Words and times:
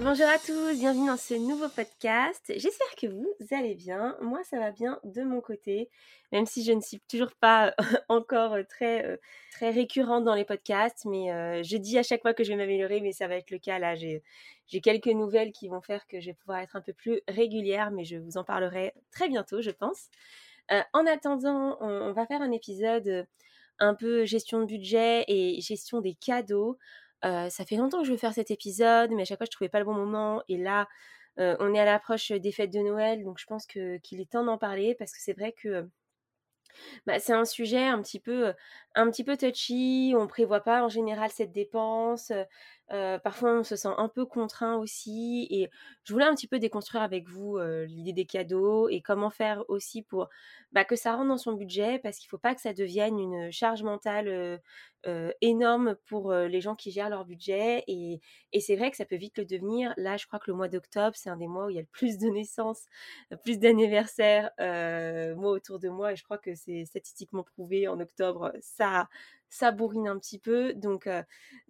Bonjour 0.00 0.26
à 0.26 0.38
tous, 0.38 0.78
bienvenue 0.78 1.06
dans 1.06 1.18
ce 1.18 1.34
nouveau 1.34 1.68
podcast. 1.68 2.50
J'espère 2.56 2.94
que 2.96 3.06
vous 3.06 3.28
allez 3.50 3.74
bien. 3.74 4.16
Moi, 4.22 4.42
ça 4.42 4.58
va 4.58 4.70
bien 4.70 4.98
de 5.04 5.22
mon 5.22 5.40
côté, 5.40 5.90
même 6.32 6.46
si 6.46 6.64
je 6.64 6.72
ne 6.72 6.80
suis 6.80 6.98
toujours 7.08 7.32
pas 7.40 7.74
encore 8.08 8.56
très, 8.68 9.04
euh, 9.04 9.16
très 9.52 9.70
récurrente 9.70 10.24
dans 10.24 10.34
les 10.34 10.46
podcasts. 10.46 11.04
Mais 11.04 11.30
euh, 11.30 11.62
je 11.62 11.76
dis 11.76 11.98
à 11.98 12.02
chaque 12.02 12.22
fois 12.22 12.32
que 12.32 12.42
je 12.42 12.50
vais 12.50 12.56
m'améliorer, 12.56 13.00
mais 13.00 13.12
ça 13.12 13.28
va 13.28 13.36
être 13.36 13.50
le 13.50 13.58
cas 13.58 13.78
là. 13.78 13.94
J'ai, 13.94 14.22
quelques 14.82 15.08
nouvelles 15.08 15.52
qui 15.52 15.68
vont 15.68 15.82
faire 15.82 16.06
que 16.06 16.20
je 16.20 16.26
vais 16.26 16.34
pouvoir 16.34 16.60
être 16.60 16.74
un 16.74 16.80
peu 16.80 16.94
plus 16.94 17.20
régulière, 17.28 17.90
mais 17.90 18.04
je 18.04 18.16
vous 18.16 18.38
en 18.38 18.44
parlerai 18.44 18.94
très 19.12 19.28
bientôt, 19.28 19.60
je 19.60 19.70
pense. 19.70 20.08
Euh, 20.72 20.80
en 20.94 21.06
attendant, 21.06 21.76
on 21.80 22.12
va 22.12 22.26
faire 22.26 22.40
un 22.40 22.50
épisode 22.50 23.26
un 23.78 23.94
peu 23.94 24.24
gestion 24.24 24.60
de 24.60 24.64
budget 24.66 25.24
et 25.28 25.60
gestion 25.60 26.00
des 26.00 26.14
cadeaux 26.14 26.78
ça 27.22 27.64
fait 27.66 27.76
longtemps 27.76 28.00
que 28.00 28.06
je 28.06 28.12
veux 28.12 28.18
faire 28.18 28.34
cet 28.34 28.50
épisode, 28.50 29.10
mais 29.12 29.22
à 29.22 29.24
chaque 29.24 29.38
fois 29.38 29.46
je 29.46 29.50
trouvais 29.50 29.68
pas 29.68 29.78
le 29.78 29.84
bon 29.84 29.94
moment. 29.94 30.42
Et 30.48 30.58
là, 30.58 30.88
on 31.38 31.74
est 31.74 31.80
à 31.80 31.84
l'approche 31.84 32.32
des 32.32 32.52
fêtes 32.52 32.72
de 32.72 32.80
Noël, 32.80 33.24
donc 33.24 33.38
je 33.38 33.46
pense 33.46 33.66
qu'il 33.66 34.20
est 34.20 34.30
temps 34.30 34.44
d'en 34.44 34.58
parler 34.58 34.94
parce 34.94 35.12
que 35.12 35.18
c'est 35.20 35.32
vrai 35.34 35.52
que 35.52 35.88
bah, 37.06 37.18
c'est 37.18 37.32
un 37.32 37.44
sujet 37.44 37.84
un 37.86 38.00
petit 38.02 38.20
peu 38.20 38.54
un 38.94 39.10
petit 39.10 39.24
peu 39.24 39.36
touchy. 39.36 40.14
On 40.16 40.26
prévoit 40.26 40.60
pas 40.60 40.84
en 40.84 40.88
général 40.88 41.30
cette 41.30 41.52
dépense. 41.52 42.32
Parfois, 43.22 43.58
on 43.58 43.64
se 43.64 43.76
sent 43.76 43.88
un 43.96 44.08
peu 44.08 44.26
contraint 44.26 44.76
aussi. 44.76 45.46
Et 45.50 45.68
je 46.04 46.12
voulais 46.12 46.26
un 46.26 46.34
petit 46.34 46.46
peu 46.48 46.58
déconstruire 46.58 47.02
avec 47.02 47.28
vous 47.28 47.58
l'idée 47.86 48.12
des 48.12 48.26
cadeaux 48.26 48.88
et 48.88 49.00
comment 49.00 49.30
faire 49.30 49.64
aussi 49.68 50.02
pour 50.02 50.28
bah, 50.72 50.84
que 50.84 50.96
ça 50.96 51.14
rentre 51.14 51.28
dans 51.28 51.38
son 51.38 51.52
budget, 51.52 51.98
parce 51.98 52.18
qu'il 52.18 52.26
ne 52.28 52.30
faut 52.30 52.38
pas 52.38 52.54
que 52.54 52.60
ça 52.60 52.72
devienne 52.72 53.18
une 53.18 53.50
charge 53.50 53.82
mentale 53.82 54.60
énorme 55.40 55.96
pour 56.06 56.32
les 56.32 56.60
gens 56.60 56.74
qui 56.74 56.90
gèrent 56.90 57.10
leur 57.10 57.24
budget. 57.24 57.84
Et, 57.88 58.20
c'est 58.60 58.76
vrai 58.76 58.90
que 58.90 58.96
ça 58.96 59.04
peut 59.04 59.16
vite 59.16 59.38
le 59.38 59.44
devenir. 59.44 59.94
Là, 59.96 60.16
je 60.16 60.26
crois 60.26 60.38
que 60.38 60.50
le 60.50 60.56
mois 60.56 60.68
d'octobre, 60.68 61.16
c'est 61.16 61.30
un 61.30 61.36
des 61.36 61.48
mois 61.48 61.66
où 61.66 61.70
il 61.70 61.76
y 61.76 61.78
a 61.78 61.82
le 61.82 61.88
plus 61.92 62.18
de 62.18 62.28
naissances, 62.28 62.86
plus 63.42 63.58
d'anniversaires, 63.58 64.50
moi 64.58 65.50
autour 65.50 65.78
de 65.78 65.88
moi. 65.88 66.12
Et 66.12 66.16
je 66.16 66.24
crois 66.24 66.38
que 66.38 66.54
c'est 66.54 66.84
statistiquement 66.84 67.42
prouvé 67.42 67.88
en 67.88 67.98
octobre. 68.00 68.52
Ça, 68.60 69.08
ça 69.52 69.70
bourrine 69.70 70.08
un 70.08 70.18
petit 70.18 70.38
peu. 70.38 70.72
Donc, 70.74 71.08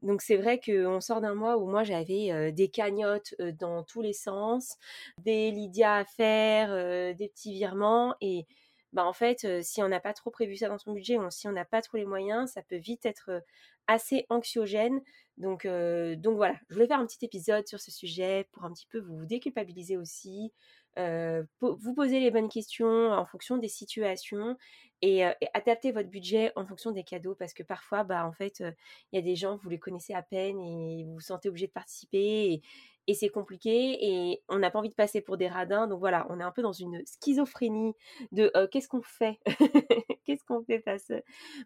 donc 0.02 0.22
c'est 0.22 0.36
vrai 0.36 0.61
qu'on 0.61 1.00
sort 1.00 1.20
d'un 1.20 1.34
mois 1.34 1.58
où 1.58 1.66
moi 1.69 1.83
j'avais 1.83 2.52
des 2.52 2.69
cagnottes 2.69 3.34
dans 3.58 3.83
tous 3.83 4.02
les 4.02 4.12
sens, 4.12 4.77
des 5.19 5.50
Lydia 5.50 5.97
à 5.97 6.05
faire, 6.05 7.14
des 7.14 7.28
petits 7.28 7.52
virements 7.52 8.14
et 8.20 8.47
bah 8.92 9.05
en 9.06 9.12
fait, 9.12 9.62
si 9.64 9.83
on 9.83 9.89
n'a 9.89 10.00
pas 10.00 10.12
trop 10.12 10.30
prévu 10.30 10.56
ça 10.56 10.69
dans 10.69 10.78
son 10.78 10.92
budget 10.92 11.19
ou 11.19 11.28
si 11.30 11.48
on 11.48 11.52
n'a 11.52 11.64
pas 11.64 11.83
trop 11.83 11.97
les 11.97 12.05
moyens, 12.05 12.52
ça 12.52 12.62
peut 12.62 12.77
vite 12.77 13.05
être 13.05 13.42
assez 13.89 14.27
anxiogène. 14.28 15.00
Donc, 15.39 15.67
donc 15.67 16.36
voilà, 16.36 16.55
je 16.69 16.74
voulais 16.74 16.86
faire 16.86 17.00
un 17.00 17.06
petit 17.06 17.24
épisode 17.24 17.67
sur 17.67 17.80
ce 17.80 17.91
sujet 17.91 18.48
pour 18.52 18.64
un 18.64 18.72
petit 18.72 18.86
peu 18.86 19.00
vous 19.00 19.24
déculpabiliser 19.27 19.96
aussi, 19.96 20.52
vous 20.96 21.94
poser 21.94 22.20
les 22.20 22.30
bonnes 22.30 22.48
questions 22.48 23.10
en 23.12 23.24
fonction 23.24 23.56
des 23.56 23.68
situations 23.68 24.56
et, 25.02 25.24
adapter 25.55 25.92
votre 25.92 26.08
budget 26.08 26.52
en 26.56 26.67
fonction 26.67 26.92
des 26.92 27.05
cadeaux 27.05 27.34
parce 27.34 27.55
que 27.55 27.62
parfois, 27.62 28.05
bah, 28.05 28.27
en 28.27 28.33
fait, 28.33 28.61
il 28.61 29.17
y 29.17 29.18
a 29.18 29.22
des 29.22 29.36
gens, 29.36 29.56
vous 29.56 29.68
les 29.68 29.78
connaissez 29.78 30.14
à 30.14 30.22
peine 30.22 30.61
et 30.61 31.05
vous 31.05 31.14
vous 31.14 31.20
sentez 31.20 31.48
obligé 31.48 31.67
de 31.67 31.72
participer 31.72 32.52
et, 32.52 32.62
et 33.08 33.14
c'est 33.14 33.30
compliqué 33.30 33.98
et 34.00 34.42
on 34.48 34.58
n'a 34.58 34.70
pas 34.70 34.78
envie 34.78 34.89
de 34.89 34.94
passer 34.94 35.20
pour 35.20 35.36
des 35.36 35.48
radins. 35.48 35.86
Donc 35.89 35.98
voilà, 35.98 36.27
on 36.30 36.39
est 36.39 36.44
un 36.44 36.52
peu 36.52 36.62
dans 36.62 36.72
une 36.72 37.02
schizophrénie 37.05 37.94
de 38.30 38.50
qu'est-ce 38.70 38.88
qu'on 38.88 39.02
fait? 39.02 39.38
Qu'est-ce 40.24 40.44
qu'on 40.44 40.62
fait 40.62 40.84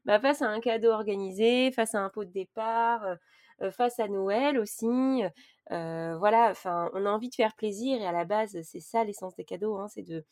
bah, 0.06 0.18
face 0.18 0.40
à 0.40 0.48
un 0.48 0.60
cadeau 0.60 0.90
organisé, 0.90 1.70
face 1.72 1.94
à 1.94 2.00
un 2.00 2.08
pot 2.08 2.24
de 2.24 2.30
départ, 2.30 3.04
face 3.70 3.98
à 3.98 4.08
Noël 4.08 4.58
aussi 4.58 5.22
voilà, 5.68 6.50
enfin, 6.50 6.90
on 6.94 7.06
a 7.06 7.10
envie 7.10 7.28
de 7.28 7.34
faire 7.34 7.54
plaisir 7.54 8.00
et 8.00 8.06
à 8.06 8.12
la 8.12 8.24
base, 8.24 8.60
c'est 8.62 8.80
ça 8.80 9.04
l'essence 9.04 9.34
des 9.36 9.44
cadeaux, 9.44 9.76
hein, 9.76 9.88
c'est 9.88 10.02
de, 10.02 10.24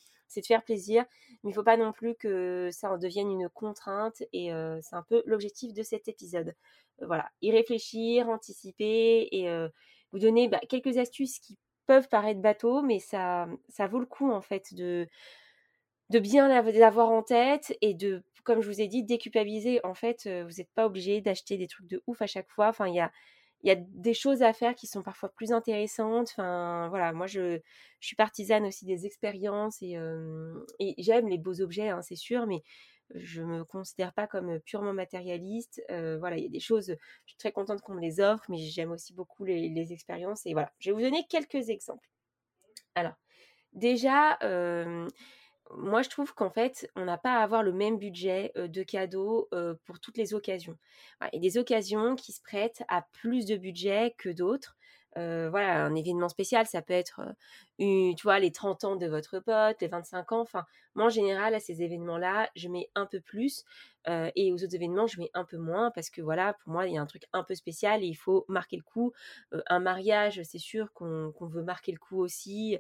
faire 0.47 0.65
plaisir. 0.65 1.05
Mais 1.43 1.51
il 1.51 1.53
ne 1.53 1.55
faut 1.55 1.63
pas 1.63 1.77
non 1.77 1.93
plus 1.93 2.15
que 2.17 2.69
ça 2.73 2.91
en 2.93 2.99
devienne 2.99 3.31
une 3.31 3.49
contrainte 3.49 4.23
et 4.33 4.51
c'est 4.83 4.97
un 4.97 5.05
peu 5.09 5.23
l'objectif 5.27 5.73
de 5.73 5.83
cet 5.83 6.09
épisode. 6.09 6.55
voilà, 7.01 7.29
y 7.43 7.51
réfléchir, 7.53 8.29
anticiper 8.29 9.29
et 9.33 9.49
vous 10.13 10.19
donner 10.19 10.49
bah, 10.49 10.61
quelques 10.69 10.99
astuces 10.99 11.39
qui 11.41 11.59
peuvent 11.87 12.09
paraître 12.09 12.41
bateaux, 12.41 12.83
mais 12.83 12.99
ça, 12.99 13.47
ça 13.69 13.87
vaut 13.87 13.99
le 13.99 14.07
coup 14.07 14.31
en 14.31 14.41
fait 14.41 14.73
de 14.75 15.09
de 16.11 16.19
bien 16.19 16.49
l'avoir 16.49 17.11
en 17.11 17.23
tête 17.23 17.77
et 17.81 17.95
de, 17.95 18.23
comme 18.45 18.61
je 18.61 18.69
vous 18.69 18.81
ai 18.81 18.89
dit, 18.89 19.03
déculpabiliser. 19.03 19.85
En 19.85 19.95
fait, 19.95 20.25
vous 20.27 20.57
n'êtes 20.59 20.71
pas 20.75 20.87
obligé 20.87 21.21
d'acheter 21.21 21.57
des 21.57 21.67
trucs 21.67 21.87
de 21.87 22.03
ouf 22.07 22.21
à 22.23 22.27
chaque 22.27 22.51
fois. 22.51 22.69
Enfin, 22.69 22.89
il 22.89 22.95
y 22.95 23.01
a, 23.01 23.11
y 23.63 23.71
a 23.71 23.77
des 23.77 24.15
choses 24.15 24.43
à 24.43 24.53
faire 24.53 24.75
qui 24.75 24.87
sont 24.87 25.03
parfois 25.03 25.31
plus 25.31 25.53
intéressantes. 25.53 26.29
Enfin, 26.33 26.89
voilà, 26.91 27.13
moi, 27.13 27.27
je, 27.27 27.59
je 28.01 28.07
suis 28.07 28.17
partisane 28.17 28.67
aussi 28.67 28.85
des 28.85 29.07
expériences 29.07 29.81
et, 29.83 29.97
j'aime 30.99 31.29
les 31.29 31.39
beaux 31.39 31.61
objets, 31.61 31.89
hein, 31.89 32.03
c'est 32.03 32.17
sûr, 32.17 32.47
mais 32.47 32.63
je 33.15 33.43
ne 33.43 33.59
me 33.59 33.65
considère 33.65 34.13
pas 34.13 34.27
comme 34.27 34.61
purement 34.61 34.93
matérialiste. 34.93 35.83
voilà, 35.89 36.37
il 36.37 36.45
y 36.45 36.47
a 36.47 36.51
des 36.51 36.61
choses, 36.61 36.89
je 36.89 37.31
suis 37.31 37.39
très 37.39 37.53
contente 37.53 37.81
qu'on 37.81 37.95
me 37.95 38.01
les 38.01 38.21
offre, 38.21 38.45
mais 38.49 38.59
j'aime 38.59 38.93
aussi 38.93 39.15
beaucoup 39.15 39.45
les, 39.45 39.69
les, 39.71 39.93
expériences. 39.93 40.45
Et 40.47 40.53
voilà, 40.53 40.73
je 40.79 40.91
vais 40.91 40.95
vous 40.95 41.03
donner 41.03 41.25
quelques 41.31 41.71
exemples. 41.71 42.09
Alors, 42.95 43.15
déjà, 43.73 44.39
moi, 45.77 46.03
je 46.03 46.09
trouve 46.09 46.35
qu'en 46.35 46.51
fait, 46.51 46.91
on 46.97 47.05
n'a 47.05 47.19
pas 47.19 47.39
à 47.39 47.43
avoir 47.43 47.63
le 47.63 47.73
même 47.73 47.99
budget 47.99 48.53
de 48.57 48.83
cadeaux 48.83 49.49
pour 49.85 50.01
toutes 50.01 50.17
les 50.19 50.35
occasions. 50.35 50.79
Il 51.33 51.37
y 51.37 51.39
a 51.39 51.51
des 51.51 51.59
occasions 51.59 52.17
qui 52.17 52.33
se 52.33 52.41
prêtent 52.43 52.83
à 52.89 53.03
plus 53.03 53.47
de 53.47 53.57
budget 53.57 54.15
que 54.19 54.29
d'autres. 54.29 54.77
Voilà, 55.17 55.85
un 55.85 55.95
événement 55.95 56.29
spécial, 56.29 56.67
ça 56.67 56.83
peut 56.83 56.93
être, 56.95 57.21
tu 57.79 58.15
vois, 58.23 58.39
les 58.39 58.51
30 58.53 58.85
ans 58.85 58.97
de 58.97 59.07
votre 59.07 59.39
pote, 59.41 59.77
les 59.81 59.89
25 59.89 60.33
ans. 60.33 60.41
Enfin, 60.41 60.65
moi, 60.95 61.07
en 61.07 61.11
général, 61.11 61.55
à 61.55 61.61
ces 61.61 61.83
événements-là, 61.83 62.51
je 62.55 62.69
mets 62.69 62.89
un 62.95 63.07
peu 63.07 63.21
plus. 63.21 63.65
et 64.09 64.53
aux 64.53 64.63
autres 64.63 64.75
événements, 64.75 65.07
je 65.07 65.19
mets 65.21 65.31
un 65.35 65.45
peu 65.45 65.57
moins 65.57 65.91
parce 65.91 66.11
que 66.11 66.21
voilà, 66.21 66.55
pour 66.55 66.73
moi, 66.73 66.87
il 66.87 66.95
y 66.95 66.99
a 66.99 67.03
un 67.03 67.07
truc 67.07 67.25
un 67.33 67.43
peu 67.43 67.55
spécial 67.55 68.03
et 68.03 68.07
il 68.07 68.15
faut 68.15 68.45
marquer 68.49 68.77
le 68.77 68.83
coup. 68.83 69.13
un 69.69 69.81
mariage, 69.81 70.41
c'est 70.45 70.59
sûr 70.59 70.93
qu'on 70.93 71.33
veut 71.41 71.63
marquer 71.63 71.93
le 71.93 71.99
coup 71.99 72.19
aussi 72.21 72.79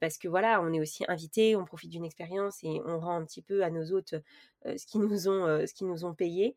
parce 0.00 0.18
que 0.18 0.28
voilà, 0.28 0.60
on 0.62 0.72
est 0.72 0.80
aussi 0.80 1.04
invité, 1.08 1.56
on 1.56 1.64
profite 1.64 1.90
d'une 1.90 2.04
expérience 2.04 2.62
et 2.64 2.80
on 2.86 2.98
rend 3.00 3.16
un 3.16 3.24
petit 3.24 3.42
peu 3.42 3.62
à 3.64 3.70
nos 3.70 3.92
hôtes 3.92 4.14
ce 4.64 4.86
qu'ils 4.86 5.02
nous 5.02 5.28
ont, 5.28 5.64
qu'ils 5.74 5.88
nous 5.88 6.04
ont 6.04 6.14
payé. 6.14 6.56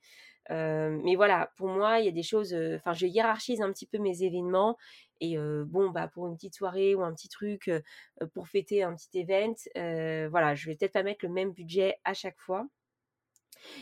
mais 0.50 1.16
voilà, 1.16 1.52
pour 1.57 1.68
moi, 1.68 2.00
il 2.00 2.06
y 2.06 2.09
a 2.09 2.12
des 2.12 2.24
choses. 2.24 2.56
Enfin, 2.75 2.94
je 2.94 3.06
hiérarchise 3.07 3.62
un 3.62 3.72
petit 3.72 3.86
peu 3.88 3.97
mes 3.97 4.24
événements 4.24 4.78
et 5.22 5.38
bon, 5.38 5.90
bah 5.90 6.08
pour 6.08 6.28
une 6.28 6.36
petite 6.36 6.56
soirée 6.56 6.96
ou 6.96 7.03
un 7.03 7.14
petit 7.14 7.30
truc 7.30 7.72
pour 8.34 8.48
fêter 8.48 8.84
un 8.84 8.96
petit 8.96 9.20
event, 9.20 9.56
voilà, 10.30 10.56
je 10.56 10.68
vais 10.68 10.76
peut-être 10.76 10.94
pas 10.94 11.03
mettre 11.03 11.26
le 11.26 11.31
même 11.31 11.52
budget 11.52 11.96
à 12.03 12.14
chaque 12.14 12.40
fois. 12.40 12.68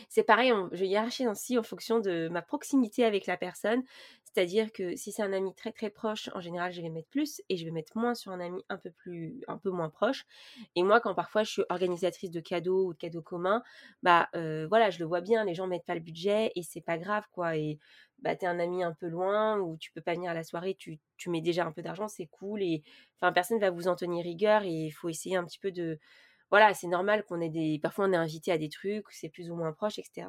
C'est 0.08 0.22
pareil, 0.22 0.52
je 0.72 0.84
hiérarchise 0.84 1.26
ainsi 1.26 1.58
en 1.58 1.62
fonction 1.62 2.00
de 2.00 2.28
ma 2.28 2.42
proximité 2.42 3.04
avec 3.04 3.26
la 3.26 3.36
personne. 3.36 3.82
C'est-à-dire 4.34 4.72
que 4.72 4.96
si 4.96 5.12
c'est 5.12 5.22
un 5.22 5.32
ami 5.32 5.54
très 5.54 5.70
très 5.70 5.90
proche, 5.90 6.28
en 6.34 6.40
général, 6.40 6.72
je 6.72 6.82
vais 6.82 6.88
mettre 6.90 7.08
plus 7.08 7.40
et 7.48 7.56
je 7.56 7.64
vais 7.64 7.70
mettre 7.70 7.96
moins 7.96 8.14
sur 8.14 8.32
un 8.32 8.40
ami 8.40 8.62
un 8.68 8.76
peu 8.76 8.90
plus, 8.90 9.40
un 9.46 9.58
peu 9.58 9.70
moins 9.70 9.90
proche. 9.90 10.26
Et 10.74 10.82
moi, 10.82 11.00
quand 11.00 11.14
parfois 11.14 11.44
je 11.44 11.50
suis 11.52 11.62
organisatrice 11.68 12.30
de 12.32 12.40
cadeaux 12.40 12.86
ou 12.88 12.92
de 12.94 12.98
cadeaux 12.98 13.22
communs, 13.22 13.62
bah 14.02 14.28
voilà, 14.68 14.90
je 14.90 14.98
le 14.98 15.04
vois 15.04 15.20
bien, 15.20 15.44
les 15.44 15.54
gens 15.54 15.66
mettent 15.66 15.86
pas 15.86 15.94
le 15.94 16.00
budget 16.00 16.50
et 16.56 16.62
c'est 16.62 16.80
pas 16.80 16.98
grave 16.98 17.24
quoi. 17.32 17.56
Et 17.56 17.78
bah 18.18 18.34
t'es 18.36 18.46
un 18.46 18.58
ami 18.58 18.82
un 18.82 18.92
peu 18.92 19.06
loin 19.08 19.58
ou 19.60 19.76
tu 19.76 19.92
peux 19.92 20.00
pas 20.00 20.14
venir 20.14 20.30
à 20.30 20.34
la 20.34 20.44
soirée, 20.44 20.74
tu, 20.74 20.98
tu 21.16 21.30
mets 21.30 21.40
déjà 21.42 21.64
un 21.64 21.72
peu 21.72 21.82
d'argent, 21.82 22.08
c'est 22.08 22.26
cool 22.26 22.62
et 22.62 22.82
enfin 23.20 23.32
personne 23.32 23.58
va 23.60 23.70
vous 23.70 23.88
en 23.88 23.96
tenir 23.96 24.24
rigueur 24.24 24.62
et 24.62 24.68
il 24.70 24.90
faut 24.90 25.08
essayer 25.08 25.36
un 25.36 25.44
petit 25.44 25.58
peu 25.58 25.70
de 25.72 25.98
voilà, 26.50 26.72
c'est 26.74 26.86
normal 26.86 27.24
qu'on 27.24 27.40
ait 27.40 27.48
des. 27.50 27.80
Parfois, 27.82 28.06
on 28.06 28.12
est 28.12 28.16
invité 28.16 28.52
à 28.52 28.58
des 28.58 28.68
trucs, 28.68 29.06
c'est 29.10 29.28
plus 29.28 29.50
ou 29.50 29.56
moins 29.56 29.72
proche, 29.72 29.98
etc. 29.98 30.28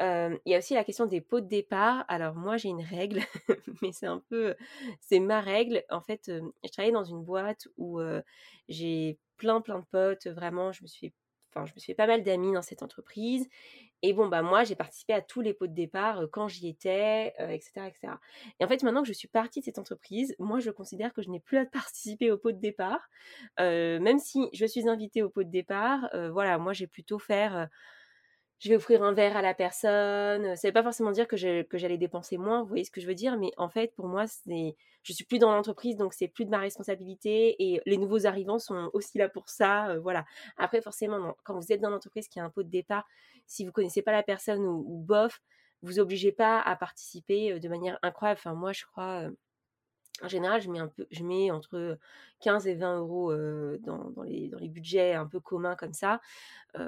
il 0.00 0.40
y 0.46 0.54
a 0.54 0.58
aussi 0.58 0.74
la 0.74 0.84
question 0.84 1.06
des 1.06 1.20
pots 1.20 1.40
de 1.40 1.48
départ. 1.48 2.04
Alors, 2.08 2.34
moi, 2.34 2.56
j'ai 2.56 2.68
une 2.68 2.82
règle, 2.82 3.20
mais 3.82 3.92
c'est 3.92 4.06
un 4.06 4.22
peu. 4.28 4.54
C'est 5.00 5.20
ma 5.20 5.40
règle. 5.40 5.84
En 5.90 6.00
fait, 6.00 6.30
je 6.30 6.70
travaillais 6.70 6.92
dans 6.92 7.04
une 7.04 7.22
boîte 7.22 7.68
où 7.76 8.00
j'ai 8.68 9.18
plein, 9.36 9.60
plein 9.60 9.80
de 9.80 9.84
potes. 9.84 10.26
Vraiment, 10.26 10.72
je 10.72 10.82
me 10.82 10.88
suis 10.88 11.12
Enfin, 11.56 11.64
je 11.66 11.72
me 11.74 11.80
suis 11.80 11.92
fait 11.92 11.94
pas 11.94 12.06
mal 12.06 12.22
d'amis 12.22 12.52
dans 12.52 12.62
cette 12.62 12.82
entreprise. 12.82 13.48
Et 14.02 14.12
bon, 14.12 14.28
bah 14.28 14.42
moi, 14.42 14.64
j'ai 14.64 14.74
participé 14.74 15.14
à 15.14 15.22
tous 15.22 15.40
les 15.40 15.54
pots 15.54 15.66
de 15.66 15.72
départ 15.74 16.22
quand 16.30 16.48
j'y 16.48 16.68
étais, 16.68 17.32
etc., 17.38 17.86
etc. 17.86 18.12
Et 18.60 18.64
en 18.64 18.68
fait, 18.68 18.82
maintenant 18.82 19.02
que 19.02 19.08
je 19.08 19.14
suis 19.14 19.28
partie 19.28 19.60
de 19.60 19.64
cette 19.64 19.78
entreprise, 19.78 20.34
moi, 20.38 20.60
je 20.60 20.70
considère 20.70 21.14
que 21.14 21.22
je 21.22 21.30
n'ai 21.30 21.40
plus 21.40 21.56
à 21.56 21.64
participer 21.66 22.30
au 22.30 22.36
pot 22.36 22.52
de 22.52 22.60
départ. 22.60 23.08
même 23.58 24.18
si 24.18 24.48
je 24.52 24.66
suis 24.66 24.88
invitée 24.88 25.22
au 25.22 25.30
pot 25.30 25.44
de 25.44 25.50
départ, 25.50 26.10
voilà, 26.30 26.58
moi, 26.58 26.72
j'ai 26.74 26.86
plutôt 26.86 27.18
faire 27.18 27.68
je 28.58 28.70
vais 28.70 28.76
offrir 28.76 29.02
un 29.02 29.12
verre 29.12 29.36
à 29.36 29.42
la 29.42 29.54
personne. 29.54 30.56
Ça 30.56 30.68
veut 30.68 30.72
pas 30.72 30.82
forcément 30.82 31.10
dire 31.12 31.28
que, 31.28 31.36
j'allais 31.36 31.98
dépenser 31.98 32.38
moins, 32.38 32.62
vous 32.62 32.68
voyez 32.68 32.84
ce 32.84 32.90
que 32.90 33.00
je 33.00 33.06
veux 33.06 33.14
dire, 33.14 33.36
mais 33.36 33.50
en 33.56 33.68
fait, 33.68 33.94
pour 33.94 34.06
moi, 34.06 34.26
c'est, 34.26 34.76
je 35.02 35.12
suis 35.12 35.24
plus 35.24 35.38
dans 35.38 35.52
l'entreprise, 35.52 35.96
donc 35.96 36.14
c'est 36.14 36.28
plus 36.28 36.44
de 36.44 36.50
ma 36.50 36.58
responsabilité 36.58 37.56
et 37.62 37.80
les 37.84 37.98
nouveaux 37.98 38.26
arrivants 38.26 38.58
sont 38.58 38.90
aussi 38.92 39.18
là 39.18 39.28
pour 39.28 39.48
ça, 39.48 39.96
voilà. 40.02 40.24
Après, 40.56 40.80
forcément, 40.80 41.36
quand 41.44 41.58
vous 41.58 41.72
êtes 41.72 41.80
dans 41.80 41.90
l'entreprise 41.90 42.28
qui 42.28 42.40
a 42.40 42.44
un 42.44 42.50
pot 42.50 42.62
de 42.62 42.70
départ, 42.70 43.06
si 43.46 43.64
vous 43.64 43.72
connaissez 43.72 44.02
pas 44.02 44.12
la 44.12 44.22
personne 44.22 44.64
ou, 44.64 45.04
bof, 45.06 45.40
vous 45.82 46.00
obligez 46.00 46.32
pas 46.32 46.60
à 46.60 46.74
participer 46.76 47.60
de 47.60 47.68
manière 47.68 47.98
incroyable. 48.02 48.40
Enfin, 48.40 48.54
moi, 48.54 48.72
je 48.72 48.84
crois, 48.86 49.28
en 50.22 50.28
général, 50.28 50.60
je 50.62 51.24
mets, 51.24 51.50
entre 51.50 51.98
15 52.40 52.66
et 52.66 52.74
20 52.74 52.98
euros 52.98 53.34
dans, 53.78 54.22
les, 54.24 54.68
budgets 54.68 55.14
un 55.14 55.26
peu 55.26 55.40
communs 55.40 55.76
comme 55.76 55.92
ça. 55.92 56.20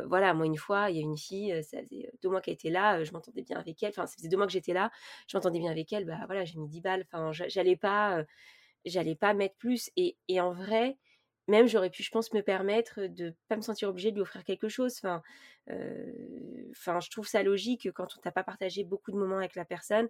voilà, 0.06 0.34
moi, 0.34 0.46
une 0.46 0.56
fois, 0.56 0.90
il 0.90 0.96
y 0.96 1.00
a 1.00 1.02
une 1.02 1.16
fille, 1.16 1.62
ça 1.62 1.80
faisait 1.82 2.10
deux 2.22 2.28
mois 2.28 2.40
qu'elle 2.40 2.54
était 2.54 2.70
là, 2.70 3.04
je 3.04 3.12
m'entendais 3.12 3.42
bien 3.42 3.58
avec 3.58 3.82
elle. 3.82 3.90
Enfin, 3.90 4.06
ça 4.06 4.16
faisait 4.16 4.28
deux 4.28 4.36
mois 4.36 4.46
que 4.46 4.52
j'étais 4.52 4.72
là, 4.72 4.90
je 5.26 5.36
m'entendais 5.36 5.58
bien 5.58 5.70
avec 5.70 5.92
elle. 5.92 6.04
Bah 6.04 6.20
voilà, 6.26 6.44
j'ai 6.44 6.58
mis 6.58 6.69
10 6.69 6.80
balles. 6.80 7.04
Enfin, 7.12 7.32
j'allais 7.32 7.76
pas, 7.76 8.25
j'allais 8.84 9.16
pas 9.16 9.34
mettre 9.34 9.56
plus. 9.56 9.90
Et, 9.96 10.16
et 10.28 10.40
en 10.40 10.52
vrai, 10.52 10.98
même 11.48 11.66
j'aurais 11.66 11.90
pu, 11.90 12.02
je 12.02 12.10
pense, 12.10 12.32
me 12.32 12.42
permettre 12.42 13.06
de 13.06 13.34
pas 13.48 13.56
me 13.56 13.62
sentir 13.62 13.88
obligée 13.88 14.10
de 14.10 14.16
lui 14.16 14.22
offrir 14.22 14.44
quelque 14.44 14.69
chose. 14.69 14.96
Enfin, 14.98 15.22
enfin 16.70 17.00
je 17.00 17.10
trouve 17.10 17.26
ça 17.26 17.42
logique 17.42 17.90
quand 17.92 18.16
on 18.16 18.20
t'a 18.20 18.32
pas 18.32 18.44
partagé 18.44 18.84
beaucoup 18.84 19.10
de 19.10 19.16
moments 19.16 19.38
avec 19.38 19.54
la 19.54 19.64
personne 19.64 20.08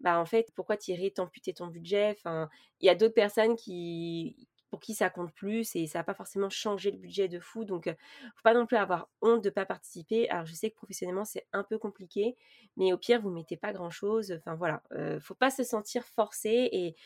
bah 0.00 0.20
en 0.20 0.26
fait, 0.26 0.52
pourquoi 0.54 0.76
tirer, 0.76 1.10
t'amputer 1.10 1.54
ton 1.54 1.66
budget? 1.68 2.10
Enfin, 2.16 2.48
il 2.80 2.86
y 2.86 2.90
a 2.90 2.94
d'autres 2.94 3.14
personnes 3.14 3.56
qui 3.56 4.48
pour 4.70 4.80
qui 4.80 4.94
ça 4.94 5.10
compte 5.10 5.32
plus 5.32 5.74
et 5.76 5.86
ça 5.86 6.00
n'a 6.00 6.04
pas 6.04 6.14
forcément 6.14 6.50
changé 6.50 6.90
le 6.90 6.98
budget 6.98 7.28
de 7.28 7.38
fou. 7.40 7.64
Donc, 7.64 7.86
faut 7.86 8.42
pas 8.42 8.54
non 8.54 8.66
plus 8.66 8.76
avoir 8.76 9.08
honte 9.22 9.42
de 9.42 9.50
pas 9.50 9.64
participer. 9.64 10.28
Alors, 10.28 10.46
je 10.46 10.54
sais 10.54 10.70
que 10.70 10.76
professionnellement, 10.76 11.24
c'est 11.24 11.46
un 11.52 11.62
peu 11.62 11.78
compliqué, 11.78 12.36
mais 12.76 12.92
au 12.92 12.98
pire, 12.98 13.20
vous 13.20 13.30
mettez 13.30 13.56
pas 13.56 13.72
grand-chose. 13.72 14.32
Enfin, 14.38 14.54
voilà, 14.56 14.82
euh, 14.92 15.20
faut 15.20 15.34
pas 15.34 15.50
se 15.50 15.62
sentir 15.64 16.04
forcé. 16.04 16.68
Et 16.72 16.96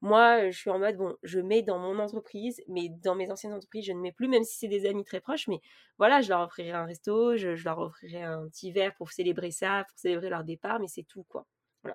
moi, 0.00 0.50
je 0.50 0.56
suis 0.58 0.70
en 0.70 0.78
mode, 0.78 0.96
bon, 0.96 1.16
je 1.22 1.40
mets 1.40 1.62
dans 1.62 1.78
mon 1.78 1.98
entreprise, 1.98 2.62
mais 2.68 2.88
dans 2.88 3.14
mes 3.16 3.30
anciennes 3.30 3.52
entreprises, 3.54 3.86
je 3.86 3.92
ne 3.92 4.00
mets 4.00 4.12
plus, 4.12 4.28
même 4.28 4.44
si 4.44 4.58
c'est 4.58 4.68
des 4.68 4.86
amis 4.86 5.04
très 5.04 5.20
proches. 5.20 5.48
Mais 5.48 5.60
voilà, 5.98 6.20
je 6.20 6.28
leur 6.28 6.40
offrirai 6.42 6.70
un 6.72 6.84
resto, 6.86 7.36
je 7.36 7.50
leur 7.64 7.78
offrirai 7.80 8.22
un 8.22 8.48
petit 8.48 8.72
verre 8.72 8.94
pour 8.94 9.10
célébrer 9.12 9.50
ça, 9.50 9.84
pour 9.88 9.98
célébrer 9.98 10.30
leur 10.30 10.44
départ, 10.44 10.80
mais 10.80 10.88
c'est 10.88 11.04
tout, 11.04 11.24
quoi 11.24 11.46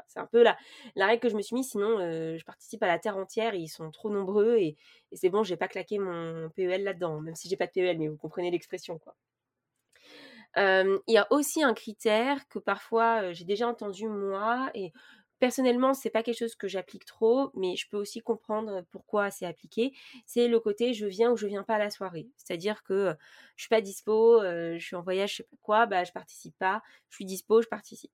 c'est 0.07 0.19
un 0.19 0.25
peu 0.25 0.43
la, 0.43 0.57
règle 0.95 1.21
que 1.21 1.29
je 1.29 1.35
me 1.35 1.41
suis 1.41 1.55
mise, 1.55 1.69
sinon 1.69 1.99
euh, 1.99 2.37
je 2.37 2.45
participe 2.45 2.83
à 2.83 2.87
la 2.87 2.99
terre 2.99 3.17
entière 3.17 3.55
ils 3.55 3.67
sont 3.67 3.91
trop 3.91 4.09
nombreux 4.09 4.57
et, 4.57 4.75
c'est 5.13 5.29
bon, 5.29 5.43
j'ai 5.43 5.57
pas 5.57 5.67
claqué 5.67 5.99
mon 5.99 6.49
PEL 6.49 6.83
là-dedans, 6.83 7.21
même 7.21 7.35
si 7.35 7.47
j'ai 7.49 7.57
pas 7.57 7.67
de 7.67 7.71
PEL, 7.71 7.99
mais 7.99 8.07
vous 8.07 8.17
comprenez 8.17 8.51
l'expression 8.51 8.97
quoi. 8.97 9.15
il 10.55 11.01
y 11.07 11.17
a 11.17 11.27
aussi 11.31 11.63
un 11.63 11.73
critère 11.73 12.47
que 12.49 12.59
parfois 12.59 13.23
euh, 13.23 13.33
j'ai 13.33 13.45
déjà 13.45 13.67
entendu 13.67 14.07
moi 14.07 14.71
et 14.73 14.91
Personnellement, 15.43 15.93
c'est 15.93 16.09
pas 16.09 16.23
quelque 16.23 16.37
chose 16.39 16.55
que 16.55 16.69
j'applique 16.69 17.03
trop, 17.03 17.51
mais 17.53 17.75
je 17.75 17.89
peux 17.89 17.97
aussi 17.97 18.21
comprendre 18.21 18.85
pourquoi 18.91 19.29
c'est 19.29 19.45
appliqué. 19.45 19.93
C'est 20.25 20.47
le 20.47 20.57
côté 20.61 20.93
je 20.93 21.05
viens 21.05 21.31
ou 21.31 21.35
je 21.35 21.47
viens 21.47 21.63
pas 21.63 21.75
à 21.75 21.79
la 21.79 21.89
soirée. 21.91 22.29
C'est-à-dire 22.37 22.81
que 22.83 23.13
je 23.57 23.63
suis 23.63 23.69
pas 23.69 23.81
dispo, 23.81 24.39
je 24.41 24.77
suis 24.79 24.95
en 24.95 25.01
voyage, 25.01 25.31
je 25.31 25.35
sais 25.37 25.43
pas 25.43 25.57
quoi, 25.61 25.85
bah 25.85 26.05
je 26.05 26.13
participe 26.13 26.57
pas. 26.57 26.81
Je 27.09 27.15
suis 27.15 27.25
dispo, 27.25 27.61
je 27.61 27.67
participe. 27.67 28.13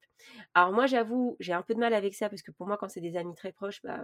Alors 0.55 0.73
moi, 0.73 0.87
j'avoue, 0.87 1.37
j'ai 1.39 1.53
un 1.53 1.61
peu 1.61 1.75
de 1.75 1.79
mal 1.79 1.93
avec 1.93 2.15
ça 2.15 2.29
parce 2.29 2.41
que 2.41 2.49
pour 2.51 2.65
moi, 2.65 2.77
quand 2.77 2.89
c'est 2.89 2.99
des 3.01 3.15
amis 3.15 3.35
très 3.35 3.51
proches, 3.51 3.81
bah 3.83 4.03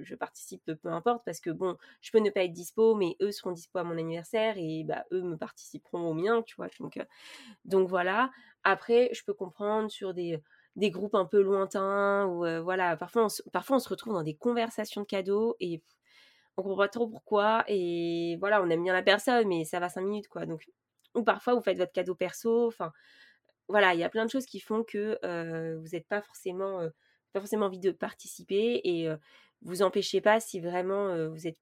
je 0.00 0.14
participe 0.16 0.64
peu 0.82 0.88
importe 0.88 1.24
parce 1.24 1.38
que 1.40 1.50
bon, 1.50 1.76
je 2.00 2.10
peux 2.10 2.18
ne 2.18 2.30
pas 2.30 2.42
être 2.42 2.52
dispo, 2.52 2.96
mais 2.96 3.16
eux 3.22 3.30
seront 3.30 3.52
dispo 3.52 3.78
à 3.78 3.84
mon 3.84 3.96
anniversaire 3.96 4.54
et 4.58 4.82
bah 4.84 5.04
eux 5.12 5.22
me 5.22 5.36
participeront 5.36 6.00
au 6.08 6.14
mien, 6.14 6.42
tu 6.42 6.56
vois. 6.56 6.68
Donc 6.80 6.98
donc 7.64 7.88
voilà. 7.88 8.30
Après, 8.64 9.10
je 9.12 9.22
peux 9.24 9.34
comprendre 9.34 9.90
sur 9.90 10.14
des 10.14 10.42
des 10.76 10.90
groupes 10.90 11.14
un 11.14 11.24
peu 11.24 11.40
lointains 11.42 12.26
ou 12.26 12.44
voilà 12.62 12.96
parfois 12.96 13.24
on, 13.24 13.28
se, 13.28 13.88
retrouve 13.88 14.14
dans 14.14 14.22
des 14.22 14.36
conversations 14.36 15.02
de 15.02 15.06
cadeaux 15.06 15.56
et 15.60 15.82
on 16.56 16.62
comprend 16.62 16.78
pas 16.78 16.88
trop 16.88 17.08
pourquoi 17.08 17.64
et 17.68 18.36
voilà 18.40 18.62
on 18.62 18.68
aime 18.70 18.82
bien 18.82 18.92
la 18.92 19.02
personne 19.02 19.48
mais 19.48 19.64
ça 19.64 19.80
va 19.80 19.88
cinq 19.88 20.02
minutes 20.02 20.28
quoi. 20.28 20.46
Donc 20.46 20.68
ou 21.14 21.22
parfois 21.22 21.54
vous 21.54 21.62
faites 21.62 21.78
votre 21.78 21.92
cadeau 21.92 22.14
perso 22.14 22.66
enfin 22.66 22.92
voilà 23.68 23.94
il 23.94 24.00
y 24.00 24.04
a 24.04 24.10
plein 24.10 24.26
de 24.26 24.30
choses 24.30 24.46
qui 24.46 24.60
font 24.60 24.84
que 24.84 25.18
vous 25.76 25.88
n'êtes 25.92 26.06
pas 26.08 26.20
forcément 26.22 26.80
pas 27.32 27.40
forcément 27.40 27.66
envie 27.66 27.80
de 27.80 27.90
participer 27.90 28.80
et 28.84 29.08
vous 29.62 29.82
empêchez 29.82 30.20
pas 30.20 30.40
si 30.40 30.60
vraiment 30.60 31.28
vous 31.30 31.46
êtes 31.46 31.58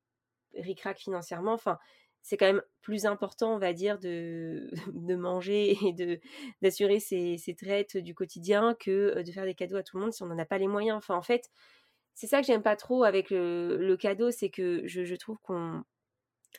ricrac 0.56 0.98
financièrement. 0.98 1.52
Enfin 1.52 1.78
c'est 2.24 2.38
quand 2.38 2.46
même 2.46 2.62
plus 2.80 3.04
important, 3.04 3.54
on 3.54 3.58
va 3.58 3.74
dire, 3.74 3.98
de, 3.98 4.70
manger 5.16 5.76
et 5.86 6.20
d'assurer 6.62 6.98
ses, 6.98 7.56
traites 7.56 7.98
du 7.98 8.14
quotidien 8.14 8.74
que 8.80 9.22
de 9.22 9.30
faire 9.30 9.44
des 9.44 9.54
cadeaux 9.54 9.76
à 9.76 9.82
tout 9.82 9.98
le 9.98 10.04
monde 10.04 10.12
si 10.12 10.22
on 10.22 10.26
n'en 10.26 10.38
a 10.38 10.46
pas 10.46 10.56
les 10.56 10.66
moyens. 10.66 10.96
Enfin, 10.96 11.16
en 11.16 11.22
fait, 11.22 11.50
c'est 12.14 12.26
ça 12.26 12.40
que 12.40 12.46
j'aime 12.46 12.62
pas 12.62 12.76
trop 12.76 13.04
avec 13.04 13.28
le, 13.28 13.96
cadeau, 14.00 14.30
c'est 14.30 14.48
que 14.48 14.82
je, 14.86 15.14
trouve 15.16 15.38
qu'on 15.42 15.84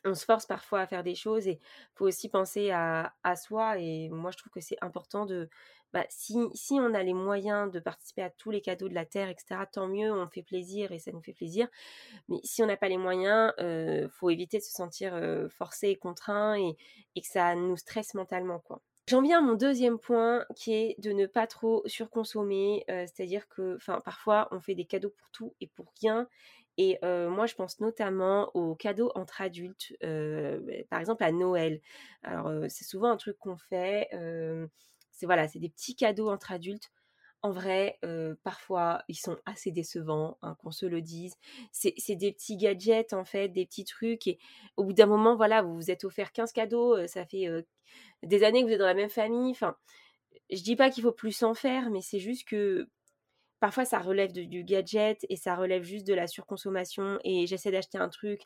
on 0.03 0.13
se 0.13 0.23
force 0.23 0.45
parfois 0.45 0.81
à 0.81 0.87
faire 0.87 1.03
des 1.03 1.15
choses 1.15 1.47
et 1.47 1.59
faut 1.95 2.05
aussi 2.05 2.29
penser 2.29 2.69
à 2.69 3.35
soi. 3.35 3.79
Et 3.79 4.09
moi, 4.09 4.29
je 4.29 4.37
trouve 4.37 4.51
que 4.51 4.61
c'est 4.61 4.77
important 4.81 5.25
de, 5.25 5.49
bah, 5.95 6.05
si, 6.09 6.35
on 6.73 6.93
a 6.93 7.03
les 7.03 7.13
moyens 7.13 7.71
de 7.71 7.79
participer 7.79 8.21
à 8.21 8.29
tous 8.29 8.51
les 8.51 8.59
cadeaux 8.59 8.89
de 8.89 8.93
la 8.93 9.05
Terre, 9.05 9.29
etc., 9.29 9.61
tant 9.71 9.87
mieux, 9.87 10.11
on 10.11 10.27
fait 10.27 10.43
plaisir 10.43 10.91
et 10.91 10.99
ça 10.99 11.13
nous 11.13 11.21
fait 11.21 11.31
plaisir. 11.31 11.69
Mais 12.27 12.35
si 12.43 12.61
on 12.61 12.65
n'a 12.65 12.75
pas 12.75 12.89
les 12.89 12.97
moyens, 12.97 13.53
il 13.59 13.63
euh, 13.63 14.09
faut 14.09 14.29
éviter 14.29 14.57
de 14.57 14.63
se 14.63 14.73
sentir 14.73 15.15
euh, 15.15 15.47
forcé 15.47 15.87
et 15.87 15.95
contraint 15.95 16.55
et, 16.59 16.75
que 17.21 17.27
ça 17.27 17.55
nous 17.55 17.77
stresse 17.77 18.13
mentalement. 18.13 18.61
J'en 19.07 19.21
viens 19.21 19.37
à 19.37 19.41
mon 19.41 19.53
deuxième 19.53 19.97
point 19.97 20.45
qui 20.57 20.73
est 20.73 20.95
de 20.99 21.13
ne 21.13 21.27
pas 21.27 21.47
trop 21.47 21.81
surconsommer, 21.85 22.83
euh, 22.91 23.05
c'est-à-dire 23.05 23.47
que 23.47 23.77
parfois 24.03 24.49
on 24.51 24.59
fait 24.59 24.75
des 24.75 24.83
cadeaux 24.83 25.13
pour 25.17 25.31
tout 25.31 25.55
et 25.61 25.67
pour 25.67 25.93
rien. 26.01 26.27
Et 26.77 26.99
moi, 27.01 27.45
je 27.45 27.55
pense 27.55 27.79
notamment 27.79 28.51
aux 28.53 28.75
cadeaux 28.75 29.09
entre 29.15 29.39
adultes, 29.41 29.95
par 30.89 30.99
exemple 30.99 31.23
à 31.23 31.31
Noël. 31.31 31.79
Alors, 32.21 32.51
c'est 32.67 32.83
souvent 32.83 33.11
un 33.11 33.15
truc 33.15 33.37
qu'on 33.39 33.55
fait 33.55 34.09
c'est 35.15 35.25
voilà, 35.25 35.47
c'est 35.47 35.59
des 35.59 35.69
petits 35.69 35.95
cadeaux 35.95 36.29
entre 36.29 36.51
adultes. 36.51 36.91
En 37.41 37.51
vrai, 37.51 37.99
parfois, 38.43 39.03
ils 39.07 39.15
sont 39.15 39.37
assez 39.45 39.71
décevants, 39.71 40.37
hein, 40.41 40.55
qu'on 40.61 40.71
se 40.71 40.85
le 40.85 41.01
dise. 41.01 41.35
C'est 41.71 42.15
des 42.15 42.31
petits 42.31 42.57
gadgets, 42.57 43.13
en 43.13 43.23
fait, 43.23 43.49
des 43.49 43.65
petits 43.67 43.85
trucs. 43.85 44.25
Et 44.27 44.39
au 44.77 44.83
bout 44.85 44.93
d'un 44.93 45.05
moment, 45.05 45.35
voilà, 45.35 45.61
vous 45.61 45.75
vous 45.75 45.91
êtes 45.91 46.05
offert 46.05 46.31
15 46.31 46.51
cadeaux. 46.53 47.05
ça 47.07 47.25
fait 47.25 47.47
des 48.23 48.43
années 48.43 48.61
que 48.61 48.67
vous 48.67 48.73
êtes 48.73 48.79
dans 48.79 48.85
la 48.87 48.95
même 48.95 49.09
famille. 49.09 49.51
Enfin, 49.51 49.75
je 50.51 50.61
dis 50.63 50.75
pas 50.75 50.89
qu'il 50.89 51.03
faut 51.03 51.11
plus 51.11 51.33
s'en 51.33 51.53
faire, 51.53 51.91
mais 51.91 52.01
c'est 52.01 52.19
juste 52.19 52.47
que 52.47 52.89
parfois, 53.59 53.85
ça 53.85 53.99
relève 53.99 54.31
du 54.31 54.63
gadget 54.63 55.23
et 55.29 55.35
ça 55.35 55.55
relève 55.55 55.83
juste 55.83 56.07
de 56.07 56.15
la 56.15 56.25
surconsommation. 56.25 57.19
Et 57.23 57.45
j'essaie 57.45 57.71
d'acheter 57.71 57.99
un 57.99 58.09
truc 58.09 58.41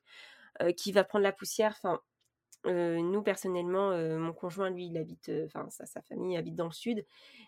qui 0.76 0.92
va 0.92 1.06
prendre 1.06 1.24
la 1.24 1.32
poussière. 1.32 1.74
Enfin, 1.78 2.02
nous, 2.66 3.22
personnellement, 3.24 3.92
mon 4.18 4.34
conjoint, 4.34 4.70
lui, 4.70 4.88
il 4.88 4.98
habite, 4.98 5.32
enfin, 5.46 5.68
sa, 5.70 6.01
famille 6.01 6.38
habite 6.38 6.56
dans 6.56 6.66
le 6.66 6.72
sud. 6.72 7.06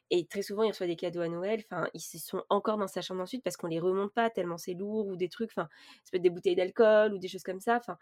Et 0.10 0.26
très 0.26 0.42
souvent, 0.42 0.64
il 0.64 0.70
reçoit 0.70 0.88
des 0.88 0.96
cadeaux 0.96 1.22
à 1.22 1.28
Noël. 1.30 1.64
Enfin, 1.66 1.88
ils 1.94 2.00
sont 2.00 2.44
encore 2.50 2.78
dans 2.78 2.88
sa 2.88 3.02
chambre 3.02 3.20
dans 3.20 3.24
le 3.24 3.28
sud 3.28 3.44
parce 3.44 3.58
qu'on 3.58 3.68
les 3.68 3.80
remonte 3.80 4.14
pas 4.14 4.30
tellement 4.30 4.58
c'est 4.58 4.74
lourd 4.74 5.08
ou 5.08 5.16
des 5.16 5.30
trucs. 5.30 5.52
Enfin, 5.52 5.68
ça 6.04 6.12
peut 6.12 6.18
être 6.18 6.24
des 6.24 6.30
bouteilles 6.30 6.56
d'alcool 6.56 7.14
ou 7.14 7.18
des 7.18 7.28
choses 7.28 7.44
comme 7.44 7.60
ça. 7.60 7.78
Enfin, 7.78 7.98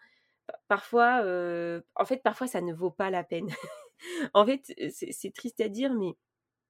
parfois, 0.67 1.23
en 1.95 2.05
fait, 2.05 2.21
parfois, 2.23 2.47
ça 2.47 2.61
ne 2.61 2.73
vaut 2.73 2.91
pas 2.91 3.09
la 3.09 3.23
peine. 3.23 3.49
en 4.33 4.45
fait, 4.45 4.73
c'est 4.91 5.33
triste 5.33 5.61
à 5.61 5.69
dire, 5.69 5.93
mais 5.93 6.15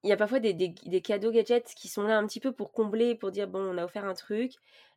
il 0.03 0.09
y 0.09 0.13
a 0.13 0.17
parfois 0.17 0.39
des, 0.39 0.53
des, 0.53 1.01
cadeaux 1.01 1.31
gadgets 1.31 1.73
qui 1.75 1.89
sont 1.89 2.03
là 2.03 2.17
un 2.17 2.25
petit 2.25 2.39
peu 2.39 2.53
pour 2.53 2.71
combler, 2.71 3.15
pour 3.15 3.31
dire, 3.31 3.47
bon, 3.47 3.59
on 3.59 3.77
a 3.77 3.83
offert 3.85 4.05
un 4.05 4.13
truc. 4.13 4.53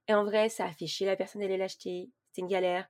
Et 0.08 0.14
en 0.14 0.24
vrai, 0.24 0.48
ça 0.48 0.66
a 0.66 0.72
fait 0.72 0.86
chier 0.86 1.06
la 1.06 1.16
personne 1.16 1.42
d'aller 1.42 1.56
l'acheter 1.56 2.10
c'est 2.32 2.40
une 2.40 2.48
galère. 2.48 2.88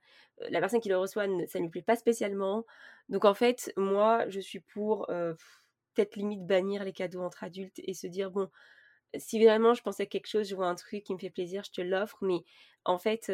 La 0.49 0.59
personne 0.59 0.79
qui 0.79 0.89
le 0.89 0.97
reçoit, 0.97 1.25
ça 1.47 1.59
ne 1.59 1.63
lui 1.63 1.69
plaît 1.69 1.81
pas 1.81 1.95
spécialement. 1.95 2.65
Donc 3.09 3.25
en 3.25 3.33
fait, 3.33 3.71
moi, 3.77 4.27
je 4.29 4.39
suis 4.39 4.59
pour 4.59 5.07
peut-être 5.07 6.15
limite 6.15 6.45
bannir 6.45 6.83
les 6.83 6.93
cadeaux 6.93 7.21
entre 7.21 7.43
adultes 7.43 7.79
et 7.83 7.93
se 7.93 8.07
dire, 8.07 8.31
bon, 8.31 8.49
si 9.15 9.43
vraiment 9.43 9.73
je 9.73 9.83
pense 9.83 9.99
à 9.99 10.05
quelque 10.05 10.27
chose, 10.27 10.47
je 10.47 10.55
vois 10.55 10.67
un 10.67 10.75
truc 10.75 11.03
qui 11.03 11.13
me 11.13 11.19
fait 11.19 11.29
plaisir, 11.29 11.63
je 11.63 11.71
te 11.71 11.81
l'offre. 11.81 12.17
Mais 12.21 12.39
en 12.85 12.97
fait, 12.97 13.31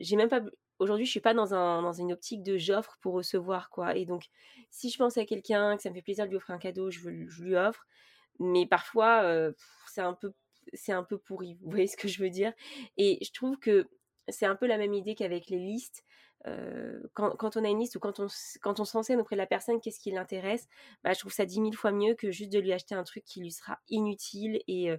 j'ai 0.00 0.16
même 0.16 0.28
pas. 0.28 0.42
Aujourd'hui, 0.80 1.06
je 1.06 1.10
suis 1.12 1.20
pas 1.20 1.34
dans, 1.34 1.54
un, 1.54 1.82
dans 1.82 1.92
une 1.92 2.12
optique 2.12 2.42
de 2.42 2.58
j'offre 2.58 2.98
pour 3.00 3.14
recevoir, 3.14 3.70
quoi. 3.70 3.96
Et 3.96 4.06
donc, 4.06 4.24
si 4.70 4.90
je 4.90 4.98
pense 4.98 5.16
à 5.16 5.24
quelqu'un, 5.24 5.76
que 5.76 5.82
ça 5.82 5.88
me 5.88 5.94
fait 5.94 6.02
plaisir 6.02 6.24
de 6.24 6.30
lui 6.30 6.36
offrir 6.36 6.56
un 6.56 6.58
cadeau, 6.58 6.90
je, 6.90 7.08
lui 7.08 7.56
offre. 7.56 7.86
Mais 8.40 8.66
parfois, 8.66 9.52
c'est 9.86 10.00
un 10.00 10.18
c'est 10.72 10.92
un 10.92 11.04
peu 11.04 11.18
pourri, 11.18 11.56
vous 11.60 11.70
voyez 11.70 11.86
ce 11.86 11.96
que 11.96 12.08
je 12.08 12.22
veux 12.22 12.30
dire? 12.30 12.52
Et 12.96 13.18
je 13.22 13.32
trouve 13.32 13.58
que 13.58 13.88
c'est 14.28 14.46
un 14.46 14.56
peu 14.56 14.66
la 14.66 14.78
même 14.78 14.94
idée 14.94 15.14
qu'avec 15.14 15.48
les 15.48 15.58
listes. 15.58 16.04
quand, 17.14 17.56
on 17.56 17.64
a 17.64 17.68
une 17.68 17.80
liste 17.80 17.96
ou 17.96 18.00
quand 18.00 18.20
on, 18.20 18.26
quand 18.62 18.80
on 18.80 18.84
se 18.84 18.92
renseigne 18.92 19.18
auprès 19.18 19.36
de 19.36 19.40
la 19.40 19.46
personne, 19.46 19.80
qu'est-ce 19.80 20.00
qui 20.00 20.10
l'intéresse, 20.10 20.68
bah, 21.02 21.12
je 21.12 21.18
trouve 21.20 21.32
ça 21.32 21.46
dix 21.46 21.60
mille 21.60 21.76
fois 21.76 21.92
mieux 21.92 22.14
que 22.14 22.30
juste 22.30 22.52
de 22.52 22.58
lui 22.58 22.72
acheter 22.72 22.94
un 22.94 23.04
truc 23.04 23.24
qui 23.24 23.40
lui 23.40 23.50
sera 23.50 23.78
inutile 23.88 24.60
et, 24.68 24.90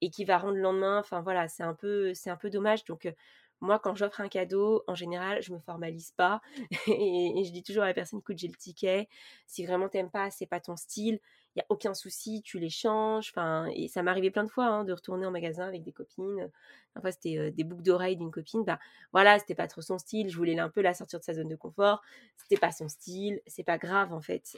et 0.00 0.10
qui 0.10 0.24
va 0.24 0.38
rendre 0.38 0.54
le 0.54 0.62
lendemain. 0.62 0.98
Enfin 0.98 1.20
voilà, 1.20 1.48
c'est 1.48 1.62
un 1.62 1.74
peu, 1.74 2.12
un 2.26 2.36
peu 2.36 2.50
dommage. 2.50 2.84
Donc 2.84 3.12
moi, 3.60 3.78
quand 3.78 3.94
j'offre 3.96 4.20
un 4.20 4.28
cadeau, 4.28 4.84
en 4.86 4.94
général, 4.94 5.42
je 5.42 5.52
me 5.52 5.58
formalise 5.58 6.12
pas 6.12 6.40
et, 6.86 7.42
je 7.44 7.52
dis 7.52 7.62
toujours 7.62 7.82
à 7.82 7.86
la 7.86 7.94
personne, 7.94 8.20
écoute, 8.20 8.38
j'ai 8.38 8.48
le 8.48 8.54
ticket. 8.54 9.08
Si 9.46 9.66
vraiment 9.66 9.88
t'aimes 9.88 10.10
pas, 10.10 10.30
c'est 10.30 10.46
pas 10.46 10.60
ton 10.60 10.76
style, 10.76 11.20
il 11.58 11.62
y 11.62 11.62
a 11.62 11.66
aucun 11.70 11.94
souci, 11.94 12.42
tu 12.42 12.58
les 12.58 12.70
changes. 12.70 13.32
Et 13.74 13.88
ça 13.88 14.02
m'est 14.02 14.10
arrivé 14.10 14.30
plein 14.30 14.44
de 14.44 14.50
fois 14.50 14.66
hein, 14.66 14.84
de 14.84 14.92
retourner 14.92 15.26
en 15.26 15.30
magasin 15.30 15.66
avec 15.66 15.82
des 15.82 15.92
copines. 15.92 16.50
Enfin, 16.96 17.10
c'était 17.10 17.50
des 17.50 17.64
boucles 17.64 17.82
d'oreilles 17.82 18.16
d'une 18.16 18.30
copine. 18.30 18.64
Bah 18.64 18.78
voilà, 19.12 19.38
c'était 19.38 19.54
pas 19.54 19.66
trop 19.66 19.80
son 19.80 19.98
style. 19.98 20.30
Je 20.30 20.36
voulais 20.36 20.58
un 20.58 20.68
peu 20.68 20.80
la 20.80 20.94
sortir 20.94 21.18
de 21.18 21.24
sa 21.24 21.34
zone 21.34 21.48
de 21.48 21.56
confort. 21.56 22.02
C'était 22.36 22.60
pas 22.60 22.72
son 22.72 22.88
style. 22.88 23.40
C'est 23.46 23.64
pas 23.64 23.78
grave 23.78 24.12
en 24.12 24.20
fait. 24.20 24.56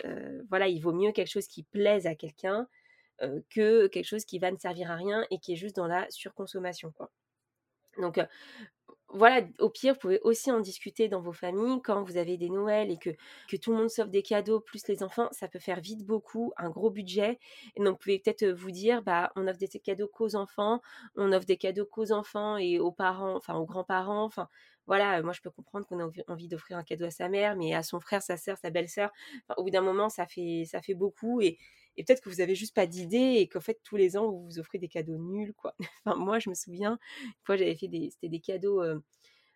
voilà, 0.49 0.69
il 0.69 0.80
vaut 0.80 0.92
mieux 0.92 1.12
quelque 1.12 1.30
chose 1.30 1.47
qui 1.47 1.62
plaise 1.62 2.07
à 2.07 2.14
quelqu'un 2.14 2.69
que 3.50 3.87
quelque 3.88 4.07
chose 4.07 4.25
qui 4.25 4.38
va 4.38 4.50
ne 4.50 4.57
servir 4.57 4.90
à 4.90 4.97
rien 4.97 5.25
et 5.30 5.38
qui 5.38 5.52
est 5.52 5.57
juste 5.57 5.76
dans 5.76 5.87
la 5.87 6.11
surconsommation, 6.11 6.92
quoi. 6.92 7.11
Donc, 7.99 8.21
voilà, 9.12 9.47
au 9.59 9.69
pire, 9.71 9.95
vous 9.95 9.99
pouvez 10.00 10.21
aussi 10.23 10.50
en 10.52 10.61
discuter 10.61 11.09
dans 11.09 11.21
vos 11.21 11.33
familles 11.33 11.81
quand 11.83 12.02
vous 12.02 12.17
avez 12.17 12.37
des 12.37 12.49
Noëls 12.49 12.90
et 12.90 12.99
que, 12.99 13.11
que 13.49 13.57
tout 13.57 13.73
le 13.73 13.79
monde 13.79 13.90
s'offre 13.90 14.11
des 14.11 14.23
cadeaux, 14.23 14.61
plus 14.61 14.87
les 14.88 15.02
enfants, 15.02 15.29
ça 15.33 15.49
peut 15.49 15.59
faire 15.59 15.81
vite 15.81 16.05
beaucoup, 16.07 16.52
un 16.57 16.71
gros 16.71 16.90
budget. 16.90 17.38
Et 17.76 17.83
donc, 17.83 17.95
vous 17.95 17.99
pouvez 17.99 18.19
peut-être 18.19 18.47
vous 18.47 18.71
dire, 18.71 19.02
bah, 19.02 19.33
on 19.37 19.49
offre 19.49 19.59
des 19.59 19.69
cadeaux 19.69 20.09
qu'aux 20.09 20.37
enfants, 20.37 20.81
on 21.17 21.33
offre 21.33 21.47
des 21.47 21.57
cadeaux 21.57 21.87
qu'aux 21.87 22.12
enfants 22.12 22.57
et 22.57 22.79
aux 22.79 22.93
parents, 22.93 23.37
enfin 23.37 23.55
aux 23.57 23.67
grands-parents, 23.67 24.25
enfin 24.25 24.49
voilà, 24.87 25.23
moi 25.23 25.33
je 25.33 25.40
peux 25.40 25.50
comprendre 25.50 25.87
qu'on 25.87 26.00
a 26.00 26.11
envie 26.29 26.49
d'offrir 26.49 26.76
un 26.76 26.83
cadeau 26.83 27.05
à 27.05 27.11
sa 27.11 27.29
mère, 27.29 27.55
mais 27.57 27.75
à 27.75 27.83
son 27.83 28.00
frère, 28.00 28.23
sa 28.23 28.37
sœur, 28.37 28.59
sa 28.59 28.71
belle-sœur, 28.71 29.11
au 29.57 29.62
bout 29.64 29.71
d'un 29.71 29.83
moment, 29.83 30.09
ça 30.09 30.26
fait, 30.26 30.64
ça 30.67 30.83
fait 30.83 30.95
beaucoup 30.95 31.40
et, 31.40 31.59
et 31.97 32.04
peut-être 32.04 32.23
que 32.23 32.28
vous 32.28 32.40
avez 32.40 32.54
juste 32.54 32.75
pas 32.75 32.87
d'idée 32.87 33.37
et 33.38 33.49
qu'en 33.49 33.61
fait 33.61 33.80
tous 33.82 33.97
les 33.97 34.16
ans 34.16 34.30
vous 34.30 34.44
vous 34.44 34.59
offrez 34.59 34.78
des 34.78 34.88
cadeaux 34.88 35.18
nuls 35.18 35.54
quoi. 35.54 35.75
enfin 36.04 36.16
moi 36.16 36.38
je 36.38 36.49
me 36.50 36.54
souviens 36.54 36.99
une 37.26 37.32
fois 37.44 37.56
j'avais 37.56 37.76
fait 37.76 37.88
des 37.88 38.11
c'était 38.11 38.28
des 38.28 38.40
cadeaux 38.40 38.82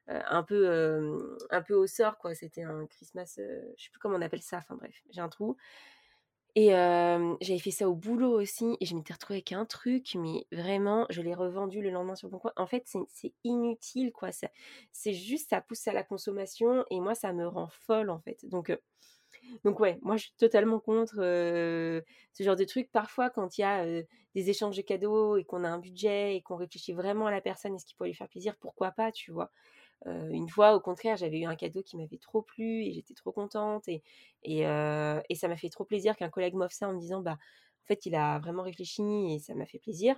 un 0.07 0.43
peu 0.43 0.69
un 1.51 1.63
peu 1.63 1.75
au 1.75 1.87
sort 1.87 2.19
quoi, 2.19 2.35
c'était 2.35 2.63
un 2.63 2.87
Christmas 2.87 3.35
je 3.39 3.83
sais 3.85 3.91
plus 3.91 3.99
comment 4.01 4.17
on 4.17 4.23
appelle 4.23 4.43
ça, 4.43 4.59
enfin 4.59 4.77
bref, 4.77 5.03
j'ai 5.11 5.21
un 5.21 5.29
trou. 5.29 5.57
Et 6.57 6.69
j'avais 6.69 7.59
fait 7.59 7.73
ça 7.73 7.89
au 7.89 7.95
boulot 7.97 8.41
aussi 8.41 8.77
et 8.81 8.87
je 8.87 8.95
m'étais 8.95 9.13
retrouvée 9.13 9.39
avec 9.39 9.51
un 9.51 9.65
truc, 9.65 10.15
mais 10.15 10.47
vraiment, 10.53 11.05
je 11.11 11.21
l'ai 11.21 11.35
revendu 11.35 11.83
le 11.83 11.91
lendemain 11.91 12.15
sur 12.15 12.29
Bon 12.29 12.39
Coin. 12.39 12.53
En 12.57 12.67
fait, 12.67 12.89
c'est 13.09 13.33
inutile, 13.43 14.13
quoi. 14.13 14.29
C'est 14.93 15.13
juste, 15.15 15.51
ça 15.51 15.61
pousse 15.61 15.89
à 15.89 15.93
la 15.93 16.05
consommation 16.05 16.85
et 16.91 17.01
moi, 17.01 17.17
ça 17.17 17.33
me 17.33 17.47
rend 17.49 17.67
folle, 17.69 18.09
en 18.09 18.21
fait. 18.21 18.49
Donc, 18.49 18.73
donc 19.65 19.81
ouais, 19.81 19.99
moi, 20.03 20.17
je 20.17 20.25
suis 20.25 20.35
totalement 20.39 20.81
contre 20.81 21.17
ce 21.17 22.43
genre 22.43 22.57
de 22.57 22.65
truc. 22.65 22.91
Parfois, 22.93 23.31
quand 23.31 23.59
il 23.59 23.63
y 23.63 23.65
a 23.65 23.85
des 24.35 24.51
échanges 24.51 24.77
de 24.77 24.83
cadeaux 24.83 25.37
et 25.37 25.45
qu'on 25.45 25.65
a 25.65 25.69
un 25.69 25.79
budget 25.79 26.37
et 26.37 26.43
qu'on 26.43 26.57
réfléchit 26.57 26.93
vraiment 26.93 27.27
à 27.27 27.31
la 27.31 27.41
personne 27.41 27.75
et 27.75 27.79
ce 27.79 27.87
qui 27.87 27.95
pourrait 27.95 28.11
lui 28.11 28.17
faire 28.17 28.29
plaisir, 28.29 28.57
pourquoi 28.61 28.91
pas, 28.93 29.13
tu 29.13 29.31
vois? 29.33 29.51
Une 30.07 30.49
fois, 30.49 30.75
au 30.75 30.81
contraire, 30.81 31.17
j'avais 31.17 31.41
eu 31.41 31.47
un 31.47 31.57
cadeau 31.57 31.83
qui 31.83 31.97
m'avait 31.97 32.19
trop 32.19 32.43
plu 32.43 32.83
et 32.85 32.93
j'étais 32.93 33.15
trop 33.15 33.33
contente. 33.33 33.89
Et, 33.89 34.03
ça 34.65 35.49
m'a 35.49 35.57
fait 35.57 35.71
trop 35.71 35.85
plaisir 35.85 36.17
qu'un 36.17 36.31
collègue 36.31 36.55
m'offre 36.55 36.75
ça 36.75 36.89
en 36.89 36.95
me 36.95 37.01
disant, 37.01 37.21
bah, 37.21 37.39
en 37.85 37.87
fait, 37.87 38.07
il 38.07 38.15
a 38.15 38.39
vraiment 38.39 38.63
réfléchi 38.63 39.03
et 39.35 39.39
ça 39.39 39.55
m'a 39.55 39.67
fait 39.67 39.79
plaisir. 39.79 40.17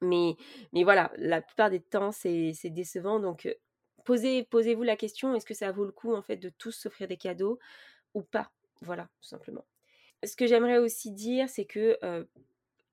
Mais, 0.00 0.34
mais 0.72 0.82
voilà, 0.84 1.12
la 1.16 1.40
plupart 1.40 1.70
des 1.70 1.80
temps, 1.80 2.10
c'est 2.12 2.52
décevant. 2.70 3.20
Donc, 3.20 3.48
posez, 4.04 4.44
posez-vous 4.44 4.82
la 4.82 4.96
question, 4.96 5.34
est-ce 5.34 5.46
que 5.46 5.54
ça 5.54 5.70
vaut 5.72 5.84
le 5.84 5.92
coup, 5.92 6.12
en 6.14 6.22
fait, 6.22 6.36
de 6.36 6.48
tous 6.48 6.72
s'offrir 6.72 7.06
des 7.08 7.16
cadeaux? 7.16 7.58
Ou 8.14 8.22
pas 8.22 8.50
Voilà, 8.80 9.08
tout 9.20 9.28
simplement. 9.28 9.64
Ce 10.24 10.36
que 10.36 10.46
j'aimerais 10.46 10.78
aussi 10.78 11.10
dire, 11.10 11.48
c'est 11.48 11.64
que 11.64 11.98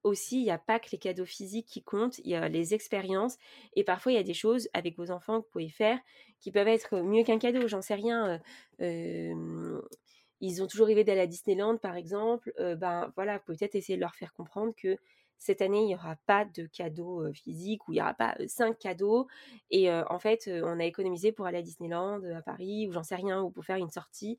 aussi, 0.04 0.40
il 0.40 0.44
n'y 0.44 0.52
a 0.52 0.58
pas 0.58 0.80
que 0.80 0.90
les 0.92 0.98
cadeaux 0.98 1.26
physiques 1.26 1.68
qui 1.68 1.84
comptent, 1.84 2.20
il 2.20 2.32
y 2.32 2.36
a 2.36 2.48
les 2.48 2.74
expériences. 2.74 3.38
Et 3.76 3.84
parfois, 3.84 4.12
il 4.14 4.16
y 4.16 4.20
a 4.20 4.24
des 4.24 4.34
choses 4.34 4.70
avec 4.74 4.98
vos 4.98 5.12
enfants 5.12 5.42
que 5.42 5.46
vous 5.46 5.52
pouvez 5.52 5.70
faire 5.70 6.00
qui 6.40 6.52
peuvent 6.52 6.68
être 6.68 7.02
mieux 7.02 7.24
qu'un 7.24 7.38
cadeau. 7.38 7.68
J'en 7.68 7.82
sais 7.82 7.96
rien. 7.96 8.40
ils 8.80 10.64
ont 10.64 10.68
toujours 10.68 10.88
rêvé 10.88 11.04
d'aller 11.04 11.22
à 11.22 11.28
Disneyland, 11.28 11.78
par 11.78 11.98
exemple. 11.98 12.54
ben 12.78 13.12
voilà, 13.16 13.40
peut-être 13.40 13.76
essayer 13.76 13.98
de 13.98 14.02
leur 14.02 14.16
faire 14.16 14.34
comprendre 14.34 14.74
que 14.76 14.98
cette 15.40 15.62
année, 15.62 15.82
il 15.82 15.88
n'y 15.88 15.96
aura 15.96 16.18
pas 16.26 16.46
de 16.46 16.66
cadeaux 16.68 17.32
physiques 17.34 17.88
ou 17.88 17.94
il 17.94 17.96
n'y 17.96 18.02
aura 18.02 18.14
pas 18.14 18.36
cinq 18.48 18.78
cadeaux. 18.78 19.28
Et 19.72 19.92
en 19.92 20.20
fait, 20.20 20.50
on 20.64 20.80
a 20.80 20.86
économisé 20.86 21.32
pour 21.32 21.46
aller 21.46 21.60
à 21.60 21.62
Disneyland, 21.62 22.22
à 22.36 22.42
Paris, 22.42 22.88
ou 22.88 22.92
j'en 22.92 23.04
sais 23.04 23.16
rien, 23.16 23.42
ou 23.42 23.50
pour 23.50 23.66
faire 23.66 23.78
une 23.78 23.90
sortie, 23.90 24.38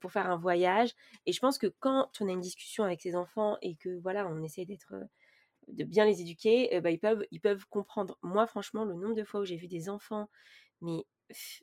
pour 0.00 0.12
faire 0.12 0.28
un 0.30 0.36
voyage. 0.36 0.90
Et 1.26 1.32
je 1.32 1.40
pense 1.40 1.56
que 1.56 1.68
quand 1.68 2.10
on 2.20 2.28
a 2.28 2.32
une 2.32 2.40
discussion 2.40 2.84
avec 2.84 3.00
ses 3.00 3.14
enfants 3.14 3.56
et 3.62 3.76
que 3.76 3.98
voilà, 4.00 4.26
on 4.26 4.42
essaie 4.42 4.64
d'être 4.64 4.92
de 5.68 5.84
bien 5.84 6.04
les 6.04 6.20
éduquer, 6.20 6.80
bah, 6.80 6.90
ils, 6.90 6.98
peuvent, 6.98 7.24
ils 7.30 7.40
peuvent 7.40 7.66
comprendre. 7.68 8.18
Moi, 8.22 8.46
franchement, 8.46 8.84
le 8.84 8.94
nombre 8.94 9.14
de 9.14 9.24
fois 9.24 9.40
où 9.40 9.44
j'ai 9.44 9.56
vu 9.56 9.68
des 9.68 9.88
enfants, 9.88 10.28
mais 10.80 11.04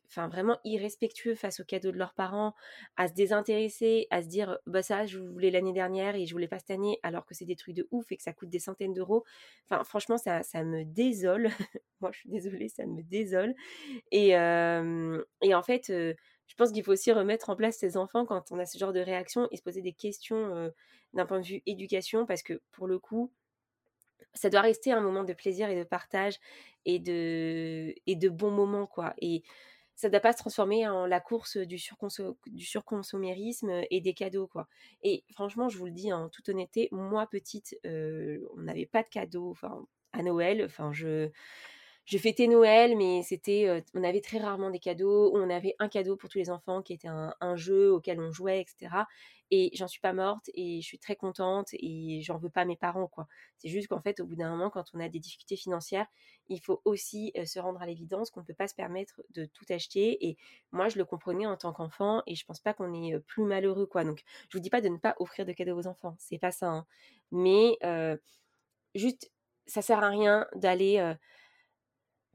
enfin 0.07 0.27
vraiment 0.27 0.57
irrespectueux 0.63 1.35
face 1.35 1.59
aux 1.59 1.63
cadeaux 1.63 1.91
de 1.91 1.97
leurs 1.97 2.13
parents, 2.13 2.53
à 2.95 3.07
se 3.07 3.13
désintéresser, 3.13 4.07
à 4.09 4.21
se 4.21 4.27
dire 4.27 4.57
bah 4.65 4.83
ça 4.83 5.05
je 5.05 5.19
voulais 5.19 5.51
l'année 5.51 5.73
dernière 5.73 6.15
et 6.15 6.25
je 6.25 6.33
voulais 6.33 6.47
pas 6.47 6.59
cette 6.59 6.71
année 6.71 6.99
alors 7.03 7.25
que 7.25 7.33
c'est 7.33 7.45
des 7.45 7.55
trucs 7.55 7.75
de 7.75 7.87
ouf 7.91 8.11
et 8.11 8.17
que 8.17 8.23
ça 8.23 8.33
coûte 8.33 8.49
des 8.49 8.59
centaines 8.59 8.93
d'euros. 8.93 9.23
Enfin 9.65 9.83
franchement 9.83 10.17
ça, 10.17 10.43
ça 10.43 10.63
me 10.63 10.83
désole. 10.83 11.49
Moi 12.01 12.11
je 12.13 12.19
suis 12.19 12.29
désolée, 12.29 12.69
ça 12.69 12.85
me 12.85 13.01
désole. 13.03 13.55
Et, 14.11 14.29
et 14.29 15.55
en 15.55 15.63
fait 15.63 15.87
je 15.89 16.55
pense 16.55 16.71
qu'il 16.71 16.83
faut 16.83 16.93
aussi 16.93 17.11
remettre 17.11 17.49
en 17.49 17.55
place 17.55 17.77
ses 17.77 17.97
enfants 17.97 18.25
quand 18.25 18.51
on 18.51 18.59
a 18.59 18.65
ce 18.65 18.77
genre 18.77 18.93
de 18.93 18.99
réaction 18.99 19.47
et 19.51 19.57
se 19.57 19.61
poser 19.63 19.81
des 19.81 19.93
questions 19.93 20.71
d'un 21.13 21.25
point 21.25 21.39
de 21.39 21.45
vue 21.45 21.61
éducation 21.65 22.25
parce 22.25 22.43
que 22.43 22.61
pour 22.71 22.87
le 22.87 22.99
coup 22.99 23.31
ça 24.33 24.49
doit 24.49 24.61
rester 24.61 24.91
un 24.91 25.01
moment 25.01 25.23
de 25.23 25.33
plaisir 25.33 25.69
et 25.69 25.77
de 25.77 25.83
partage 25.83 26.39
et 26.85 26.99
de, 26.99 27.93
et 28.05 28.15
de 28.15 28.29
bons 28.29 28.51
moments, 28.51 28.87
quoi. 28.87 29.13
Et 29.19 29.43
ça 29.95 30.07
ne 30.07 30.11
doit 30.11 30.21
pas 30.21 30.33
se 30.33 30.37
transformer 30.37 30.87
en 30.87 31.07
la 31.07 31.19
course 31.19 31.57
du, 31.57 31.77
du 32.47 32.65
surconsommérisme 32.65 33.81
et 33.89 33.99
des 34.01 34.13
cadeaux, 34.13 34.47
quoi. 34.47 34.67
Et 35.03 35.23
franchement, 35.33 35.69
je 35.69 35.77
vous 35.77 35.85
le 35.85 35.91
dis 35.91 36.13
en 36.13 36.29
toute 36.29 36.49
honnêteté, 36.49 36.87
moi, 36.91 37.27
petite, 37.27 37.77
euh, 37.85 38.39
on 38.55 38.61
n'avait 38.61 38.85
pas 38.85 39.03
de 39.03 39.09
cadeaux, 39.09 39.55
à 40.13 40.23
Noël, 40.23 40.63
enfin, 40.65 40.93
je 40.93 41.29
je 42.07 42.17
fêtais 42.17 42.47
Noël, 42.47 42.95
mais 42.95 43.21
c'était, 43.21 43.83
on 43.93 44.01
avait 44.01 44.21
très 44.21 44.37
rarement 44.37 44.69
des 44.69 44.79
cadeaux. 44.79 45.29
On 45.35 45.49
avait 45.49 45.75
un 45.77 45.89
cadeau 45.89 46.15
pour 46.15 46.29
tous 46.29 46.37
les 46.37 46.49
enfants 46.49 46.81
qui 46.81 46.93
était 46.93 47.09
un, 47.09 47.55
jeu 47.57 47.91
auquel 47.91 48.21
on 48.21 48.31
jouait, 48.31 48.61
etc. 48.61 49.03
Et 49.49 49.69
j'en 49.73 49.87
suis 49.87 50.01
pas 50.01 50.13
morte 50.13 50.49
et 50.53 50.81
je 50.81 50.85
suis 50.85 50.99
très 50.99 51.15
contente 51.15 51.69
et 51.73 52.21
j'en 52.21 52.37
veux 52.37 52.49
pas 52.49 52.61
à 52.61 52.65
mes 52.65 52.75
parents, 52.75 53.07
quoi. 53.07 53.27
C'est 53.57 53.69
juste 53.69 53.87
qu'en 53.87 54.01
fait, 54.01 54.19
au 54.19 54.25
bout 54.25 54.35
d'un 54.35 54.49
moment, 54.49 54.69
quand 54.69 54.85
on 54.93 54.99
a 54.99 55.09
des 55.09 55.19
difficultés 55.19 55.55
financières, 55.55 56.07
il 56.47 56.59
faut 56.59 56.81
aussi 56.85 57.31
se 57.45 57.59
rendre 57.59 57.81
à 57.81 57.85
l'évidence 57.85 58.29
qu'on 58.29 58.41
ne 58.41 58.45
peut 58.45 58.53
pas 58.53 58.67
se 58.67 58.75
permettre 58.75 59.21
de 59.29 59.45
tout 59.45 59.65
acheter. 59.69 60.27
Et 60.27 60.37
moi, 60.71 60.89
je 60.89 60.97
le 60.97 61.05
comprenais 61.05 61.45
en 61.45 61.55
tant 61.57 61.71
qu'enfant 61.73 62.23
et 62.27 62.35
je 62.35 62.45
pense 62.45 62.59
pas 62.59 62.73
qu'on 62.73 62.93
est 62.93 63.19
plus 63.19 63.43
malheureux, 63.43 63.85
quoi. 63.85 64.03
Donc, 64.03 64.23
je 64.49 64.57
vous 64.57 64.61
dis 64.61 64.69
pas 64.69 64.81
de 64.81 64.89
ne 64.89 64.97
pas 64.97 65.15
offrir 65.19 65.45
de 65.45 65.53
cadeaux 65.53 65.77
aux 65.79 65.87
enfants, 65.87 66.15
c'est 66.19 66.39
pas 66.39 66.51
ça. 66.51 66.67
Hein. 66.67 66.85
Mais 67.31 67.77
juste, 68.95 69.31
ça 69.65 69.81
sert 69.81 70.03
à 70.03 70.09
rien 70.09 70.47
d'aller 70.55 71.15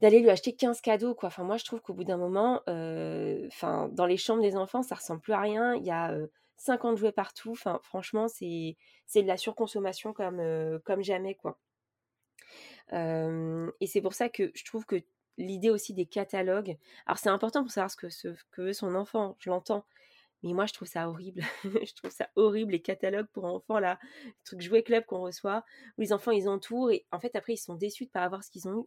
d'aller 0.01 0.19
lui 0.19 0.29
acheter 0.29 0.53
15 0.55 0.81
cadeaux 0.81 1.15
quoi. 1.15 1.27
Enfin 1.27 1.43
moi 1.43 1.57
je 1.57 1.63
trouve 1.65 1.81
qu'au 1.81 1.93
bout 1.93 2.03
d'un 2.03 2.17
moment 2.17 2.61
enfin 2.67 3.89
dans 3.91 4.05
les 4.05 4.17
chambres 4.17 4.41
des 4.41 4.55
enfants 4.55 4.83
ça 4.83 4.95
ressemble 4.95 5.21
plus 5.21 5.33
à 5.33 5.39
rien, 5.39 5.75
il 5.75 5.85
y 5.85 5.91
a 5.91 6.15
50 6.63 6.97
jouets 6.97 7.11
partout. 7.11 7.55
Franchement 7.81 8.27
c'est 8.27 8.77
de 9.15 9.27
la 9.27 9.37
surconsommation 9.37 10.13
comme 10.13 10.41
comme 10.85 11.03
jamais 11.03 11.35
quoi. 11.35 11.59
et 12.91 13.87
c'est 13.87 14.01
pour 14.01 14.13
ça 14.13 14.29
que 14.29 14.51
je 14.55 14.65
trouve 14.65 14.85
que 14.85 15.01
l'idée 15.37 15.69
aussi 15.69 15.93
des 15.93 16.05
catalogues. 16.05 16.77
Alors 17.05 17.17
c'est 17.17 17.29
important 17.29 17.61
pour 17.63 17.71
savoir 17.71 17.91
ce 17.91 17.97
que, 17.97 18.09
ce 18.09 18.29
que 18.51 18.61
veut 18.61 18.73
son 18.73 18.95
enfant, 18.95 19.35
je 19.39 19.49
l'entends. 19.49 19.85
Mais 20.43 20.51
moi, 20.53 20.65
je 20.65 20.73
trouve 20.73 20.87
ça 20.87 21.07
horrible. 21.09 21.41
je 21.63 21.93
trouve 21.95 22.11
ça 22.11 22.29
horrible, 22.35 22.73
les 22.73 22.81
catalogues 22.81 23.27
pour 23.31 23.45
enfants, 23.45 23.79
là, 23.79 23.97
les 24.25 24.33
trucs 24.43 24.61
jouets 24.61 24.83
club 24.83 25.05
qu'on 25.05 25.21
reçoit, 25.21 25.63
où 25.97 26.01
les 26.01 26.11
enfants, 26.11 26.31
ils 26.31 26.49
entourent, 26.49 26.91
et 26.91 27.05
en 27.11 27.19
fait, 27.19 27.35
après, 27.35 27.53
ils 27.53 27.57
sont 27.57 27.75
déçus 27.75 28.05
de 28.05 28.11
pas 28.11 28.23
avoir 28.23 28.43
ce 28.43 28.51
qu'ils 28.51 28.67
ont 28.67 28.77
eu. 28.77 28.85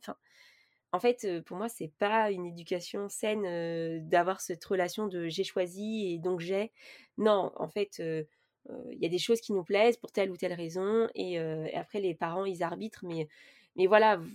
En 0.96 1.00
fait, 1.00 1.42
pour 1.42 1.56
moi, 1.56 1.68
c'est 1.68 1.92
pas 1.98 2.30
une 2.30 2.46
éducation 2.46 3.08
saine 3.08 4.08
d'avoir 4.08 4.40
cette 4.40 4.64
relation 4.64 5.06
de 5.06 5.28
j'ai 5.28 5.44
choisi 5.44 6.12
et 6.12 6.18
donc 6.18 6.40
j'ai. 6.40 6.72
Non, 7.18 7.52
en 7.56 7.68
fait, 7.68 7.98
il 8.00 8.98
y 9.00 9.06
a 9.06 9.08
des 9.08 9.18
choses 9.18 9.40
qui 9.40 9.52
nous 9.52 9.64
plaisent 9.64 9.96
pour 9.96 10.10
telle 10.10 10.30
ou 10.30 10.36
telle 10.36 10.54
raison 10.54 11.08
et, 11.14 11.38
après 11.74 12.00
les 12.00 12.14
parents 12.14 12.44
ils 12.44 12.62
arbitrent, 12.62 13.04
mais 13.04 13.86
voilà, 13.86 14.16
vous, 14.16 14.30